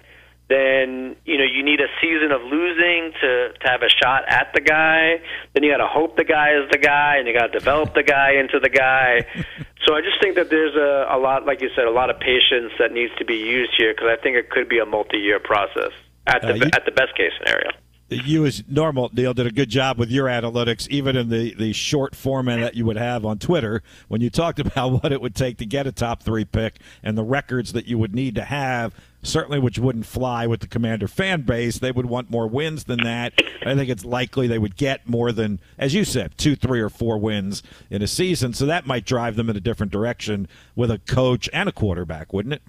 then 0.48 1.16
you 1.26 1.38
know 1.38 1.44
you 1.44 1.64
need 1.64 1.80
a 1.82 1.90
season 2.02 2.32
of 2.32 2.42
losing 2.42 3.12
to 3.22 3.54
to 3.54 3.68
have 3.68 3.82
a 3.82 3.90
shot 3.90 4.24
at 4.28 4.52
the 4.54 4.62
guy. 4.62 5.22
Then 5.54 5.64
you 5.64 5.72
got 5.72 5.78
to 5.78 5.88
hope 5.88 6.18
the 6.18 6.24
guy 6.24 6.54
is 6.54 6.70
the 6.72 6.78
guy, 6.78 7.18
and 7.18 7.28
you 7.28 7.34
got 7.34 7.48
to 7.48 7.60
develop 7.60 7.96
the 7.96 8.04
guy 8.04 8.34
into 8.40 8.60
the 8.60 8.70
guy. 8.70 9.26
so 9.86 9.96
I 9.96 10.02
just 10.02 10.22
think 10.22 10.36
that 10.36 10.50
there's 10.50 10.76
a, 10.76 11.16
a 11.16 11.18
lot, 11.18 11.46
like 11.46 11.62
you 11.62 11.70
said, 11.76 11.86
a 11.86 11.92
lot 11.92 12.10
of 12.10 12.20
patience 12.20 12.74
that 12.78 12.92
needs 12.92 13.14
to 13.18 13.26
be 13.26 13.36
used 13.36 13.74
here 13.78 13.94
because 13.94 14.08
I 14.08 14.22
think 14.22 14.38
it 14.38 14.52
could 14.52 14.70
be 14.70 14.78
a 14.78 14.86
multi-year 14.86 15.40
process 15.40 15.92
at 16.28 16.42
the 16.42 16.54
uh, 16.54 16.56
you, 16.56 16.66
at 16.74 16.86
the 16.86 16.92
best 16.92 17.16
case 17.18 17.32
scenario 17.40 17.72
you 18.10 18.46
as 18.46 18.64
normal 18.68 19.10
Neil 19.14 19.34
did 19.34 19.48
a 19.48 19.52
good 19.52 19.70
job 19.70 19.98
with 19.98 20.12
your 20.12 20.28
analytics 20.28 20.88
even 20.90 21.16
in 21.16 21.30
the 21.30 21.54
the 21.56 21.74
short 21.74 22.16
format 22.16 22.60
that 22.60 22.76
you 22.76 22.86
would 22.86 22.98
have 22.98 23.26
on 23.26 23.40
Twitter 23.40 23.82
when 24.08 24.22
you 24.22 24.30
talked 24.30 24.60
about 24.66 25.04
what 25.04 25.12
it 25.12 25.22
would 25.22 25.36
take 25.36 25.58
to 25.58 25.66
get 25.66 25.88
a 25.88 25.92
top 25.92 26.22
3 26.22 26.46
pick 26.46 26.80
and 27.04 27.18
the 27.18 27.24
records 27.24 27.74
that 27.74 27.88
you 27.88 27.98
would 27.98 28.14
need 28.14 28.36
to 28.36 28.44
have 28.44 28.94
certainly 29.24 29.60
which 29.60 29.80
wouldn't 29.80 30.06
fly 30.06 30.46
with 30.46 30.60
the 30.60 30.68
commander 30.68 31.08
fan 31.08 31.42
base. 31.42 31.80
They 31.80 31.92
would 31.92 32.06
want 32.06 32.30
more 32.30 32.48
wins 32.48 32.84
than 32.84 33.04
that. 33.04 33.34
I 33.66 33.74
think 33.74 33.90
it's 33.90 34.06
likely 34.06 34.48
they 34.48 34.60
would 34.60 34.76
get 34.76 35.10
more 35.10 35.32
than 35.32 35.60
as 35.78 35.94
you 35.96 36.06
said 36.06 36.38
two 36.38 36.56
three 36.56 36.82
or 36.82 36.90
four 36.90 37.18
wins 37.18 37.64
in 37.90 38.02
a 38.02 38.08
season. 38.08 38.54
So 38.54 38.68
that 38.68 38.86
might 38.86 39.06
drive 39.06 39.36
them 39.36 39.50
in 39.50 39.58
a 39.58 39.62
different 39.62 39.92
direction 39.92 40.48
with 40.76 40.92
a 40.92 41.00
coach 41.00 41.50
and 41.52 41.68
a 41.68 41.72
quarterback 41.72 42.34
wouldn't 42.34 42.54
it? 42.54 42.62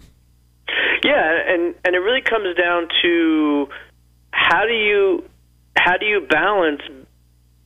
Yeah 1.05 1.43
and 1.47 1.75
and 1.85 1.95
it 1.95 1.99
really 1.99 2.23
comes 2.23 2.57
down 2.57 2.89
to 3.03 3.69
how 4.47 4.65
do 4.65 4.73
you 4.73 5.29
how 5.77 5.97
do 5.97 6.07
you 6.07 6.21
balance 6.29 6.83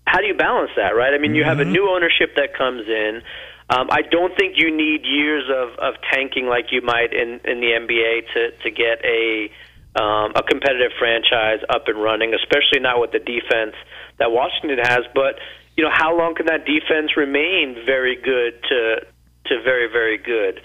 how 0.07 0.19
do 0.19 0.27
you 0.27 0.35
balance 0.35 0.71
that 0.77 0.97
right 0.97 1.13
i 1.15 1.19
mean 1.19 1.35
you 1.35 1.45
have 1.45 1.61
a 1.61 1.63
mm-hmm. 1.63 1.73
new 1.73 1.91
ownership 1.91 2.35
that 2.37 2.57
comes 2.57 2.89
in 2.89 3.23
um, 3.71 3.87
I 3.89 4.03
don't 4.03 4.37
think 4.37 4.55
you 4.57 4.77
need 4.77 5.07
years 5.07 5.45
of, 5.49 5.79
of 5.79 5.95
tanking 6.13 6.47
like 6.47 6.73
you 6.73 6.83
might 6.83 7.15
in, 7.15 7.39
in 7.45 7.61
the 7.61 7.71
NBA 7.79 8.27
to, 8.35 8.51
to 8.65 8.71
get 8.71 8.99
a 9.05 9.49
um, 9.95 10.33
a 10.37 10.43
competitive 10.43 10.93
franchise 10.99 11.61
up 11.69 11.89
and 11.89 12.01
running, 12.01 12.33
especially 12.35 12.79
not 12.81 13.01
with 13.01 13.11
the 13.11 13.19
defense 13.19 13.75
that 14.19 14.31
Washington 14.31 14.79
has. 14.79 15.01
But 15.15 15.39
you 15.77 15.85
know, 15.85 15.91
how 15.93 16.17
long 16.17 16.35
can 16.35 16.47
that 16.47 16.65
defense 16.67 17.17
remain 17.17 17.77
very 17.87 18.17
good 18.17 18.61
to 18.69 19.07
to 19.47 19.63
very 19.63 19.91
very 19.91 20.19
good? 20.19 20.61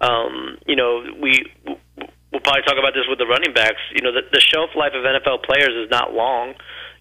Um, 0.00 0.58
you 0.66 0.76
know, 0.76 1.04
we 1.20 1.50
we'll 2.32 2.40
probably 2.40 2.62
talk 2.62 2.78
about 2.78 2.94
this 2.94 3.06
with 3.08 3.18
the 3.18 3.26
running 3.26 3.52
backs. 3.52 3.80
You 3.94 4.02
know, 4.02 4.12
the, 4.12 4.22
the 4.32 4.40
shelf 4.40 4.70
life 4.76 4.92
of 4.94 5.02
NFL 5.04 5.44
players 5.44 5.74
is 5.74 5.90
not 5.90 6.14
long. 6.14 6.54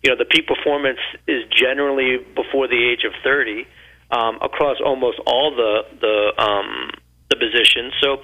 You 0.04 0.12
know, 0.12 0.18
the 0.18 0.26
peak 0.26 0.48
performance 0.48 1.00
is 1.28 1.44
generally 1.52 2.18
before 2.36 2.68
the 2.68 2.80
age 2.80 3.04
of 3.04 3.14
30 3.24 3.68
um, 4.12 4.40
across 4.42 4.78
almost 4.84 5.20
all 5.26 5.54
the 5.56 5.86
the 6.00 6.42
um, 6.42 6.90
the 7.30 7.36
positions. 7.36 7.94
So, 8.02 8.22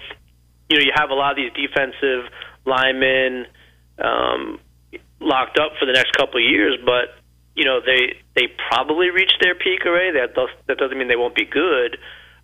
you 0.70 0.78
know, 0.78 0.84
you 0.84 0.92
have 0.96 1.10
a 1.10 1.14
lot 1.14 1.32
of 1.32 1.38
these 1.38 1.54
defensive 1.54 2.32
linemen 2.66 3.46
um, 4.00 4.60
locked 5.20 5.60
up 5.60 5.74
for 5.80 5.86
the 5.86 5.94
next 5.94 6.14
couple 6.18 6.38
of 6.38 6.50
years, 6.50 6.78
but 6.84 7.22
you 7.56 7.66
know 7.66 7.80
they 7.86 8.18
they 8.36 8.48
probably 8.70 9.10
reached 9.10 9.38
their 9.42 9.56
peak 9.56 9.86
already. 9.86 10.18
That 10.18 10.34
does, 10.34 10.50
that 10.68 10.78
doesn't 10.78 10.98
mean 10.98 11.08
they 11.08 11.16
won't 11.16 11.36
be 11.36 11.46
good, 11.46 11.98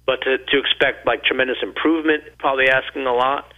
but 0.05 0.21
to 0.21 0.37
to 0.37 0.59
expect 0.59 1.07
like 1.07 1.23
tremendous 1.23 1.57
improvement, 1.63 2.23
probably 2.37 2.69
asking 2.69 3.07
a 3.07 3.13
lot. 3.13 3.51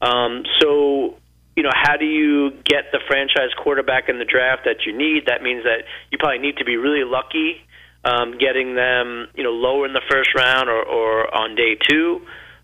Um, 0.00 0.44
so, 0.60 1.16
you 1.56 1.62
know, 1.62 1.72
how 1.74 1.96
do 1.96 2.06
you 2.06 2.50
get 2.64 2.90
the 2.92 3.00
franchise 3.06 3.50
quarterback 3.62 4.08
in 4.08 4.18
the 4.18 4.24
draft 4.24 4.62
that 4.64 4.86
you 4.86 4.96
need? 4.96 5.26
That 5.26 5.42
means 5.42 5.64
that 5.64 5.84
you 6.10 6.18
probably 6.18 6.38
need 6.38 6.56
to 6.58 6.64
be 6.64 6.76
really 6.76 7.04
lucky, 7.04 7.60
um, 8.04 8.38
getting 8.38 8.74
them, 8.74 9.28
you 9.34 9.44
know, 9.44 9.52
lower 9.52 9.86
in 9.86 9.92
the 9.92 10.02
first 10.08 10.30
round 10.34 10.68
or, 10.68 10.82
or 10.82 11.34
on 11.34 11.54
day 11.54 11.76
two. 11.88 12.22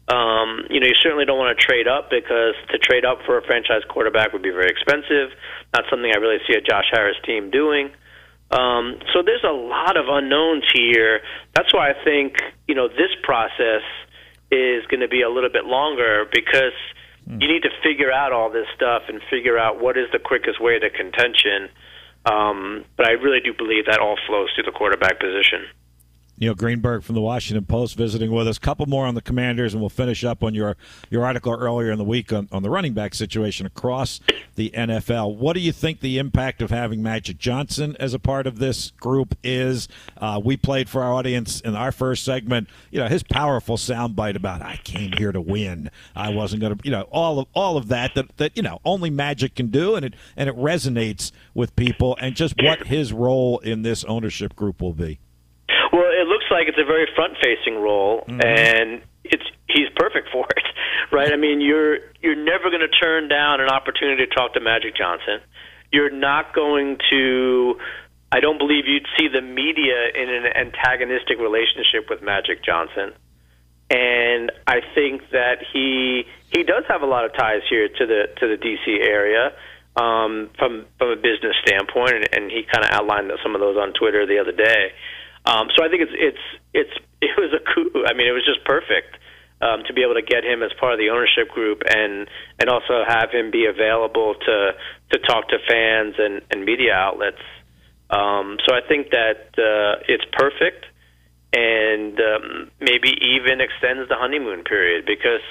Um, 0.09 0.71
you 0.71 0.79
know, 0.79 0.87
you 0.87 0.95
certainly 1.03 1.25
don't 1.25 1.39
want 1.39 1.59
to 1.59 1.61
trade 1.61 1.89
up 1.89 2.11
because 2.11 2.55
to 2.71 2.79
trade 2.79 3.05
up 3.05 3.19
for 3.27 3.39
a 3.39 3.43
franchise 3.43 3.83
quarterback 3.89 4.33
would 4.33 4.43
be 4.43 4.51
very 4.51 4.71
expensive. 4.71 5.37
Not 5.75 5.85
something 5.91 6.11
I 6.15 6.19
really 6.19 6.39
see 6.47 6.55
a 6.55 6.61
Josh 6.61 6.87
Harris 6.93 7.17
team 7.27 7.51
doing. 7.51 7.91
Um, 8.53 9.01
so 9.13 9.23
there's 9.27 9.43
a 9.43 9.53
lot 9.53 9.97
of 9.97 10.07
unknowns 10.09 10.63
here. 10.73 11.21
That's 11.55 11.75
why 11.75 11.91
I 11.91 12.05
think 12.05 12.37
you 12.69 12.77
know 12.77 12.87
this 12.87 13.11
process 13.25 13.83
is 14.53 14.87
going 14.87 15.01
to 15.01 15.09
be 15.09 15.23
a 15.23 15.29
little 15.29 15.51
bit 15.51 15.67
longer 15.67 16.25
because. 16.33 16.73
You 17.29 17.49
need 17.49 17.63
to 17.63 17.71
figure 17.83 18.13
out 18.13 18.33
all 18.33 18.51
this 18.51 18.67
stuff 18.75 19.03
and 19.09 19.21
figure 19.31 19.59
out 19.59 19.81
what 19.81 19.99
is 19.99 20.07
the 20.13 20.19
quickest 20.19 20.61
way 20.61 20.79
to 20.79 20.91
contention. 20.91 21.69
Um, 22.25 22.85
but 22.97 23.07
I 23.07 23.13
really 23.13 23.41
do 23.41 23.53
believe 23.53 23.87
that 23.87 23.99
all 23.99 24.17
flows 24.27 24.49
through 24.55 24.65
the 24.65 24.77
quarterback 24.77 25.19
position. 25.19 25.67
Neil 26.39 26.55
Greenberg 26.55 27.03
from 27.03 27.15
the 27.15 27.21
Washington 27.21 27.65
Post 27.65 27.97
visiting 27.97 28.31
with 28.31 28.47
us. 28.47 28.59
A 28.59 28.61
couple 28.61 28.85
more 28.87 29.07
on 29.07 29.15
the 29.15 29.23
Commanders, 29.23 29.73
and 29.73 29.81
we'll 29.81 29.89
finish 29.89 30.23
up 30.25 30.43
on 30.43 30.55
your 30.55 30.77
your 31.09 31.25
article 31.25 31.55
earlier 31.55 31.91
in 31.91 31.99
the 31.99 32.05
week 32.05 32.33
on, 32.33 32.49
on 32.53 32.63
the 32.63 32.69
running 32.69 32.93
back 32.93 33.15
situation 33.15 33.65
across 33.67 34.21
the 34.55 34.71
NFL. 34.71 35.37
What 35.37 35.55
do 35.55 35.61
you 35.61 35.73
think 35.73 36.01
the 36.01 36.19
impact 36.19 36.61
of 36.61 36.71
having 36.71 37.03
Magic 37.03 37.39
Johnson 37.39 37.97
as 37.99 38.13
a 38.13 38.19
part 38.19 38.47
of 38.47 38.59
this 38.59 38.91
group 38.93 39.35
is? 39.43 39.89
Uh, 40.19 40.41
we 40.43 40.57
played 40.57 40.91
for 40.91 41.03
our 41.03 41.15
audience 41.15 41.61
in 41.61 41.75
our 41.75 41.93
first 41.93 42.23
segment. 42.23 42.69
You 42.91 43.01
know 43.01 43.09
his 43.09 43.23
powerful 43.23 43.79
soundbite 43.79 44.37
about 44.37 44.61
"I 44.61 44.79
came 44.85 45.13
here 45.13 45.33
to 45.33 45.41
win. 45.41 45.91
I 46.15 46.31
wasn't 46.31 46.61
going 46.61 46.77
to," 46.77 46.85
you 46.85 46.91
know, 46.91 47.03
all 47.11 47.39
of 47.39 47.47
all 47.55 47.79
of 47.79 47.89
that 47.89 48.15
that 48.15 48.37
that 48.37 48.57
you 48.57 48.63
know 48.63 48.81
only 48.85 49.09
Magic 49.09 49.55
can 49.55 49.69
do, 49.69 49.95
and 49.95 50.05
it 50.05 50.15
and 50.37 50.51
it 50.51 50.57
resonates 50.57 51.33
with 51.55 51.75
people, 51.77 52.19
and 52.21 52.37
just 52.37 52.55
what 52.63 52.89
his 52.89 53.13
role 53.13 53.59
in 53.61 53.83
this 53.83 54.05
ownership 54.05 54.55
group 54.55 54.83
will 54.83 54.93
be. 54.93 55.19
Well, 56.57 56.63
it 56.63 56.69
looks 56.69 56.79
like 56.79 56.79
it's 56.79 56.83
a 56.83 56.87
very 56.87 57.07
front-facing 57.15 57.81
role, 57.81 58.25
mm-hmm. 58.27 58.41
and 58.41 59.03
it's 59.25 59.45
he's 59.69 59.89
perfect 59.97 60.29
for 60.33 60.47
it, 60.57 60.65
right? 61.13 61.33
I 61.33 61.37
mean, 61.37 61.61
you're 61.61 61.99
you're 62.21 62.37
never 62.37 62.71
going 62.71 62.81
to 62.81 62.89
turn 62.89 63.29
down 63.29 63.61
an 63.61 63.69
opportunity 63.69 64.27
to 64.27 64.35
talk 64.35 64.55
to 64.55 64.61
Magic 64.61 64.97
Johnson. 64.97 65.41
You're 65.93 66.11
not 66.11 66.55
going 66.55 66.99
to. 67.11 67.79
I 68.33 68.41
don't 68.41 68.59
believe 68.59 68.87
you'd 68.87 69.07
see 69.17 69.29
the 69.29 69.41
media 69.41 70.11
in 70.15 70.29
an 70.29 70.47
antagonistic 70.47 71.39
relationship 71.39 72.11
with 72.11 72.23
Magic 72.23 72.65
Johnson, 72.65 73.13
and 73.91 74.51
I 74.67 74.81
think 74.95 75.31
that 75.31 75.63
he 75.73 76.25
he 76.51 76.65
does 76.65 76.85
have 76.89 77.03
a 77.03 77.07
lot 77.07 77.25
of 77.25 77.33
ties 77.35 77.63
here 77.69 77.89
to 77.89 78.07
the 78.07 78.29
to 78.41 78.49
the 78.49 78.57
DC 78.57 79.05
area 79.07 79.53
um, 79.97 80.51
from 80.59 80.87
from 80.99 81.11
a 81.11 81.17
business 81.17 81.55
standpoint, 81.65 82.15
and, 82.15 82.29
and 82.33 82.51
he 82.51 82.65
kind 82.65 82.85
of 82.85 82.91
outlined 82.93 83.31
some 83.43 83.55
of 83.55 83.61
those 83.61 83.77
on 83.77 83.93
Twitter 83.93 84.27
the 84.27 84.39
other 84.39 84.53
day. 84.53 84.93
Um, 85.47 85.69
so 85.77 85.85
I 85.85 85.89
think 85.89 86.03
it's 86.03 86.13
it's 86.15 86.45
it's 86.75 86.97
it 87.23 87.35
was 87.39 87.55
a 87.55 87.63
coup. 87.63 88.05
I 88.07 88.13
mean, 88.13 88.27
it 88.27 88.33
was 88.33 88.45
just 88.45 88.65
perfect 88.65 89.17
um, 89.61 89.85
to 89.87 89.95
be 89.95 90.03
able 90.03 90.15
to 90.15 90.23
get 90.23 90.45
him 90.45 90.63
as 90.63 90.71
part 90.79 90.93
of 90.93 90.99
the 90.99 91.11
ownership 91.11 91.49
group 91.49 91.83
and 91.89 92.29
and 92.59 92.69
also 92.69 93.05
have 93.07 93.31
him 93.31 93.51
be 93.51 93.67
available 93.67 94.35
to 94.35 94.73
to 95.13 95.19
talk 95.21 95.49
to 95.49 95.59
fans 95.69 96.15
and, 96.19 96.43
and 96.51 96.65
media 96.65 96.93
outlets. 96.93 97.41
Um, 98.11 98.59
so 98.67 98.75
I 98.75 98.81
think 98.87 99.11
that 99.11 99.51
uh, 99.59 100.03
it's 100.07 100.25
perfect, 100.33 100.87
and 101.53 102.19
um, 102.21 102.71
maybe 102.81 103.11
even 103.35 103.61
extends 103.61 104.09
the 104.09 104.15
honeymoon 104.15 104.63
period 104.63 105.07
because 105.07 105.43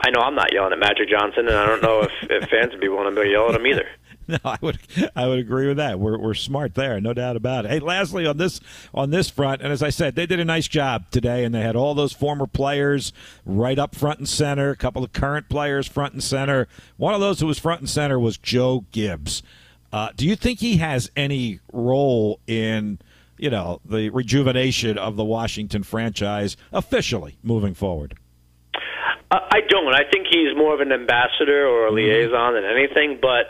I 0.00 0.10
know 0.10 0.20
I'm 0.20 0.34
not 0.34 0.52
yelling 0.52 0.72
at 0.72 0.78
Magic 0.78 1.08
Johnson, 1.08 1.48
and 1.48 1.56
I 1.56 1.66
don't 1.66 1.82
know 1.82 2.00
if, 2.00 2.12
if 2.30 2.48
fans 2.48 2.72
would 2.72 2.80
be 2.80 2.88
willing 2.88 3.14
to 3.14 3.28
yell 3.28 3.48
at 3.48 3.54
him 3.54 3.66
either. 3.66 3.86
No, 4.32 4.38
I 4.44 4.58
would 4.60 4.78
I 5.14 5.26
would 5.26 5.38
agree 5.38 5.68
with 5.68 5.76
that. 5.76 5.98
We're 5.98 6.18
we're 6.18 6.34
smart 6.34 6.74
there, 6.74 7.00
no 7.00 7.12
doubt 7.12 7.36
about 7.36 7.64
it. 7.64 7.70
Hey, 7.70 7.80
lastly 7.80 8.26
on 8.26 8.36
this 8.36 8.60
on 8.94 9.10
this 9.10 9.28
front, 9.30 9.62
and 9.62 9.72
as 9.72 9.82
I 9.82 9.90
said, 9.90 10.14
they 10.14 10.26
did 10.26 10.40
a 10.40 10.44
nice 10.44 10.68
job 10.68 11.10
today, 11.10 11.44
and 11.44 11.54
they 11.54 11.60
had 11.60 11.76
all 11.76 11.94
those 11.94 12.12
former 12.12 12.46
players 12.46 13.12
right 13.44 13.78
up 13.78 13.94
front 13.94 14.18
and 14.18 14.28
center, 14.28 14.70
a 14.70 14.76
couple 14.76 15.04
of 15.04 15.12
current 15.12 15.48
players 15.48 15.86
front 15.86 16.14
and 16.14 16.22
center. 16.22 16.68
One 16.96 17.14
of 17.14 17.20
those 17.20 17.40
who 17.40 17.46
was 17.46 17.58
front 17.58 17.80
and 17.80 17.90
center 17.90 18.18
was 18.18 18.38
Joe 18.38 18.84
Gibbs. 18.92 19.42
Uh, 19.92 20.10
do 20.16 20.26
you 20.26 20.36
think 20.36 20.60
he 20.60 20.78
has 20.78 21.10
any 21.14 21.60
role 21.72 22.40
in 22.46 22.98
you 23.36 23.50
know 23.50 23.80
the 23.84 24.10
rejuvenation 24.10 24.96
of 24.98 25.16
the 25.16 25.24
Washington 25.24 25.82
franchise 25.82 26.56
officially 26.72 27.36
moving 27.42 27.74
forward? 27.74 28.16
I 29.32 29.60
don't. 29.66 29.94
I 29.94 30.02
think 30.10 30.26
he's 30.30 30.54
more 30.56 30.74
of 30.74 30.80
an 30.80 30.92
ambassador 30.92 31.66
or 31.66 31.86
a 31.86 31.90
mm-hmm. 31.90 31.96
liaison 31.96 32.54
than 32.54 32.64
anything, 32.64 33.18
but 33.20 33.46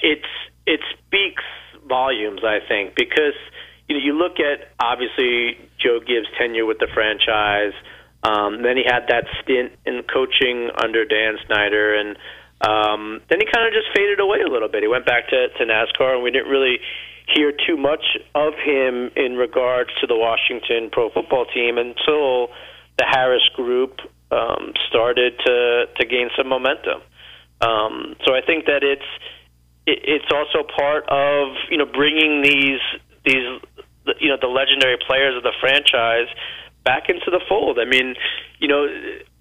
it's 0.00 0.32
it 0.66 0.80
speaks 0.98 1.44
volumes, 1.88 2.40
I 2.44 2.58
think, 2.66 2.94
because 2.96 3.38
you 3.88 3.96
know 3.96 4.02
you 4.02 4.12
look 4.12 4.38
at 4.40 4.72
obviously 4.80 5.58
Joe 5.78 6.00
Gibbs' 6.00 6.28
tenure 6.38 6.66
with 6.66 6.78
the 6.78 6.88
franchise. 6.92 7.74
Um, 8.22 8.62
then 8.62 8.76
he 8.76 8.82
had 8.82 9.06
that 9.08 9.24
stint 9.42 9.72
in 9.86 10.02
coaching 10.02 10.70
under 10.74 11.04
Dan 11.04 11.38
Snyder, 11.46 11.94
and 11.94 12.16
um, 12.60 13.20
then 13.30 13.38
he 13.38 13.46
kind 13.46 13.68
of 13.68 13.72
just 13.72 13.86
faded 13.94 14.18
away 14.18 14.40
a 14.40 14.50
little 14.50 14.68
bit. 14.68 14.82
He 14.82 14.88
went 14.88 15.06
back 15.06 15.28
to, 15.28 15.48
to 15.48 15.62
NASCAR, 15.64 16.14
and 16.14 16.22
we 16.24 16.32
didn't 16.32 16.50
really 16.50 16.80
hear 17.34 17.52
too 17.52 17.76
much 17.76 18.02
of 18.34 18.54
him 18.54 19.10
in 19.14 19.36
regards 19.36 19.90
to 20.00 20.06
the 20.06 20.16
Washington 20.16 20.90
pro 20.90 21.10
football 21.10 21.44
team 21.46 21.78
until 21.78 22.48
the 22.98 23.04
Harris 23.04 23.46
group 23.54 24.00
um, 24.30 24.72
started 24.88 25.38
to 25.44 25.86
to 25.96 26.06
gain 26.06 26.30
some 26.36 26.48
momentum. 26.48 27.02
Um, 27.60 28.16
so 28.24 28.34
I 28.34 28.40
think 28.44 28.66
that 28.66 28.82
it's 28.82 29.06
it, 29.86 29.98
it's 30.02 30.30
also 30.30 30.66
part 30.76 31.04
of 31.08 31.56
you 31.70 31.78
know 31.78 31.86
bringing 31.86 32.42
these 32.42 32.80
these 33.24 33.60
you 34.20 34.28
know 34.28 34.36
the 34.40 34.48
legendary 34.48 34.98
players 35.06 35.36
of 35.36 35.42
the 35.42 35.52
franchise 35.60 36.28
back 36.86 37.08
into 37.08 37.26
the 37.26 37.40
fold. 37.48 37.78
I 37.78 37.84
mean, 37.84 38.14
you 38.58 38.68
know, 38.68 38.86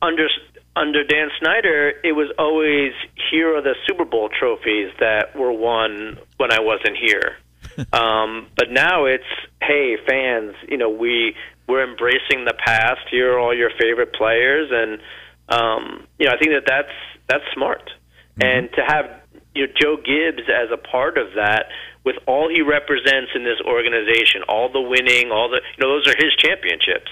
under 0.02 0.28
under 0.76 1.04
Dan 1.04 1.30
Snyder, 1.40 1.94
it 2.04 2.12
was 2.12 2.30
always 2.38 2.92
here 3.32 3.56
are 3.56 3.62
the 3.62 3.76
Super 3.88 4.04
Bowl 4.04 4.30
trophies 4.30 4.92
that 5.00 5.36
were 5.36 5.54
won 5.54 6.18
when 6.38 6.52
I 6.52 6.60
wasn't 6.60 6.98
here. 6.98 7.38
um, 7.94 8.48
but 8.56 8.72
now 8.72 9.06
it's 9.06 9.24
hey 9.62 9.98
fans, 10.08 10.56
you 10.68 10.78
know 10.78 10.90
we 10.90 11.36
we're 11.68 11.88
embracing 11.88 12.46
the 12.46 12.56
past. 12.58 13.02
Here 13.10 13.34
are 13.34 13.40
all 13.40 13.56
your 13.56 13.72
favorite 13.80 14.14
players, 14.14 14.70
and 14.72 15.02
um, 15.50 16.08
you 16.20 16.26
know 16.26 16.34
I 16.34 16.38
think 16.38 16.52
that 16.52 16.66
that's 16.68 16.96
that's 17.28 17.44
smart. 17.54 17.90
Mm-hmm. 18.38 18.44
And 18.44 18.70
to 18.74 18.82
have 18.86 19.22
you 19.56 19.68
know 19.68 19.74
Joe 19.80 19.98
Gibbs 19.98 20.48
as 20.50 20.70
a 20.72 20.78
part 20.78 21.18
of 21.18 21.34
that, 21.36 21.68
with 22.04 22.18
all 22.28 22.50
he 22.50 22.62
represents 22.62 23.32
in 23.34 23.44
this 23.44 23.60
organization, 23.66 24.44
all 24.48 24.72
the 24.72 24.82
winning, 24.82 25.32
all 25.32 25.50
the 25.50 25.62
you 25.78 25.82
know 25.82 25.96
those 25.96 26.08
are 26.08 26.16
his 26.18 26.36
championships. 26.38 27.10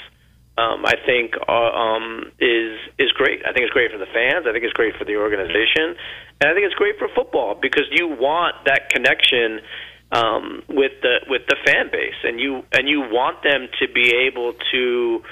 Um, 0.56 0.86
I 0.86 0.94
think 1.04 1.34
uh, 1.50 1.52
um, 1.52 2.32
is 2.40 2.78
is 3.00 3.12
great. 3.14 3.42
I 3.42 3.54
think 3.54 3.66
it's 3.66 3.74
great 3.74 3.92
for 3.92 3.98
the 3.98 4.12
fans. 4.14 4.46
I 4.48 4.52
think 4.52 4.64
it's 4.64 4.74
great 4.74 4.96
for 4.96 5.06
the 5.06 5.16
organization, 5.16 5.98
and 6.40 6.46
I 6.46 6.54
think 6.54 6.66
it's 6.66 6.76
great 6.76 7.00
for 7.00 7.08
football 7.16 7.58
because 7.60 7.88
you 7.90 8.08
want 8.08 8.56
that 8.66 8.90
connection 8.90 9.62
um, 10.12 10.62
with 10.70 10.92
the 11.02 11.26
with 11.28 11.42
the 11.48 11.58
fan 11.66 11.90
base, 11.92 12.22
and 12.24 12.40
you 12.40 12.64
and 12.72 12.88
you 12.88 13.02
want 13.02 13.42
them 13.42 13.68
to 13.82 13.88
be 13.92 14.14
able 14.30 14.54
to, 14.72 15.24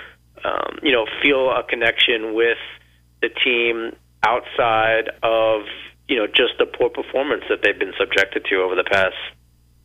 um, 0.44 0.80
you 0.82 0.92
know, 0.92 1.06
feel 1.22 1.52
a 1.52 1.64
connection 1.70 2.34
with 2.34 2.58
the 3.22 3.30
team 3.30 3.96
outside 4.24 5.10
of 5.22 5.62
you 6.12 6.18
know 6.18 6.28
just 6.28 6.58
the 6.60 6.66
poor 6.66 6.90
performance 6.90 7.44
that 7.50 7.64
they've 7.64 7.80
been 7.80 7.94
subjected 7.98 8.44
to 8.50 8.56
over 8.58 8.76
the 8.76 8.84
past 8.84 9.16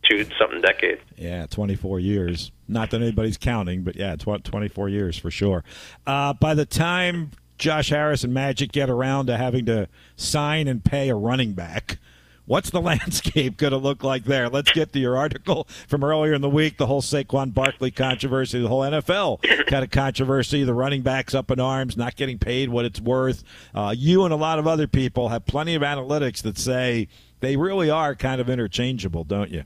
two 0.03 0.25
something 0.37 0.61
decades. 0.61 1.01
Yeah, 1.15 1.45
24 1.47 2.01
years. 2.01 2.51
Not 2.67 2.91
that 2.91 3.01
anybody's 3.01 3.37
counting, 3.37 3.83
but 3.83 3.95
yeah, 3.95 4.13
it's 4.13 4.25
24 4.25 4.89
years 4.89 5.17
for 5.17 5.31
sure. 5.31 5.63
Uh, 6.05 6.33
by 6.33 6.53
the 6.53 6.65
time 6.65 7.31
Josh 7.57 7.89
Harris 7.89 8.25
and 8.25 8.33
Magic 8.33 8.73
get 8.73 8.89
around 8.89 9.27
to 9.27 9.37
having 9.37 9.65
to 9.67 9.87
sign 10.17 10.67
and 10.67 10.83
pay 10.83 11.09
a 11.09 11.15
running 11.15 11.53
back 11.53 11.97
What's 12.47 12.71
the 12.71 12.81
landscape 12.81 13.57
going 13.57 13.71
to 13.71 13.77
look 13.77 14.03
like 14.03 14.23
there? 14.23 14.49
Let's 14.49 14.71
get 14.71 14.93
to 14.93 14.99
your 14.99 15.17
article 15.17 15.67
from 15.87 16.03
earlier 16.03 16.33
in 16.33 16.41
the 16.41 16.49
week, 16.49 16.77
the 16.77 16.87
whole 16.87 17.01
Saquon 17.01 17.53
Barkley 17.53 17.91
controversy, 17.91 18.59
the 18.59 18.69
whole 18.69 18.81
NFL 18.81 19.67
kind 19.67 19.83
of 19.83 19.91
controversy, 19.91 20.63
the 20.63 20.73
running 20.73 21.01
backs 21.03 21.35
up 21.35 21.51
in 21.51 21.59
arms, 21.59 21.95
not 21.95 22.15
getting 22.15 22.39
paid 22.39 22.69
what 22.69 22.85
it's 22.85 22.99
worth. 22.99 23.43
Uh, 23.75 23.93
you 23.95 24.23
and 24.23 24.33
a 24.33 24.37
lot 24.37 24.57
of 24.57 24.65
other 24.65 24.87
people 24.87 25.29
have 25.29 25.45
plenty 25.45 25.75
of 25.75 25.83
analytics 25.83 26.41
that 26.41 26.57
say 26.57 27.07
they 27.41 27.55
really 27.55 27.89
are 27.89 28.15
kind 28.15 28.41
of 28.41 28.49
interchangeable, 28.49 29.23
don't 29.23 29.51
you? 29.51 29.63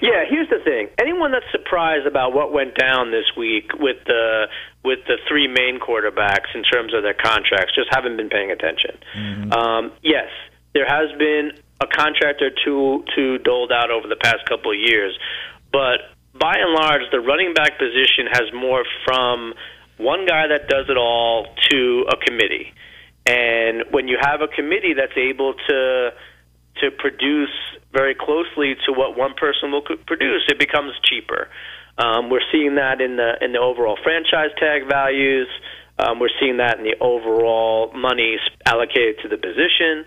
Yeah, 0.00 0.24
here's 0.26 0.48
the 0.48 0.60
thing. 0.64 0.88
Anyone 0.98 1.32
that's 1.32 1.50
surprised 1.52 2.06
about 2.06 2.32
what 2.32 2.52
went 2.52 2.74
down 2.74 3.10
this 3.10 3.26
week 3.36 3.70
with 3.78 3.98
the 4.06 4.46
with 4.82 5.00
the 5.06 5.18
three 5.28 5.46
main 5.46 5.78
quarterbacks 5.78 6.54
in 6.54 6.62
terms 6.62 6.94
of 6.94 7.02
their 7.02 7.14
contracts 7.14 7.74
just 7.74 7.88
haven't 7.90 8.16
been 8.16 8.30
paying 8.30 8.50
attention. 8.50 8.98
Mm-hmm. 9.14 9.52
Um, 9.52 9.92
yes, 10.02 10.28
there 10.72 10.86
has 10.86 11.10
been 11.18 11.52
a 11.80 11.86
contract 11.86 12.42
or 12.42 12.50
two 12.64 13.04
to 13.16 13.38
doled 13.38 13.72
out 13.72 13.90
over 13.90 14.06
the 14.06 14.16
past 14.16 14.44
couple 14.48 14.70
of 14.70 14.78
years. 14.78 15.16
But 15.72 16.00
by 16.38 16.54
and 16.56 16.72
large, 16.72 17.02
the 17.10 17.20
running 17.20 17.54
back 17.54 17.78
position 17.78 18.26
has 18.30 18.52
more 18.54 18.84
from 19.04 19.54
one 19.96 20.26
guy 20.26 20.48
that 20.48 20.68
does 20.68 20.86
it 20.88 20.96
all 20.96 21.46
to 21.70 22.04
a 22.08 22.16
committee. 22.16 22.72
And 23.26 23.84
when 23.90 24.08
you 24.08 24.18
have 24.20 24.40
a 24.40 24.48
committee 24.48 24.94
that's 24.94 25.16
able 25.16 25.54
to 25.68 26.10
to 26.80 26.90
produce 26.90 27.52
very 27.92 28.14
closely 28.14 28.74
to 28.86 28.92
what 28.92 29.16
one 29.16 29.34
person 29.34 29.70
will 29.72 29.82
produce, 29.82 30.42
it 30.48 30.58
becomes 30.58 30.92
cheaper. 31.04 31.48
Um, 31.98 32.30
we're 32.30 32.46
seeing 32.52 32.76
that 32.76 33.00
in 33.00 33.16
the 33.16 33.32
in 33.44 33.52
the 33.52 33.58
overall 33.58 33.98
franchise 34.02 34.50
tag 34.58 34.88
values. 34.88 35.48
Um, 35.98 36.18
we're 36.18 36.32
seeing 36.40 36.56
that 36.56 36.78
in 36.78 36.84
the 36.84 36.96
overall 37.00 37.92
money 37.92 38.36
allocated 38.64 39.16
to 39.22 39.28
the 39.28 39.36
position, 39.36 40.06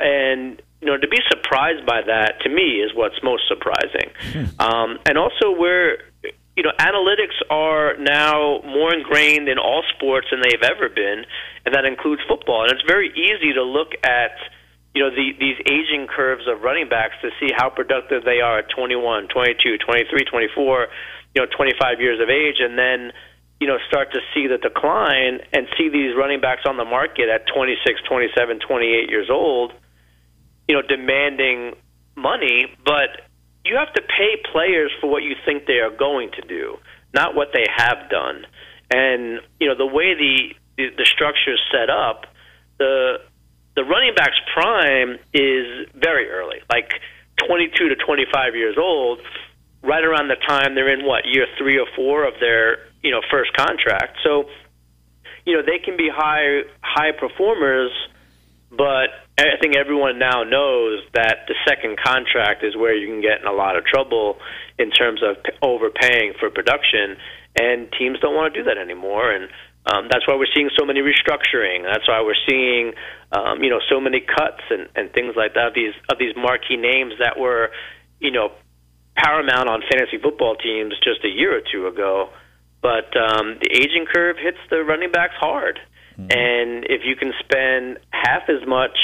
and 0.00 0.60
you 0.80 0.86
know, 0.86 0.96
to 0.96 1.08
be 1.08 1.18
surprised 1.28 1.84
by 1.84 2.00
that 2.06 2.40
to 2.42 2.48
me 2.48 2.80
is 2.80 2.92
what's 2.94 3.22
most 3.22 3.44
surprising. 3.48 4.10
Hmm. 4.32 4.60
Um, 4.60 4.98
and 5.06 5.18
also, 5.18 5.52
we're 5.52 5.98
you 6.56 6.64
know, 6.64 6.72
analytics 6.78 7.40
are 7.48 7.96
now 7.96 8.60
more 8.66 8.92
ingrained 8.92 9.48
in 9.48 9.58
all 9.58 9.82
sports 9.96 10.26
than 10.30 10.40
they've 10.42 10.62
ever 10.62 10.88
been, 10.88 11.24
and 11.64 11.74
that 11.74 11.84
includes 11.84 12.20
football. 12.28 12.64
And 12.64 12.72
it's 12.72 12.84
very 12.86 13.08
easy 13.16 13.54
to 13.54 13.62
look 13.62 13.92
at 14.04 14.36
you 14.94 15.02
know 15.02 15.10
the, 15.10 15.32
these 15.38 15.56
aging 15.70 16.08
curves 16.08 16.44
of 16.48 16.62
running 16.62 16.88
backs 16.88 17.14
to 17.22 17.30
see 17.38 17.48
how 17.56 17.70
productive 17.70 18.24
they 18.24 18.40
are 18.40 18.58
at 18.58 18.68
21, 18.76 19.28
22, 19.28 19.78
23, 19.78 20.24
24, 20.24 20.88
you 21.34 21.42
know, 21.42 21.48
25 21.48 22.00
years 22.00 22.20
of 22.20 22.28
age, 22.28 22.56
and 22.58 22.76
then 22.76 23.12
you 23.60 23.68
know 23.68 23.78
start 23.88 24.12
to 24.12 24.20
see 24.34 24.46
the 24.46 24.58
decline 24.58 25.40
and 25.52 25.68
see 25.78 25.88
these 25.88 26.16
running 26.16 26.40
backs 26.40 26.62
on 26.66 26.76
the 26.76 26.84
market 26.84 27.28
at 27.28 27.46
26, 27.46 28.02
27, 28.08 28.60
28 28.60 29.08
years 29.08 29.30
old 29.30 29.72
you 30.70 30.76
know, 30.76 30.82
demanding 30.82 31.74
money, 32.14 32.66
but 32.84 33.26
you 33.64 33.74
have 33.74 33.92
to 33.92 34.00
pay 34.02 34.40
players 34.52 34.92
for 35.00 35.10
what 35.10 35.24
you 35.24 35.34
think 35.44 35.66
they 35.66 35.80
are 35.80 35.90
going 35.90 36.30
to 36.30 36.42
do, 36.46 36.76
not 37.12 37.34
what 37.34 37.48
they 37.52 37.66
have 37.76 38.08
done. 38.08 38.46
And 38.88 39.40
you 39.58 39.66
know, 39.66 39.76
the 39.76 39.84
way 39.84 40.14
the 40.14 40.54
the, 40.76 40.90
the 40.96 41.04
structure 41.04 41.54
is 41.54 41.58
set 41.72 41.90
up, 41.90 42.26
the 42.78 43.18
the 43.74 43.82
running 43.82 44.14
back's 44.14 44.38
prime 44.54 45.18
is 45.34 45.88
very 45.92 46.30
early, 46.30 46.58
like 46.70 46.92
22 47.48 47.88
to 47.88 47.96
25 47.96 48.54
years 48.54 48.76
old, 48.78 49.18
right 49.82 50.04
around 50.04 50.28
the 50.28 50.36
time 50.36 50.76
they're 50.76 50.94
in 50.94 51.04
what 51.04 51.24
year 51.26 51.46
three 51.58 51.80
or 51.80 51.86
four 51.96 52.28
of 52.28 52.34
their 52.38 52.86
you 53.02 53.10
know 53.10 53.22
first 53.28 53.52
contract. 53.54 54.18
So, 54.22 54.44
you 55.44 55.56
know, 55.56 55.62
they 55.66 55.80
can 55.84 55.96
be 55.96 56.08
high 56.08 56.62
high 56.80 57.10
performers, 57.10 57.90
but 58.70 59.10
I 59.40 59.56
think 59.60 59.76
everyone 59.76 60.18
now 60.18 60.42
knows 60.44 61.00
that 61.14 61.46
the 61.48 61.54
second 61.66 61.98
contract 61.98 62.62
is 62.62 62.76
where 62.76 62.94
you 62.94 63.06
can 63.06 63.20
get 63.20 63.40
in 63.40 63.46
a 63.46 63.52
lot 63.52 63.76
of 63.76 63.84
trouble 63.84 64.38
in 64.78 64.90
terms 64.90 65.22
of 65.22 65.36
overpaying 65.62 66.34
for 66.38 66.50
production, 66.50 67.16
and 67.58 67.88
teams 67.98 68.18
don't 68.20 68.34
want 68.34 68.52
to 68.52 68.60
do 68.60 68.64
that 68.68 68.78
anymore. 68.78 69.32
And 69.32 69.48
um, 69.86 70.08
that's 70.10 70.26
why 70.28 70.36
we're 70.36 70.50
seeing 70.54 70.70
so 70.78 70.84
many 70.84 71.00
restructuring. 71.00 71.82
That's 71.82 72.06
why 72.06 72.20
we're 72.22 72.38
seeing, 72.48 72.92
um, 73.32 73.62
you 73.62 73.70
know, 73.70 73.80
so 73.88 74.00
many 74.00 74.20
cuts 74.20 74.60
and, 74.68 74.88
and 74.94 75.12
things 75.12 75.34
like 75.36 75.54
that. 75.54 75.68
Of 75.68 75.74
these 75.74 75.94
of 76.12 76.18
these 76.18 76.34
marquee 76.36 76.76
names 76.76 77.14
that 77.18 77.38
were, 77.38 77.70
you 78.20 78.30
know, 78.30 78.52
paramount 79.16 79.68
on 79.68 79.82
fantasy 79.90 80.18
football 80.22 80.56
teams 80.56 80.94
just 81.02 81.24
a 81.24 81.28
year 81.28 81.56
or 81.56 81.62
two 81.72 81.86
ago. 81.86 82.28
But 82.82 83.16
um, 83.16 83.58
the 83.60 83.70
aging 83.72 84.06
curve 84.12 84.36
hits 84.38 84.58
the 84.70 84.84
running 84.84 85.12
backs 85.12 85.34
hard. 85.38 85.78
Mm-hmm. 86.12 86.28
And 86.30 86.84
if 86.84 87.02
you 87.04 87.16
can 87.16 87.32
spend 87.40 87.98
half 88.10 88.48
as 88.48 88.66
much 88.66 88.96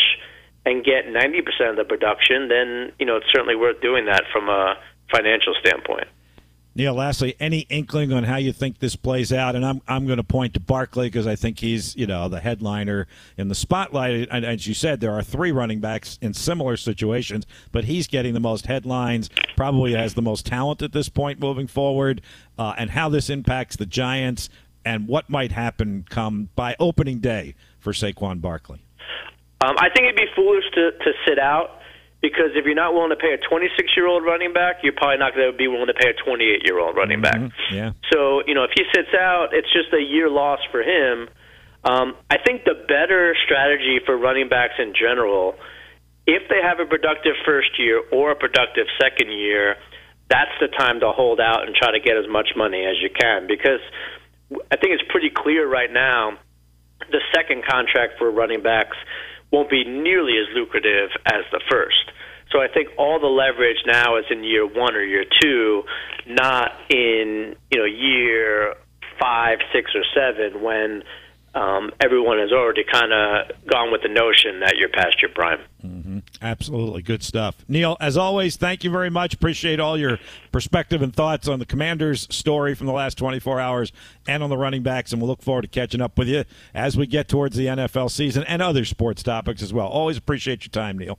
and 0.66 0.84
get 0.84 1.06
90% 1.06 1.70
of 1.70 1.76
the 1.76 1.84
production, 1.84 2.48
then, 2.48 2.92
you 2.98 3.06
know, 3.06 3.16
it's 3.16 3.26
certainly 3.32 3.54
worth 3.54 3.80
doing 3.80 4.06
that 4.06 4.24
from 4.32 4.48
a 4.48 4.74
financial 5.10 5.54
standpoint. 5.60 6.08
Neil, 6.74 6.92
lastly, 6.92 7.34
any 7.40 7.60
inkling 7.70 8.12
on 8.12 8.24
how 8.24 8.36
you 8.36 8.52
think 8.52 8.80
this 8.80 8.96
plays 8.96 9.32
out? 9.32 9.56
And 9.56 9.64
I'm 9.64 9.80
I'm 9.88 10.04
going 10.04 10.18
to 10.18 10.22
point 10.22 10.52
to 10.54 10.60
Barkley 10.60 11.06
because 11.06 11.26
I 11.26 11.34
think 11.34 11.58
he's 11.58 11.96
you 11.96 12.06
know 12.06 12.28
the 12.28 12.38
headliner 12.38 13.06
in 13.38 13.48
the 13.48 13.54
spotlight. 13.54 14.28
And 14.30 14.44
as 14.44 14.66
you 14.66 14.74
said, 14.74 15.00
there 15.00 15.12
are 15.12 15.22
three 15.22 15.52
running 15.52 15.80
backs 15.80 16.18
in 16.20 16.34
similar 16.34 16.76
situations, 16.76 17.46
but 17.72 17.84
he's 17.84 18.06
getting 18.06 18.34
the 18.34 18.40
most 18.40 18.66
headlines. 18.66 19.30
Probably 19.56 19.94
has 19.94 20.12
the 20.12 20.20
most 20.20 20.44
talent 20.44 20.82
at 20.82 20.92
this 20.92 21.08
point 21.08 21.40
moving 21.40 21.66
forward. 21.66 22.20
Uh, 22.58 22.74
and 22.76 22.90
how 22.90 23.08
this 23.08 23.30
impacts 23.30 23.76
the 23.76 23.86
Giants 23.86 24.50
and 24.84 25.08
what 25.08 25.30
might 25.30 25.52
happen 25.52 26.04
come 26.10 26.50
by 26.56 26.76
opening 26.78 27.20
day 27.20 27.54
for 27.78 27.94
Saquon 27.94 28.42
Barkley. 28.42 28.82
Um, 29.60 29.76
I 29.78 29.88
think 29.90 30.04
it'd 30.04 30.16
be 30.16 30.28
foolish 30.34 30.64
to, 30.74 30.92
to 30.92 31.10
sit 31.26 31.38
out 31.38 31.80
because 32.20 32.52
if 32.54 32.64
you're 32.64 32.74
not 32.74 32.92
willing 32.92 33.10
to 33.10 33.16
pay 33.16 33.32
a 33.32 33.38
26 33.38 33.96
year 33.96 34.06
old 34.06 34.24
running 34.24 34.52
back, 34.52 34.76
you're 34.82 34.92
probably 34.92 35.18
not 35.18 35.34
going 35.34 35.50
to 35.50 35.56
be 35.56 35.68
willing 35.68 35.86
to 35.86 35.94
pay 35.94 36.10
a 36.10 36.14
28 36.14 36.62
year 36.64 36.78
old 36.78 36.96
running 36.96 37.20
back. 37.20 37.36
Mm-hmm. 37.36 37.74
Yeah. 37.74 37.92
So 38.12 38.42
you 38.46 38.54
know, 38.54 38.64
if 38.64 38.70
he 38.74 38.84
sits 38.94 39.14
out, 39.16 39.48
it's 39.52 39.72
just 39.72 39.92
a 39.92 40.02
year 40.02 40.28
loss 40.28 40.60
for 40.70 40.82
him. 40.82 41.28
Um, 41.84 42.16
I 42.28 42.36
think 42.38 42.64
the 42.64 42.74
better 42.74 43.36
strategy 43.44 44.00
for 44.04 44.16
running 44.16 44.48
backs 44.48 44.74
in 44.78 44.92
general 44.92 45.54
if 46.26 46.42
they 46.48 46.60
have 46.60 46.80
a 46.80 46.86
productive 46.86 47.34
first 47.44 47.78
year 47.78 48.02
or 48.12 48.32
a 48.32 48.36
productive 48.36 48.86
second 49.00 49.32
year, 49.32 49.76
that's 50.28 50.50
the 50.60 50.66
time 50.66 51.00
to 51.00 51.12
hold 51.12 51.40
out 51.40 51.66
and 51.66 51.74
try 51.74 51.92
to 51.92 52.00
get 52.00 52.16
as 52.16 52.26
much 52.28 52.48
money 52.56 52.84
as 52.84 52.96
you 53.00 53.10
can 53.10 53.46
because 53.46 53.80
I 54.50 54.76
think 54.76 54.98
it's 54.98 55.08
pretty 55.08 55.30
clear 55.30 55.68
right 55.68 55.90
now 55.90 56.38
the 56.98 57.20
second 57.32 57.64
contract 57.64 58.14
for 58.18 58.30
running 58.30 58.62
backs 58.62 58.96
won't 59.56 59.70
be 59.70 59.84
nearly 59.84 60.36
as 60.36 60.54
lucrative 60.54 61.08
as 61.24 61.48
the 61.50 61.60
first. 61.70 62.12
So 62.52 62.60
I 62.60 62.68
think 62.68 62.88
all 62.98 63.18
the 63.18 63.26
leverage 63.26 63.78
now 63.86 64.18
is 64.18 64.24
in 64.30 64.44
year 64.44 64.66
one 64.66 64.94
or 64.94 65.02
year 65.02 65.24
two, 65.40 65.82
not 66.26 66.72
in 66.90 67.56
you 67.70 67.78
know 67.80 67.86
year 67.86 68.74
five, 69.18 69.58
six, 69.72 69.92
or 69.94 70.04
seven 70.14 70.62
when 70.62 71.02
um, 71.56 71.90
everyone 72.00 72.38
has 72.38 72.52
already 72.52 72.84
kind 72.84 73.12
of 73.12 73.66
gone 73.66 73.90
with 73.90 74.02
the 74.02 74.10
notion 74.10 74.60
that 74.60 74.74
you're 74.76 74.90
past 74.90 75.22
your 75.22 75.30
prime. 75.30 75.60
Mm-hmm. 75.82 76.18
Absolutely. 76.42 77.00
Good 77.00 77.22
stuff. 77.22 77.64
Neil, 77.66 77.96
as 77.98 78.18
always, 78.18 78.56
thank 78.56 78.84
you 78.84 78.90
very 78.90 79.08
much. 79.08 79.32
Appreciate 79.32 79.80
all 79.80 79.96
your 79.96 80.18
perspective 80.52 81.00
and 81.00 81.16
thoughts 81.16 81.48
on 81.48 81.58
the 81.58 81.64
Commanders' 81.64 82.28
story 82.30 82.74
from 82.74 82.86
the 82.86 82.92
last 82.92 83.16
24 83.16 83.58
hours 83.58 83.90
and 84.28 84.42
on 84.42 84.50
the 84.50 84.58
running 84.58 84.82
backs. 84.82 85.12
And 85.12 85.22
we'll 85.22 85.30
look 85.30 85.42
forward 85.42 85.62
to 85.62 85.68
catching 85.68 86.02
up 86.02 86.18
with 86.18 86.28
you 86.28 86.44
as 86.74 86.94
we 86.94 87.06
get 87.06 87.26
towards 87.26 87.56
the 87.56 87.66
NFL 87.66 88.10
season 88.10 88.44
and 88.44 88.60
other 88.60 88.84
sports 88.84 89.22
topics 89.22 89.62
as 89.62 89.72
well. 89.72 89.88
Always 89.88 90.18
appreciate 90.18 90.64
your 90.64 90.70
time, 90.70 90.98
Neil. 90.98 91.18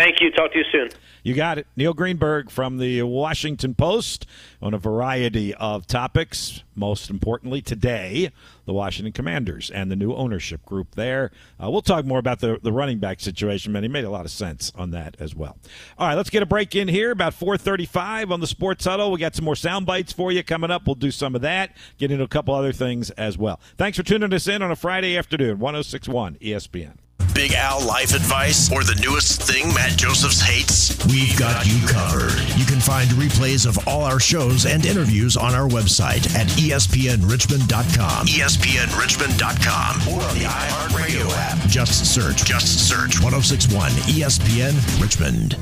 Thank 0.00 0.22
you. 0.22 0.30
Talk 0.30 0.52
to 0.52 0.58
you 0.58 0.64
soon. 0.72 0.88
You 1.22 1.34
got 1.34 1.58
it. 1.58 1.66
Neil 1.76 1.92
Greenberg 1.92 2.48
from 2.48 2.78
the 2.78 3.02
Washington 3.02 3.74
Post 3.74 4.24
on 4.62 4.72
a 4.72 4.78
variety 4.78 5.52
of 5.52 5.86
topics. 5.86 6.62
Most 6.74 7.10
importantly, 7.10 7.60
today, 7.60 8.30
the 8.64 8.72
Washington 8.72 9.12
Commanders 9.12 9.68
and 9.68 9.90
the 9.90 9.96
new 9.96 10.14
ownership 10.14 10.64
group 10.64 10.94
there. 10.94 11.30
Uh, 11.62 11.70
we'll 11.70 11.82
talk 11.82 12.06
more 12.06 12.18
about 12.18 12.40
the, 12.40 12.58
the 12.62 12.72
running 12.72 12.98
back 12.98 13.20
situation, 13.20 13.72
man. 13.72 13.82
He 13.82 13.90
made 13.90 14.04
a 14.04 14.10
lot 14.10 14.24
of 14.24 14.30
sense 14.30 14.72
on 14.74 14.90
that 14.92 15.18
as 15.20 15.34
well. 15.34 15.58
All 15.98 16.08
right, 16.08 16.14
let's 16.14 16.30
get 16.30 16.42
a 16.42 16.46
break 16.46 16.74
in 16.74 16.88
here 16.88 17.10
about 17.10 17.34
435 17.34 18.32
on 18.32 18.40
the 18.40 18.46
Sports 18.46 18.86
Huddle. 18.86 19.12
We 19.12 19.18
got 19.18 19.36
some 19.36 19.44
more 19.44 19.54
sound 19.54 19.84
bites 19.84 20.14
for 20.14 20.32
you 20.32 20.42
coming 20.42 20.70
up. 20.70 20.86
We'll 20.86 20.94
do 20.94 21.10
some 21.10 21.34
of 21.34 21.42
that, 21.42 21.76
get 21.98 22.10
into 22.10 22.24
a 22.24 22.28
couple 22.28 22.54
other 22.54 22.72
things 22.72 23.10
as 23.10 23.36
well. 23.36 23.60
Thanks 23.76 23.98
for 23.98 24.02
tuning 24.02 24.32
us 24.32 24.48
in 24.48 24.62
on 24.62 24.70
a 24.70 24.76
Friday 24.76 25.18
afternoon, 25.18 25.58
1061 25.58 26.36
ESPN. 26.36 26.96
Big 27.40 27.54
Al 27.54 27.80
life 27.86 28.14
advice 28.14 28.70
or 28.70 28.84
the 28.84 28.94
newest 29.00 29.40
thing 29.40 29.72
Matt 29.72 29.96
Josephs 29.96 30.42
hates? 30.42 30.94
We've 31.06 31.38
got 31.38 31.64
you 31.64 31.80
covered. 31.88 32.38
You 32.58 32.66
can 32.66 32.80
find 32.80 33.08
replays 33.12 33.66
of 33.66 33.88
all 33.88 34.02
our 34.02 34.20
shows 34.20 34.66
and 34.66 34.84
interviews 34.84 35.38
on 35.38 35.54
our 35.54 35.66
website 35.66 36.28
at 36.34 36.48
espnrichmond.com. 36.48 38.26
espnrichmond.com 38.26 40.14
or 40.14 40.22
on 40.22 40.34
the 40.38 40.44
iHeartRadio 40.44 41.30
app. 41.30 41.66
Just 41.66 42.14
search, 42.14 42.44
just 42.44 42.86
search 42.86 43.22
1061 43.22 43.90
ESPN 43.92 45.00
Richmond. 45.00 45.56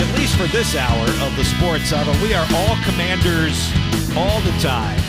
At 0.00 0.18
least 0.18 0.36
for 0.36 0.46
this 0.48 0.76
hour 0.76 1.06
of 1.26 1.36
the 1.36 1.44
Sports 1.44 1.90
Huddle, 1.90 2.14
we 2.22 2.34
are 2.34 2.46
all 2.54 2.76
commanders 2.84 3.70
all 4.16 4.40
the 4.40 4.52
time 4.60 5.00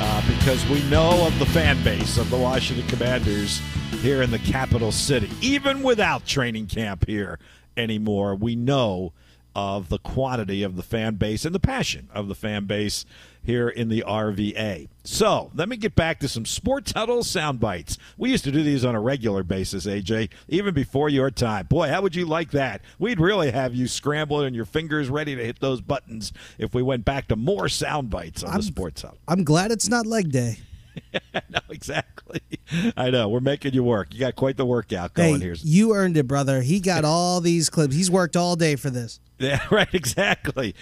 uh, 0.00 0.22
because 0.28 0.64
we 0.68 0.82
know 0.84 1.26
of 1.26 1.38
the 1.38 1.46
fan 1.46 1.82
base 1.82 2.18
of 2.18 2.30
the 2.30 2.36
Washington 2.36 2.86
Commanders 2.86 3.60
here 4.02 4.22
in 4.22 4.30
the 4.30 4.38
capital 4.38 4.92
city. 4.92 5.30
Even 5.40 5.82
without 5.82 6.26
training 6.26 6.66
camp 6.66 7.06
here 7.06 7.38
anymore, 7.76 8.34
we 8.34 8.54
know 8.54 9.12
of 9.60 9.90
the 9.90 9.98
quantity 9.98 10.62
of 10.62 10.76
the 10.76 10.82
fan 10.82 11.16
base 11.16 11.44
and 11.44 11.54
the 11.54 11.60
passion 11.60 12.08
of 12.14 12.28
the 12.28 12.34
fan 12.34 12.64
base 12.64 13.04
here 13.42 13.68
in 13.68 13.90
the 13.90 14.02
RVA. 14.06 14.88
So 15.04 15.50
let 15.54 15.68
me 15.68 15.76
get 15.76 15.94
back 15.94 16.18
to 16.20 16.28
some 16.28 16.46
sports 16.46 16.92
huddle 16.92 17.22
sound 17.22 17.60
bites. 17.60 17.98
We 18.16 18.30
used 18.30 18.44
to 18.44 18.52
do 18.52 18.62
these 18.62 18.86
on 18.86 18.94
a 18.94 19.00
regular 19.00 19.42
basis, 19.42 19.86
AJ, 19.86 20.30
even 20.48 20.72
before 20.72 21.10
your 21.10 21.30
time. 21.30 21.66
Boy, 21.66 21.88
how 21.88 22.00
would 22.00 22.14
you 22.14 22.24
like 22.24 22.52
that? 22.52 22.80
We'd 22.98 23.20
really 23.20 23.50
have 23.50 23.74
you 23.74 23.86
scrambling 23.86 24.46
and 24.46 24.56
your 24.56 24.64
fingers 24.64 25.10
ready 25.10 25.36
to 25.36 25.44
hit 25.44 25.60
those 25.60 25.82
buttons 25.82 26.32
if 26.58 26.74
we 26.74 26.82
went 26.82 27.04
back 27.04 27.28
to 27.28 27.36
more 27.36 27.68
sound 27.68 28.08
bites 28.08 28.42
on 28.42 28.52
I'm, 28.52 28.56
the 28.58 28.62
sports 28.62 29.02
huddle. 29.02 29.18
I'm 29.28 29.44
glad 29.44 29.72
it's 29.72 29.88
not 29.88 30.06
leg 30.06 30.32
day. 30.32 30.58
no, 31.34 31.60
exactly. 31.68 32.40
I 32.96 33.10
know. 33.10 33.28
We're 33.28 33.40
making 33.40 33.74
you 33.74 33.84
work. 33.84 34.12
You 34.12 34.20
got 34.20 34.36
quite 34.36 34.56
the 34.56 34.66
workout 34.66 35.14
going 35.14 35.40
hey, 35.40 35.46
here. 35.46 35.56
You 35.58 35.94
earned 35.94 36.16
it, 36.16 36.26
brother. 36.26 36.62
He 36.62 36.80
got 36.80 37.04
all 37.04 37.40
these 37.40 37.70
clips. 37.70 37.94
He's 37.94 38.10
worked 38.10 38.36
all 38.36 38.56
day 38.56 38.76
for 38.76 38.90
this. 38.90 39.20
Yeah, 39.40 39.60
right, 39.70 39.92
exactly. 39.94 40.74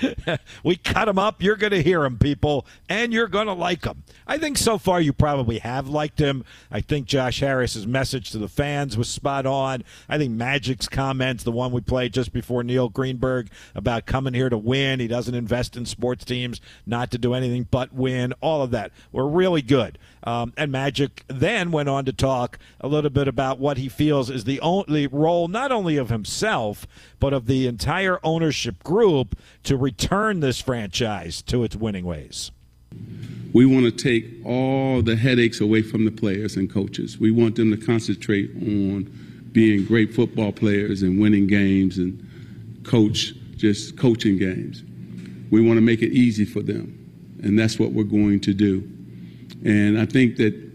we 0.65 0.77
cut 0.77 1.05
them 1.05 1.19
up. 1.19 1.41
You're 1.43 1.57
going 1.57 1.71
to 1.71 1.83
hear 1.83 2.03
them, 2.03 2.19
people, 2.19 2.67
and 2.89 3.13
you're 3.13 3.29
going 3.29 3.47
to 3.47 3.53
like 3.53 3.83
them. 3.83 4.03
I 4.27 4.37
think 4.37 4.59
so 4.59 4.79
far 4.79 5.01
you 5.01 5.13
probably 5.13 5.61
have 5.61 5.89
liked 5.89 6.19
him. 6.19 6.45
I 6.71 6.81
think 6.81 7.07
Josh 7.07 7.39
Harris's 7.39 7.87
message 7.87 8.31
to 8.33 8.39
the 8.39 8.49
fans 8.49 8.99
was 8.99 9.09
spot 9.09 9.47
on. 9.47 9.85
I 10.09 10.19
think 10.19 10.33
Magic's 10.33 10.89
comments, 10.89 11.45
the 11.45 11.53
one 11.53 11.71
we 11.71 11.81
played 11.81 12.13
just 12.13 12.33
before 12.33 12.65
Neil 12.65 12.89
Greenberg 12.89 13.49
about 13.77 14.07
coming 14.07 14.35
here 14.35 14.49
to 14.49 14.59
win, 14.59 14.99
he 14.99 15.07
doesn't 15.07 15.35
invest 15.35 15.77
in 15.77 15.87
sports 15.87 16.25
teams, 16.25 16.61
not 16.85 17.13
to 17.13 17.19
do 17.19 17.35
anything 17.35 17.69
but 17.71 17.93
win, 17.93 18.35
all 18.41 18.63
of 18.63 18.73
that 18.73 18.91
were 19.13 19.29
really 19.29 19.63
good. 19.63 19.99
Um, 20.25 20.53
and 20.57 20.73
Magic 20.73 21.25
then 21.29 21.71
went 21.79 21.89
on 21.89 22.05
to 22.05 22.13
talk 22.13 22.59
a 22.81 22.89
little 22.89 23.09
bit 23.09 23.29
about 23.29 23.61
what 23.61 23.77
he 23.77 23.89
feels 23.89 24.31
is 24.31 24.43
the 24.43 24.61
only 24.63 25.07
role, 25.07 25.47
not 25.47 25.71
only 25.71 25.97
of 25.97 26.09
himself, 26.09 26.89
but 27.21 27.33
of 27.33 27.47
the 27.47 27.69
entire 27.69 28.19
ownership 28.25 28.83
group 28.83 29.39
to 29.63 29.77
return 29.77 30.41
this 30.41 30.61
franchise 30.61 31.41
to 31.41 31.63
its 31.63 31.77
winning 31.77 32.05
ways. 32.05 32.51
We 33.53 33.65
want 33.65 33.85
to 33.85 33.93
take 33.93 34.45
all 34.45 35.03
the 35.03 35.15
headaches 35.15 35.61
away 35.61 35.83
from 35.83 36.05
the 36.05 36.11
players 36.11 36.57
and 36.57 36.69
coaches. 36.69 37.21
We 37.21 37.31
want 37.31 37.55
them 37.55 37.71
to 37.71 37.77
concentrate 37.77 38.51
on 38.57 39.05
being 39.53 39.85
great 39.85 40.13
football 40.13 40.51
players 40.51 41.03
and 41.03 41.21
winning 41.21 41.47
games 41.47 41.99
and 41.99 42.83
coach 42.83 43.35
just 43.57 43.97
coaching 43.97 44.37
games. 44.37 44.83
We 45.53 45.61
want 45.61 45.77
to 45.77 45.81
make 45.81 46.03
it 46.03 46.11
easy 46.11 46.45
for 46.45 46.61
them, 46.61 47.39
and 47.41 47.57
that's 47.57 47.79
what 47.79 47.93
we're 47.93 48.03
going 48.03 48.41
to 48.41 48.53
do. 48.53 48.83
And 49.65 49.97
I 50.01 50.07
think 50.07 50.39
that 50.39 50.68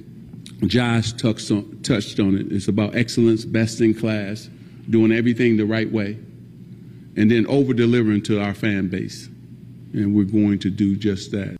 Josh 0.68 1.14
touched 1.14 1.52
on, 1.52 1.80
touched 1.84 2.20
on 2.20 2.38
it. 2.38 2.52
It's 2.52 2.68
about 2.68 2.96
excellence, 2.96 3.46
best 3.46 3.82
in 3.82 3.94
class, 3.94 4.50
doing 4.90 5.12
everything 5.12 5.58
the 5.58 5.66
right 5.66 5.92
way 5.92 6.18
and 7.16 7.30
then 7.30 7.46
over 7.48 7.74
delivering 7.74 8.22
to 8.24 8.42
our 8.42 8.54
fan 8.54 8.88
base. 8.88 9.28
And 9.94 10.16
we're 10.16 10.24
going 10.24 10.60
to 10.60 10.70
do 10.70 10.96
just 10.96 11.32
that. 11.32 11.58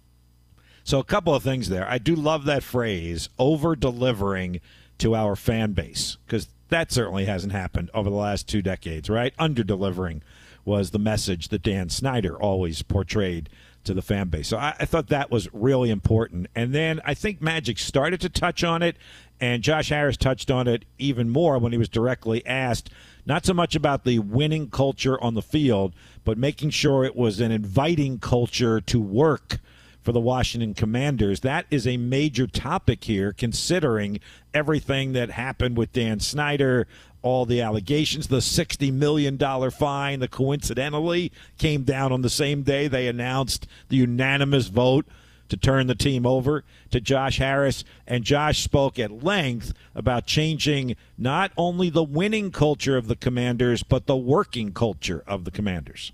So, 0.84 1.00
a 1.00 1.04
couple 1.04 1.34
of 1.34 1.44
things 1.44 1.70
there. 1.70 1.88
I 1.88 1.98
do 1.98 2.16
love 2.16 2.46
that 2.46 2.64
phrase, 2.64 3.30
over 3.38 3.76
delivering 3.76 4.60
to 4.98 5.16
our 5.16 5.36
fan 5.36 5.74
base, 5.74 6.18
because 6.26 6.48
that 6.70 6.92
certainly 6.92 7.26
hasn't 7.26 7.54
happened 7.54 7.90
over 7.94 8.10
the 8.10 8.16
last 8.16 8.50
two 8.50 8.62
decades, 8.62 9.10
right? 9.10 9.34
Under 9.38 9.64
delivering 9.64 10.24
was 10.66 10.92
the 10.92 11.00
message 11.00 11.50
that 11.50 11.62
Dan 11.62 11.90
Snyder 11.90 12.36
always 12.42 12.82
portrayed 12.82 13.50
to 13.84 13.94
the 13.94 14.02
fan 14.02 14.30
base. 14.30 14.48
So 14.48 14.58
I, 14.58 14.76
I, 14.80 14.86
thought 14.86 15.08
that 15.08 15.30
was 15.30 15.48
really 15.54 15.90
important. 15.90 16.48
And 16.56 16.74
then 16.74 17.02
I 17.06 17.14
think 17.14 17.42
Magic 17.42 17.78
started 17.80 18.22
to 18.22 18.30
touch 18.30 18.64
on 18.64 18.82
it, 18.82 18.98
and 19.40 19.64
Josh 19.64 19.90
Harris 19.90 20.18
touched 20.18 20.50
on 20.50 20.68
it 20.68 20.86
even 20.98 21.30
more 21.30 21.58
when 21.60 21.72
he 21.72 21.78
was 21.78 21.90
directly 21.90 22.46
asked 22.46 22.90
not 23.26 23.46
so 23.46 23.54
much 23.54 23.76
about 23.76 24.04
the 24.04 24.20
winning 24.20 24.70
culture 24.70 25.22
on 25.22 25.34
the 25.34 25.42
field, 25.42 25.94
but 26.24 26.38
making 26.38 26.70
sure 26.72 27.04
it 27.04 27.16
was 27.16 27.40
an 27.40 27.52
inviting 27.52 28.20
culture 28.20 28.82
to 28.82 29.00
work 29.00 29.60
for 30.02 30.12
the 30.12 30.20
Washington 30.20 30.74
Commanders. 30.74 31.40
That 31.40 31.66
is 31.72 31.88
a 31.88 31.98
major 31.98 32.46
topic 32.46 33.06
here, 33.06 33.32
considering 33.32 34.20
everything 34.54 35.14
that 35.14 35.32
happened 35.32 35.78
with 35.78 35.94
Dan 35.94 36.20
Snyder, 36.20 36.88
all 37.24 37.46
the 37.46 37.62
allegations, 37.62 38.28
the 38.28 38.38
$60 38.38 38.94
million 38.94 39.38
fine 39.72 40.20
that 40.20 40.30
coincidentally 40.30 41.32
came 41.58 41.84
down 41.84 42.12
on 42.12 42.22
the 42.22 42.30
same 42.30 42.62
day 42.62 42.88
they 42.88 43.08
announced 43.08 43.66
the 43.90 43.98
unanimous 43.98 44.68
vote 44.68 45.08
to 45.50 45.58
turn 45.58 45.88
the 45.88 45.96
team 45.96 46.26
over 46.26 46.64
to 46.92 47.00
Josh 47.00 47.38
Harris. 47.38 47.84
And 48.06 48.24
Josh 48.24 48.62
spoke 48.64 49.00
at 49.00 49.24
length 49.24 49.74
about 49.96 50.26
changing 50.26 50.96
not 51.18 51.52
only 51.58 51.90
the 51.90 52.04
winning 52.04 52.52
culture 52.52 52.98
of 52.98 53.08
the 53.08 53.16
Commanders, 53.16 53.84
but 53.84 54.06
the 54.06 54.18
working 54.18 54.74
culture 54.74 55.24
of 55.26 55.46
the 55.46 55.52
Commanders. 55.52 56.12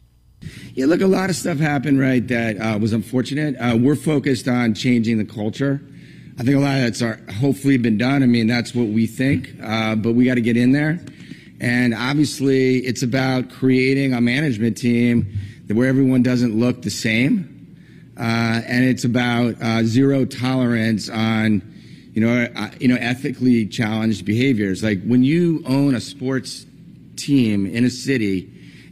Yeah, 0.74 0.86
look, 0.86 1.02
a 1.02 1.08
lot 1.08 1.30
of 1.30 1.36
stuff 1.36 1.58
happened, 1.58 2.00
right, 2.00 2.26
that 2.28 2.58
uh, 2.58 2.78
was 2.78 2.94
unfortunate. 2.94 3.56
Uh, 3.60 3.78
we're 3.78 3.96
focused 3.96 4.48
on 4.48 4.74
changing 4.74 5.18
the 5.18 5.26
culture. 5.26 5.82
I 6.40 6.44
think 6.44 6.56
a 6.56 6.60
lot 6.60 6.78
of 6.78 6.98
that's 6.98 7.36
hopefully 7.36 7.76
been 7.76 7.98
done. 7.98 8.24
I 8.24 8.26
mean, 8.26 8.48
that's 8.48 8.74
what 8.74 8.88
we 8.88 9.08
think, 9.08 9.50
uh, 9.62 9.96
but 9.96 10.14
we 10.14 10.24
got 10.24 10.36
to 10.36 10.42
get 10.42 10.56
in 10.56 10.72
there. 10.72 10.98
And 11.60 11.94
obviously, 11.94 12.78
it's 12.78 13.04
about 13.04 13.50
creating 13.50 14.14
a 14.14 14.22
management 14.22 14.78
team 14.78 15.38
where 15.68 15.90
everyone 15.90 16.24
doesn't 16.24 16.58
look 16.58 16.82
the 16.82 16.90
same 16.90 17.60
uh, 18.18 18.62
and 18.66 18.86
it's 18.86 19.04
about 19.04 19.62
uh, 19.62 19.84
zero 19.84 20.24
tolerance 20.24 21.10
on, 21.10 21.62
you 22.14 22.26
know, 22.26 22.48
uh, 22.56 22.70
you 22.80 22.88
know, 22.88 22.96
ethically 22.96 23.66
challenged 23.66 24.24
behaviors. 24.26 24.82
Like 24.82 25.04
when 25.04 25.24
you 25.24 25.62
own 25.66 25.94
a 25.94 26.02
sports 26.02 26.66
team 27.18 27.66
in 27.66 27.84
a 27.84 27.90
city, 27.90 28.50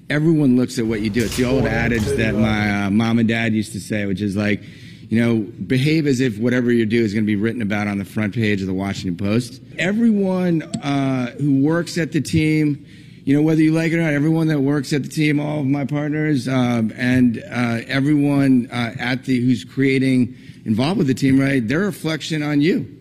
everyone 0.10 0.57
looks 0.57 0.79
at 0.79 0.86
what 0.86 1.00
you 1.00 1.10
do. 1.10 1.23
It's 1.23 1.37
the 1.37 1.45
old 1.45 1.65
adage 1.65 2.04
that 2.04 2.35
my 2.35 2.85
uh, 2.85 2.89
mom 2.89 3.19
and 3.19 3.27
dad 3.27 3.54
used 3.54 3.71
to 3.71 3.79
say, 3.79 4.06
which 4.06 4.21
is 4.21 4.35
like, 4.35 4.62
You 5.10 5.21
know, 5.21 5.37
behave 5.37 6.05
as 6.05 6.19
if 6.19 6.37
whatever 6.37 6.71
you 6.71 6.85
do 6.85 7.01
is 7.01 7.13
going 7.13 7.23
to 7.23 7.27
be 7.27 7.37
written 7.37 7.62
about 7.62 7.87
on 7.87 7.97
the 7.97 8.05
front 8.05 8.35
page 8.35 8.60
of 8.62 8.67
the 8.67 8.73
Washington 8.73 9.15
Post. 9.15 9.62
Everyone 9.77 10.63
uh, 10.63 11.31
who 11.31 11.62
works 11.62 11.97
at 11.97 12.12
the 12.12 12.19
team, 12.19 12.85
you 13.23 13.33
know, 13.33 13.41
whether 13.41 13.62
you 13.62 13.71
like 13.71 13.93
it 13.93 13.97
or 13.97 14.01
not, 14.01 14.13
everyone 14.13 14.47
that 14.47 14.60
works 14.60 14.91
at 14.91 15.03
the 15.03 15.10
team, 15.10 15.39
all 15.39 15.62
of 15.62 15.65
my 15.65 15.85
partners, 15.85 16.47
um, 16.47 16.91
and 16.97 17.37
uh, 17.49 17.81
everyone 17.87 18.67
uh, 18.71 18.95
at 18.99 19.23
the 19.23 19.39
who's 19.39 19.63
creating 19.63 20.35
involved 20.65 20.97
with 20.97 21.08
the 21.08 21.13
team, 21.13 21.39
right? 21.39 21.65
They're 21.65 21.83
a 21.83 21.85
reflection 21.85 22.43
on 22.43 22.60
you. 22.60 22.93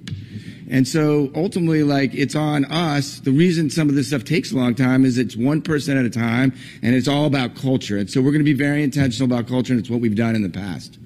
And 0.69 0.87
so 0.87 1.31
ultimately, 1.35 1.83
like, 1.83 2.15
it's 2.15 2.35
on 2.35 2.65
us. 2.67 3.21
The 3.21 3.31
reason 3.31 3.71
some 3.71 3.89
of 3.89 3.95
this 3.95 4.09
stuff 4.09 4.25
takes 4.25 4.53
a 4.53 4.57
long 4.57 4.75
time 4.75 5.05
is 5.05 5.17
it's 5.17 5.37
one 5.37 5.63
person 5.63 5.97
at 5.97 6.05
a 6.05 6.11
time, 6.11 6.53
and 6.83 6.95
it's 6.95 7.09
all 7.09 7.27
about 7.27 7.55
culture. 7.55 7.97
And 7.97 8.11
so 8.11 8.21
we're 8.21 8.33
going 8.33 8.45
to 8.45 8.45
be 8.45 8.53
very 8.53 8.83
intentional 8.83 9.33
about 9.33 9.49
culture, 9.49 9.73
and 9.73 9.81
it's 9.81 9.91
what 9.91 10.01
we've 10.01 10.17
done 10.17 10.35
in 10.35 10.43
the 10.43 10.49
past. 10.49 10.99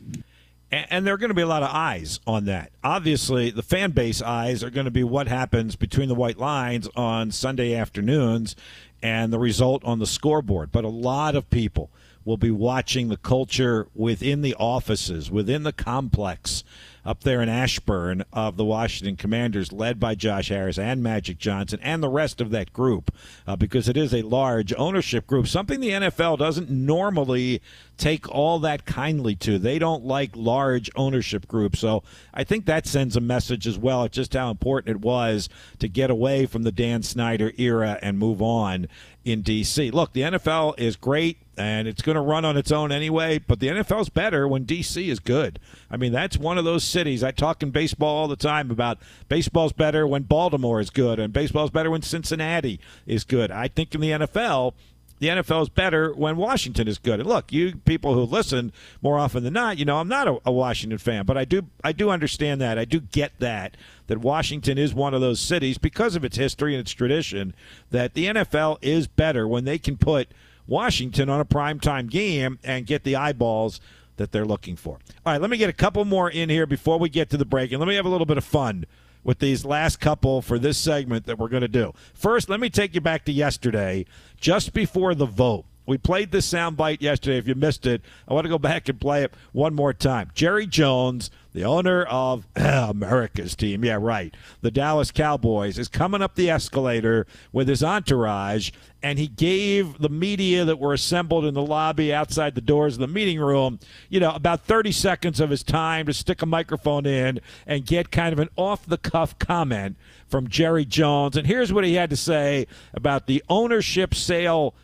And, 0.73 1.05
there 1.05 1.14
are 1.14 1.18
going 1.18 1.31
to 1.31 1.35
be 1.35 1.43
a 1.43 1.49
lot 1.49 1.64
of 1.64 1.71
eyes 1.73 2.21
on 2.29 2.45
that. 2.45 2.71
Obviously, 2.85 3.51
the 3.51 3.62
fan 3.62 3.91
base 3.91 4.23
eyes 4.23 4.62
are 4.62 4.71
going 4.71 4.85
to 4.85 4.91
be 4.93 5.03
what 5.03 5.27
happens 5.27 5.75
between 5.75 6.09
the 6.09 6.14
white 6.14 6.39
lines 6.39 6.89
on 6.95 7.33
Sunday 7.33 7.75
afternoons 7.75 8.55
and 9.03 9.33
the 9.33 9.39
result 9.39 9.85
on 9.85 9.99
the 9.99 10.07
scoreboard. 10.07 10.71
But 10.71 10.85
a 10.85 10.89
lot 10.89 11.35
of 11.35 11.51
people 11.51 11.91
will 12.25 12.37
be 12.37 12.51
watching 12.53 13.09
the 13.09 13.16
culture 13.16 13.89
within 13.95 14.43
the 14.43 14.55
offices, 14.55 15.31
within 15.31 15.64
the 15.64 15.73
complex 15.73 16.62
up 17.05 17.22
there 17.22 17.40
in 17.40 17.48
Ashburn 17.48 18.24
of 18.32 18.57
the 18.57 18.64
Washington 18.64 19.16
Commanders, 19.16 19.72
led 19.72 19.98
by 19.98 20.14
Josh 20.14 20.48
Harris 20.48 20.78
and 20.78 21.03
Magic 21.03 21.38
Johnson 21.38 21.78
and 21.82 22.03
the 22.03 22.09
rest 22.09 22.40
of 22.40 22.51
that 22.51 22.72
group, 22.72 23.14
uh, 23.46 23.57
because 23.57 23.88
it 23.88 23.96
is 23.96 24.14
a 24.14 24.22
large 24.22 24.72
ownership 24.76 25.26
group, 25.26 25.46
something 25.46 25.80
the 25.80 25.90
NFL 25.90 26.38
doesn't 26.38 26.70
normally 26.70 27.61
take 27.96 28.28
all 28.30 28.59
that 28.61 28.86
kindly 28.86 29.36
to. 29.36 29.59
They 29.59 29.78
don't 29.78 30.05
like 30.05 30.30
large 30.34 30.90
ownership 30.96 31.46
groups. 31.46 31.78
So 31.78 32.03
I 32.32 32.44
think 32.44 32.64
that 32.64 32.86
sends 32.86 33.14
a 33.14 33.20
message 33.20 33.66
as 33.66 33.78
well 33.78 34.09
just 34.09 34.32
how 34.34 34.51
important 34.51 34.96
it 34.96 35.03
was 35.03 35.48
to 35.78 35.88
get 35.88 36.11
away 36.11 36.46
from 36.46 36.62
the 36.62 36.72
Dan 36.72 37.03
Snyder 37.03 37.53
era 37.59 37.98
and 38.03 38.18
move 38.18 38.40
on 38.40 38.88
in 39.24 39.42
D.C. 39.42 39.90
Look, 39.90 40.12
the 40.12 40.22
NFL 40.22 40.78
is 40.78 40.96
great 40.96 41.38
and 41.59 41.86
it's 41.86 42.01
going 42.01 42.14
to 42.14 42.22
run 42.22 42.46
on 42.46 42.57
its 42.57 42.72
own 42.72 42.90
anyway, 42.90 43.38
but 43.38 43.61
the 43.61 43.68
NFL's 43.68 44.09
better 44.09 44.48
when 44.48 44.64
D.C. 44.64 45.11
is 45.11 45.20
good. 45.20 45.59
I 45.90 45.98
mean, 45.98 46.11
that's 46.12 46.38
one 46.38 46.57
of 46.57 46.64
those 46.64 46.84
cities. 46.91 47.22
I 47.22 47.30
talk 47.30 47.62
in 47.62 47.70
baseball 47.70 48.16
all 48.16 48.28
the 48.28 48.36
time 48.36 48.70
about 48.70 48.99
baseball's 49.28 49.72
better 49.72 50.07
when 50.07 50.22
Baltimore 50.22 50.80
is 50.80 50.91
good 50.91 51.18
and 51.18 51.32
baseball's 51.32 51.70
better 51.70 51.91
when 51.91 52.03
Cincinnati 52.03 52.80
is 53.07 53.24
good. 53.24 53.51
I 53.51 53.68
think 53.68 53.95
in 53.95 54.01
the 54.01 54.11
NFL, 54.11 54.74
the 55.20 55.28
NFL 55.28 55.62
is 55.62 55.68
better 55.68 56.12
when 56.14 56.36
Washington 56.36 56.88
is 56.88 56.99
good. 56.99 57.20
And 57.20 57.28
look, 57.28 57.53
you 57.53 57.76
people 57.76 58.14
who 58.14 58.22
listen 58.22 58.72
more 59.03 59.18
often 59.18 59.45
than 59.45 59.53
not, 59.53 59.78
you 59.78 59.84
know, 59.84 59.99
I'm 59.99 60.09
not 60.09 60.26
a, 60.26 60.41
a, 60.47 60.53
Washington 60.53 60.99
fan, 60.99 61.26
but 61.26 61.36
I 61.36 61.45
do 61.45 61.66
I 61.84 61.93
do 61.93 62.11
understand 62.11 62.61
that. 62.62 62.78
I 62.78 62.86
do 62.86 63.01
get 63.01 63.32
that 63.38 63.76
that 64.07 64.18
Washington 64.18 64.78
is 64.78 64.95
one 64.95 65.12
of 65.12 65.20
those 65.20 65.41
cities 65.41 65.76
because 65.76 66.16
of 66.16 66.24
its 66.24 66.38
history 66.38 66.74
and 66.74 66.80
its 66.80 66.93
tradition 66.93 67.55
that 67.91 68.14
the 68.14 68.26
NFL 68.26 68.78
is 68.80 69.07
better 69.07 69.47
when 69.47 69.66
they 69.66 69.78
can 69.78 69.99
put 69.99 70.28
Washington 70.66 71.28
on 71.28 71.41
a 71.41 71.45
primetime 71.45 72.09
game 72.09 72.59
and 72.64 72.86
get 72.86 73.05
the 73.05 73.16
eyeballs 73.16 73.78
that 74.21 74.33
they're 74.33 74.45
looking 74.45 74.77
for. 74.77 74.99
All 75.25 75.33
right, 75.33 75.41
let 75.41 75.51
me 75.51 75.57
get 75.57 75.71
a 75.71 75.75
couple 75.75 76.05
more 76.05 76.31
in 76.31 76.51
here 76.51 76.66
before 76.66 76.99
we 76.99 77.09
get 77.09 77.31
to 77.31 77.37
the 77.37 77.45
break 77.45 77.73
and 77.73 77.81
let 77.81 77.89
me 77.89 77.95
have 77.95 78.05
a 78.07 78.11
little 78.11 78.27
bit 78.27 78.37
of 78.37 78.45
fun 78.45 78.85
with 79.25 79.39
these 79.39 79.64
last 79.64 79.99
couple 79.99 80.43
for 80.43 80.59
this 80.59 80.79
segment 80.79 81.27
that 81.27 81.39
we're 81.39 81.49
going 81.49 81.62
to 81.62 81.68
do. 81.68 81.93
First, 82.14 82.49
let 82.49 82.61
me 82.61 82.71
take 82.71 82.95
you 82.95 83.01
back 83.01 83.25
to 83.25 83.33
yesterday, 83.33 84.05
just 84.39 84.73
before 84.73 85.14
the 85.14 85.27
vote. 85.27 85.64
We 85.87 85.99
played 85.99 86.31
this 86.31 86.51
soundbite 86.51 87.01
yesterday. 87.01 87.39
If 87.39 87.49
you 87.49 87.55
missed 87.55 87.87
it, 87.87 88.03
I 88.29 88.35
want 88.35 88.45
to 88.45 88.51
go 88.51 88.59
back 88.59 88.89
and 88.89 89.01
play 89.01 89.25
it 89.25 89.35
one 89.53 89.75
more 89.75 89.93
time. 89.93 90.31
Jerry 90.35 90.66
Jones 90.66 91.31
the 91.53 91.64
owner 91.64 92.05
of 92.05 92.46
America's 92.57 93.57
team, 93.57 93.84
yeah, 93.84 93.98
right, 94.01 94.34
the 94.61 94.70
Dallas 94.70 95.11
Cowboys, 95.11 95.78
is 95.78 95.88
coming 95.88 96.22
up 96.22 96.34
the 96.34 96.51
escalator 96.51 97.26
with 97.53 97.68
his 97.68 97.82
entourage, 97.82 98.70
and 99.03 99.18
he 99.18 99.26
gave 99.26 99.98
the 99.98 100.09
media 100.09 100.64
that 100.64 100.78
were 100.78 100.92
assembled 100.92 101.44
in 101.44 101.55
the 101.55 101.62
lobby 101.62 102.12
outside 102.12 102.55
the 102.55 102.61
doors 102.61 102.94
of 102.94 103.01
the 103.01 103.09
meeting 103.09 103.40
room, 103.40 103.78
you 104.09 104.20
know, 104.20 104.30
about 104.30 104.64
30 104.64 104.92
seconds 104.92 105.40
of 105.40 105.51
his 105.51 105.62
time 105.62 106.07
to 106.07 106.12
stick 106.12 106.42
a 106.42 106.46
microphone 106.46 107.07
in 107.07 107.40
and 107.66 107.86
get 107.86 108.11
kind 108.11 108.32
of 108.32 108.38
an 108.38 108.48
off 108.57 108.86
the 108.86 108.98
cuff 108.98 109.38
comment 109.38 109.96
from 110.28 110.48
Jerry 110.48 110.84
Jones. 110.84 111.36
And 111.36 111.46
here's 111.46 111.72
what 111.72 111.84
he 111.84 111.94
had 111.94 112.11
to 112.11 112.16
say 112.16 112.66
about 112.94 113.26
the 113.26 113.42
ownership 113.48 114.14
sale 114.14 114.74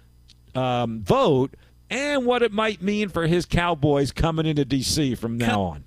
um, 0.54 1.02
vote 1.02 1.54
and 1.90 2.26
what 2.26 2.42
it 2.42 2.52
might 2.52 2.82
mean 2.82 3.08
for 3.08 3.26
his 3.26 3.46
Cowboys 3.46 4.10
coming 4.10 4.46
into 4.46 4.64
D.C. 4.64 5.14
from 5.14 5.38
now 5.38 5.62
on. 5.62 5.85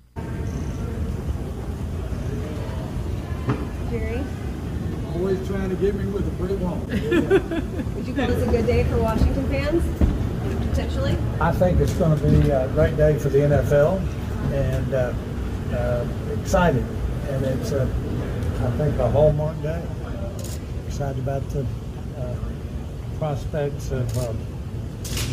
Always 5.30 5.48
trying 5.48 5.70
to 5.70 5.76
get 5.76 5.94
me 5.94 6.04
with 6.06 6.26
a 6.26 6.30
pretty 6.36 6.56
woman. 6.56 6.86
Would 7.94 8.06
you 8.06 8.14
call 8.14 8.26
this 8.26 8.48
a 8.48 8.50
good 8.50 8.66
day 8.66 8.84
for 8.84 8.96
Washington 8.98 9.48
fans, 9.48 9.84
potentially? 10.68 11.16
I 11.40 11.52
think 11.52 11.80
it's 11.80 11.92
going 11.94 12.18
to 12.18 12.28
be 12.28 12.50
a 12.50 12.68
great 12.68 12.96
day 12.96 13.18
for 13.18 13.28
the 13.28 13.38
NFL 13.38 14.00
and 14.52 14.94
uh, 14.94 15.14
uh, 15.72 16.06
excited. 16.40 16.84
And 17.28 17.44
it's, 17.44 17.72
uh, 17.72 17.88
I 18.64 18.70
think, 18.76 18.98
a 18.98 19.08
hallmark 19.10 19.60
day. 19.62 19.82
Excited 20.88 21.22
about 21.22 21.48
the 21.50 21.64
uh, 22.18 22.36
prospects 23.18 23.92
of 23.92 24.18
uh, 24.18 24.32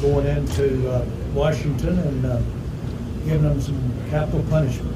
going 0.01 0.27
into 0.27 0.91
uh, 0.91 1.05
Washington 1.33 1.97
and 1.97 3.25
giving 3.25 3.41
them 3.41 3.59
some 3.59 4.09
capital 4.09 4.43
punishment. 4.49 4.95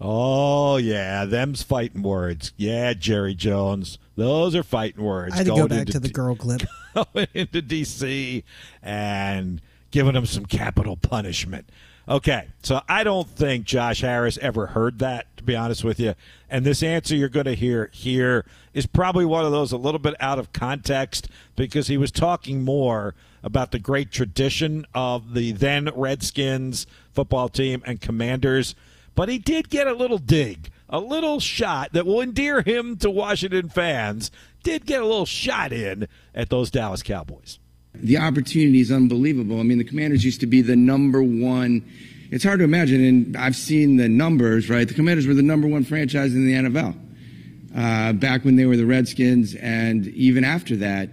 Oh 0.00 0.76
yeah, 0.76 1.24
them's 1.24 1.62
fighting 1.62 2.02
words. 2.02 2.52
Yeah, 2.56 2.92
Jerry 2.92 3.34
Jones, 3.34 3.98
those 4.18 4.56
are 4.56 4.62
fighting 4.62 5.02
words. 5.02 5.34
I 5.34 5.38
had 5.38 5.46
to 5.46 5.54
go 5.54 5.68
back 5.68 5.86
to 5.88 6.00
the 6.00 6.08
girl 6.08 6.34
clip. 6.34 6.62
Going 6.94 7.28
into 7.34 7.62
D.C. 7.62 8.42
and 8.82 9.60
giving 9.90 10.14
them 10.14 10.26
some 10.26 10.44
capital 10.44 10.96
punishment. 10.96 11.68
Okay, 12.08 12.48
so 12.62 12.80
I 12.88 13.04
don't 13.04 13.28
think 13.28 13.66
Josh 13.66 14.00
Harris 14.00 14.38
ever 14.38 14.66
heard 14.66 14.98
that, 14.98 15.36
to 15.36 15.44
be 15.44 15.54
honest 15.54 15.84
with 15.84 16.00
you. 16.00 16.14
And 16.50 16.64
this 16.64 16.82
answer 16.82 17.14
you're 17.14 17.28
going 17.28 17.46
to 17.46 17.54
hear 17.54 17.90
here 17.92 18.44
is 18.74 18.86
probably 18.86 19.24
one 19.24 19.44
of 19.44 19.52
those 19.52 19.70
a 19.72 19.76
little 19.76 20.00
bit 20.00 20.14
out 20.18 20.38
of 20.38 20.52
context 20.52 21.28
because 21.54 21.86
he 21.86 21.96
was 21.96 22.10
talking 22.10 22.64
more 22.64 23.14
about 23.42 23.70
the 23.70 23.78
great 23.78 24.10
tradition 24.10 24.84
of 24.94 25.34
the 25.34 25.52
then 25.52 25.90
Redskins 25.94 26.86
football 27.12 27.48
team 27.48 27.82
and 27.86 28.00
Commanders 28.00 28.74
but 29.18 29.28
he 29.28 29.38
did 29.38 29.68
get 29.68 29.88
a 29.88 29.94
little 29.94 30.18
dig, 30.18 30.70
a 30.88 31.00
little 31.00 31.40
shot 31.40 31.92
that 31.92 32.06
will 32.06 32.20
endear 32.20 32.62
him 32.62 32.96
to 32.98 33.10
Washington 33.10 33.68
fans. 33.68 34.30
Did 34.62 34.86
get 34.86 35.02
a 35.02 35.06
little 35.06 35.26
shot 35.26 35.72
in 35.72 36.08
at 36.34 36.50
those 36.50 36.70
Dallas 36.70 37.02
Cowboys. 37.02 37.58
The 37.94 38.18
opportunity 38.18 38.80
is 38.80 38.92
unbelievable. 38.92 39.60
I 39.60 39.62
mean, 39.62 39.78
the 39.78 39.84
Commanders 39.84 40.24
used 40.24 40.40
to 40.40 40.46
be 40.46 40.62
the 40.62 40.76
number 40.76 41.22
one. 41.22 41.84
It's 42.30 42.44
hard 42.44 42.58
to 42.58 42.64
imagine, 42.64 43.02
and 43.04 43.36
I've 43.36 43.56
seen 43.56 43.96
the 43.96 44.08
numbers, 44.08 44.68
right? 44.68 44.86
The 44.86 44.94
Commanders 44.94 45.26
were 45.26 45.34
the 45.34 45.42
number 45.42 45.66
one 45.66 45.84
franchise 45.84 46.34
in 46.34 46.46
the 46.46 46.52
NFL 46.52 46.96
uh, 47.76 48.12
back 48.12 48.44
when 48.44 48.56
they 48.56 48.66
were 48.66 48.76
the 48.76 48.86
Redskins, 48.86 49.54
and 49.54 50.06
even 50.08 50.44
after 50.44 50.76
that. 50.76 51.10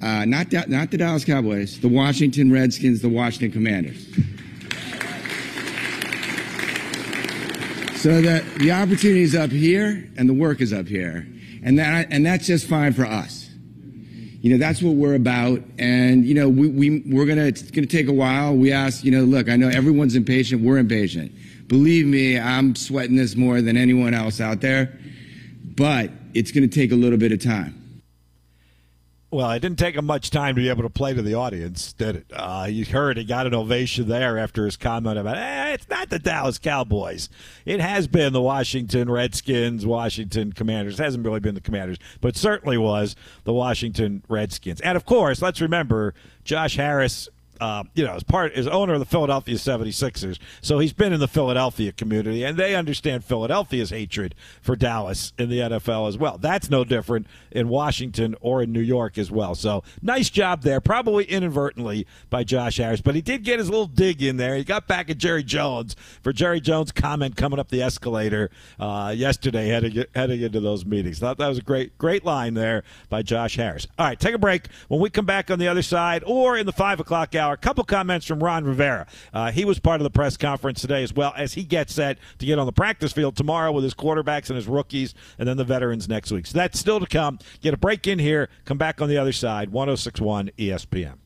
Uh, 0.00 0.24
not, 0.24 0.50
da- 0.50 0.64
not 0.66 0.90
the 0.90 0.96
Dallas 0.96 1.24
Cowboys, 1.24 1.78
the 1.78 1.88
Washington 1.88 2.50
Redskins, 2.50 3.02
the 3.02 3.08
Washington 3.08 3.52
Commanders. 3.52 4.04
So 8.02 8.20
the, 8.20 8.44
the 8.58 8.72
opportunity 8.72 9.22
is 9.22 9.36
up 9.36 9.52
here 9.52 10.10
and 10.16 10.28
the 10.28 10.32
work 10.32 10.60
is 10.60 10.72
up 10.72 10.88
here. 10.88 11.24
And 11.62 11.78
that, 11.78 12.08
and 12.10 12.26
that's 12.26 12.48
just 12.48 12.66
fine 12.66 12.94
for 12.94 13.04
us. 13.04 13.48
You 14.40 14.50
know, 14.50 14.58
that's 14.58 14.82
what 14.82 14.96
we're 14.96 15.14
about. 15.14 15.62
And, 15.78 16.24
you 16.24 16.34
know, 16.34 16.48
we, 16.48 16.66
we, 16.66 17.04
we're 17.06 17.26
gonna, 17.26 17.44
it's 17.44 17.70
gonna 17.70 17.86
take 17.86 18.08
a 18.08 18.12
while. 18.12 18.56
We 18.56 18.72
ask, 18.72 19.04
you 19.04 19.12
know, 19.12 19.22
look, 19.22 19.48
I 19.48 19.54
know 19.54 19.68
everyone's 19.68 20.16
impatient. 20.16 20.62
We're 20.62 20.78
impatient. 20.78 21.30
Believe 21.68 22.04
me, 22.04 22.40
I'm 22.40 22.74
sweating 22.74 23.14
this 23.14 23.36
more 23.36 23.62
than 23.62 23.76
anyone 23.76 24.14
else 24.14 24.40
out 24.40 24.60
there. 24.60 24.98
But 25.64 26.10
it's 26.34 26.50
gonna 26.50 26.66
take 26.66 26.90
a 26.90 26.96
little 26.96 27.18
bit 27.18 27.30
of 27.30 27.40
time. 27.40 27.81
Well, 29.32 29.50
it 29.52 29.60
didn't 29.60 29.78
take 29.78 29.96
him 29.96 30.04
much 30.04 30.28
time 30.28 30.56
to 30.56 30.60
be 30.60 30.68
able 30.68 30.82
to 30.82 30.90
play 30.90 31.14
to 31.14 31.22
the 31.22 31.32
audience, 31.32 31.94
did 31.94 32.16
it? 32.16 32.26
Uh, 32.34 32.66
you 32.68 32.84
heard 32.84 33.16
he 33.16 33.24
got 33.24 33.46
an 33.46 33.54
ovation 33.54 34.06
there 34.06 34.36
after 34.36 34.66
his 34.66 34.76
comment 34.76 35.18
about, 35.18 35.38
eh, 35.38 35.72
it's 35.72 35.88
not 35.88 36.10
the 36.10 36.18
Dallas 36.18 36.58
Cowboys. 36.58 37.30
It 37.64 37.80
has 37.80 38.06
been 38.06 38.34
the 38.34 38.42
Washington 38.42 39.10
Redskins, 39.10 39.86
Washington 39.86 40.52
Commanders. 40.52 41.00
It 41.00 41.02
hasn't 41.02 41.24
really 41.24 41.40
been 41.40 41.54
the 41.54 41.62
Commanders, 41.62 41.96
but 42.20 42.36
certainly 42.36 42.76
was 42.76 43.16
the 43.44 43.54
Washington 43.54 44.22
Redskins. 44.28 44.82
And 44.82 44.96
of 44.96 45.06
course, 45.06 45.40
let's 45.40 45.62
remember 45.62 46.12
Josh 46.44 46.76
Harris 46.76 47.30
uh, 47.62 47.84
you 47.94 48.04
know, 48.04 48.14
as 48.14 48.24
part 48.24 48.52
as 48.54 48.66
owner 48.66 48.94
of 48.94 48.98
the 48.98 49.06
Philadelphia 49.06 49.54
76ers. 49.54 50.40
So 50.62 50.80
he's 50.80 50.92
been 50.92 51.12
in 51.12 51.20
the 51.20 51.28
Philadelphia 51.28 51.92
community, 51.92 52.42
and 52.42 52.56
they 52.56 52.74
understand 52.74 53.24
Philadelphia's 53.24 53.90
hatred 53.90 54.34
for 54.60 54.74
Dallas 54.74 55.32
in 55.38 55.48
the 55.48 55.60
NFL 55.60 56.08
as 56.08 56.18
well. 56.18 56.38
That's 56.38 56.70
no 56.70 56.82
different 56.82 57.28
in 57.52 57.68
Washington 57.68 58.34
or 58.40 58.64
in 58.64 58.72
New 58.72 58.80
York 58.80 59.16
as 59.16 59.30
well. 59.30 59.54
So 59.54 59.84
nice 60.02 60.28
job 60.28 60.62
there, 60.62 60.80
probably 60.80 61.22
inadvertently 61.24 62.04
by 62.30 62.42
Josh 62.42 62.78
Harris, 62.78 63.00
but 63.00 63.14
he 63.14 63.20
did 63.22 63.44
get 63.44 63.60
his 63.60 63.70
little 63.70 63.86
dig 63.86 64.24
in 64.24 64.38
there. 64.38 64.56
He 64.56 64.64
got 64.64 64.88
back 64.88 65.08
at 65.08 65.18
Jerry 65.18 65.44
Jones 65.44 65.94
for 66.20 66.32
Jerry 66.32 66.60
Jones' 66.60 66.90
comment 66.90 67.36
coming 67.36 67.60
up 67.60 67.68
the 67.68 67.80
escalator 67.80 68.50
uh, 68.80 69.14
yesterday, 69.16 69.68
heading 69.68 70.04
heading 70.16 70.42
into 70.42 70.58
those 70.58 70.84
meetings. 70.84 71.20
Thought 71.20 71.38
that 71.38 71.48
was 71.48 71.58
a 71.58 71.62
great 71.62 71.96
great 71.96 72.24
line 72.24 72.54
there 72.54 72.82
by 73.08 73.22
Josh 73.22 73.54
Harris. 73.54 73.86
All 74.00 74.06
right, 74.06 74.18
take 74.18 74.34
a 74.34 74.38
break. 74.38 74.66
When 74.88 75.00
we 75.00 75.10
come 75.10 75.26
back 75.26 75.48
on 75.48 75.60
the 75.60 75.68
other 75.68 75.82
side, 75.82 76.24
or 76.26 76.58
in 76.58 76.66
the 76.66 76.72
five 76.72 76.98
o'clock 76.98 77.36
hour, 77.36 77.51
a 77.52 77.56
couple 77.56 77.84
comments 77.84 78.26
from 78.26 78.42
Ron 78.42 78.64
Rivera. 78.64 79.06
Uh, 79.32 79.50
he 79.50 79.64
was 79.64 79.78
part 79.78 80.00
of 80.00 80.04
the 80.04 80.10
press 80.10 80.36
conference 80.36 80.80
today 80.80 81.02
as 81.02 81.12
well 81.12 81.32
as 81.36 81.54
he 81.54 81.64
gets 81.64 81.94
set 81.94 82.18
to 82.38 82.46
get 82.46 82.58
on 82.58 82.66
the 82.66 82.72
practice 82.72 83.12
field 83.12 83.36
tomorrow 83.36 83.72
with 83.72 83.84
his 83.84 83.94
quarterbacks 83.94 84.48
and 84.48 84.56
his 84.56 84.66
rookies, 84.66 85.14
and 85.38 85.48
then 85.48 85.56
the 85.56 85.64
veterans 85.64 86.08
next 86.08 86.30
week. 86.30 86.46
So 86.46 86.58
that's 86.58 86.78
still 86.78 87.00
to 87.00 87.06
come. 87.06 87.38
Get 87.60 87.74
a 87.74 87.76
break 87.76 88.06
in 88.06 88.18
here. 88.18 88.48
Come 88.64 88.78
back 88.78 89.00
on 89.00 89.08
the 89.08 89.18
other 89.18 89.32
side. 89.32 89.70
1061 89.70 90.50
ESPN. 90.58 91.21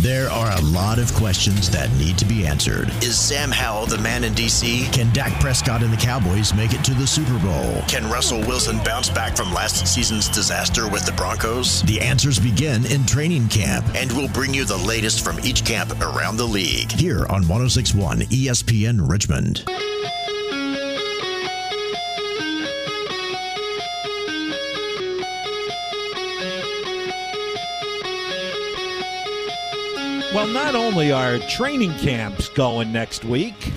There 0.00 0.30
are 0.30 0.56
a 0.56 0.60
lot 0.60 0.98
of 0.98 1.12
questions 1.14 1.68
that 1.70 1.90
need 1.94 2.16
to 2.18 2.24
be 2.24 2.46
answered. 2.46 2.90
Is 3.02 3.18
Sam 3.18 3.50
Howell 3.50 3.86
the 3.86 3.98
man 3.98 4.24
in 4.24 4.34
DC? 4.34 4.92
Can 4.92 5.12
Dak 5.12 5.32
Prescott 5.40 5.82
and 5.82 5.92
the 5.92 5.96
Cowboys 5.96 6.54
make 6.54 6.74
it 6.74 6.84
to 6.84 6.94
the 6.94 7.06
Super 7.06 7.38
Bowl? 7.40 7.82
Can 7.88 8.08
Russell 8.08 8.38
Wilson 8.40 8.78
bounce 8.84 9.08
back 9.08 9.36
from 9.36 9.52
last 9.52 9.84
season's 9.86 10.28
disaster 10.28 10.88
with 10.88 11.04
the 11.06 11.12
Broncos? 11.12 11.82
The 11.82 12.00
answers 12.00 12.38
begin 12.38 12.86
in 12.86 13.04
training 13.04 13.48
camp, 13.48 13.84
and 13.96 14.12
we'll 14.12 14.28
bring 14.28 14.54
you 14.54 14.64
the 14.64 14.76
latest 14.76 15.24
from 15.24 15.40
each 15.40 15.64
camp 15.64 15.92
around 16.00 16.36
the 16.36 16.44
league 16.44 16.92
here 16.92 17.26
on 17.26 17.48
1061 17.48 18.20
ESPN 18.20 19.10
Richmond. 19.10 19.64
Well, 30.36 30.48
not 30.48 30.74
only 30.74 31.12
are 31.12 31.38
training 31.38 31.94
camps 31.94 32.50
going 32.50 32.92
next 32.92 33.24
week, 33.24 33.72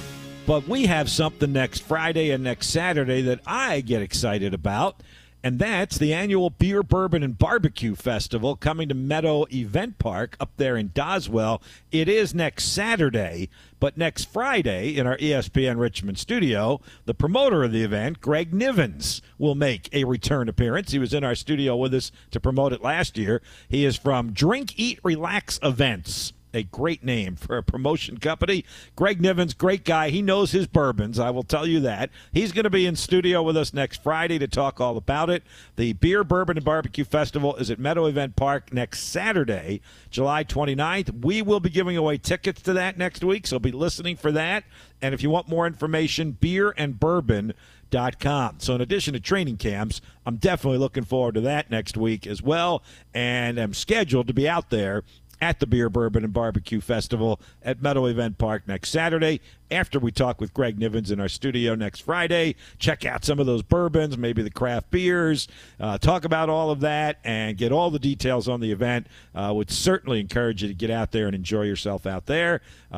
but 0.45 0.67
we 0.67 0.87
have 0.87 1.09
something 1.09 1.53
next 1.53 1.83
Friday 1.83 2.31
and 2.31 2.43
next 2.43 2.67
Saturday 2.67 3.21
that 3.21 3.39
I 3.47 3.79
get 3.79 4.01
excited 4.01 4.53
about, 4.53 5.01
and 5.41 5.57
that's 5.57 5.97
the 5.97 6.13
annual 6.13 6.49
Beer, 6.49 6.83
Bourbon, 6.83 7.23
and 7.23 7.37
Barbecue 7.37 7.95
Festival 7.95 8.57
coming 8.57 8.89
to 8.89 8.93
Meadow 8.93 9.45
Event 9.53 9.99
Park 9.99 10.35
up 10.41 10.51
there 10.57 10.75
in 10.75 10.89
Doswell. 10.89 11.61
It 11.93 12.09
is 12.09 12.35
next 12.35 12.65
Saturday, 12.65 13.49
but 13.79 13.97
next 13.97 14.25
Friday 14.25 14.97
in 14.97 15.07
our 15.07 15.15
ESPN 15.15 15.79
Richmond 15.79 16.19
studio, 16.19 16.81
the 17.05 17.13
promoter 17.13 17.63
of 17.63 17.71
the 17.71 17.85
event, 17.85 18.19
Greg 18.19 18.51
Nivens, 18.51 19.21
will 19.37 19.55
make 19.55 19.87
a 19.93 20.03
return 20.03 20.49
appearance. 20.49 20.91
He 20.91 20.99
was 20.99 21.13
in 21.13 21.23
our 21.23 21.35
studio 21.35 21.77
with 21.77 21.93
us 21.93 22.11
to 22.31 22.41
promote 22.41 22.73
it 22.73 22.83
last 22.83 23.17
year. 23.17 23.41
He 23.69 23.85
is 23.85 23.95
from 23.95 24.33
Drink, 24.33 24.77
Eat, 24.77 24.99
Relax 25.05 25.57
Events 25.63 26.33
a 26.53 26.63
great 26.63 27.03
name 27.03 27.35
for 27.35 27.57
a 27.57 27.63
promotion 27.63 28.17
company. 28.17 28.65
Greg 28.95 29.21
Nivens, 29.21 29.57
great 29.57 29.85
guy. 29.85 30.09
He 30.09 30.21
knows 30.21 30.51
his 30.51 30.67
bourbons. 30.67 31.19
I 31.19 31.29
will 31.29 31.43
tell 31.43 31.67
you 31.67 31.79
that. 31.81 32.09
He's 32.31 32.51
going 32.51 32.63
to 32.63 32.69
be 32.69 32.85
in 32.85 32.95
studio 32.95 33.43
with 33.43 33.57
us 33.57 33.73
next 33.73 34.01
Friday 34.01 34.39
to 34.39 34.47
talk 34.47 34.81
all 34.81 34.97
about 34.97 35.29
it. 35.29 35.43
The 35.75 35.93
Beer, 35.93 36.23
Bourbon, 36.23 36.57
and 36.57 36.65
Barbecue 36.65 37.05
Festival 37.05 37.55
is 37.57 37.69
at 37.69 37.79
Meadow 37.79 38.05
Event 38.05 38.35
Park 38.35 38.73
next 38.73 39.03
Saturday, 39.03 39.81
July 40.09 40.43
29th. 40.43 41.23
We 41.23 41.41
will 41.41 41.59
be 41.59 41.69
giving 41.69 41.97
away 41.97 42.17
tickets 42.17 42.61
to 42.63 42.73
that 42.73 42.97
next 42.97 43.23
week, 43.23 43.45
so 43.47 43.59
be 43.59 43.71
listening 43.71 44.15
for 44.15 44.31
that. 44.31 44.63
And 45.01 45.13
if 45.13 45.23
you 45.23 45.29
want 45.29 45.47
more 45.47 45.67
information, 45.67 46.31
beer 46.31 46.73
and 46.77 46.99
bourbon. 46.99 47.53
Dot 47.91 48.19
com. 48.19 48.57
So, 48.59 48.75
in 48.75 48.81
addition 48.81 49.15
to 49.15 49.19
training 49.19 49.57
camps, 49.57 49.99
I'm 50.23 50.35
definitely 50.35 50.77
looking 50.77 51.05
forward 51.05 51.33
to 51.33 51.41
that 51.41 51.71
next 51.71 51.97
week 51.97 52.27
as 52.27 52.39
well. 52.39 52.83
And 53.15 53.57
I'm 53.57 53.73
scheduled 53.73 54.27
to 54.27 54.33
be 54.33 54.47
out 54.47 54.69
there 54.69 55.03
at 55.41 55.59
the 55.59 55.67
Beer, 55.67 55.89
Bourbon, 55.89 56.23
and 56.23 56.33
Barbecue 56.33 56.81
Festival 56.81 57.39
at 57.63 57.81
Meadow 57.81 58.05
Event 58.05 58.37
Park 58.37 58.67
next 58.67 58.89
Saturday. 58.89 59.41
After 59.71 59.99
we 59.99 60.11
talk 60.11 60.41
with 60.41 60.53
Greg 60.53 60.79
Nivens 60.79 61.11
in 61.11 61.19
our 61.19 61.27
studio 61.27 61.75
next 61.75 62.01
Friday, 62.01 62.55
check 62.79 63.05
out 63.05 63.23
some 63.23 63.39
of 63.39 63.45
those 63.45 63.61
bourbons, 63.61 64.17
maybe 64.17 64.41
the 64.41 64.49
craft 64.49 64.89
beers, 64.89 65.47
uh, 65.79 65.99
talk 65.99 66.25
about 66.25 66.49
all 66.49 66.71
of 66.71 66.79
that, 66.79 67.19
and 67.23 67.55
get 67.55 67.71
all 67.71 67.91
the 67.91 67.99
details 67.99 68.49
on 68.49 68.61
the 68.61 68.71
event. 68.71 69.05
Uh, 69.35 69.53
would 69.55 69.69
certainly 69.69 70.19
encourage 70.19 70.63
you 70.63 70.67
to 70.67 70.73
get 70.73 70.89
out 70.89 71.11
there 71.11 71.27
and 71.27 71.35
enjoy 71.35 71.61
yourself 71.61 72.07
out 72.07 72.25
there. 72.25 72.61
Uh, 72.91 72.97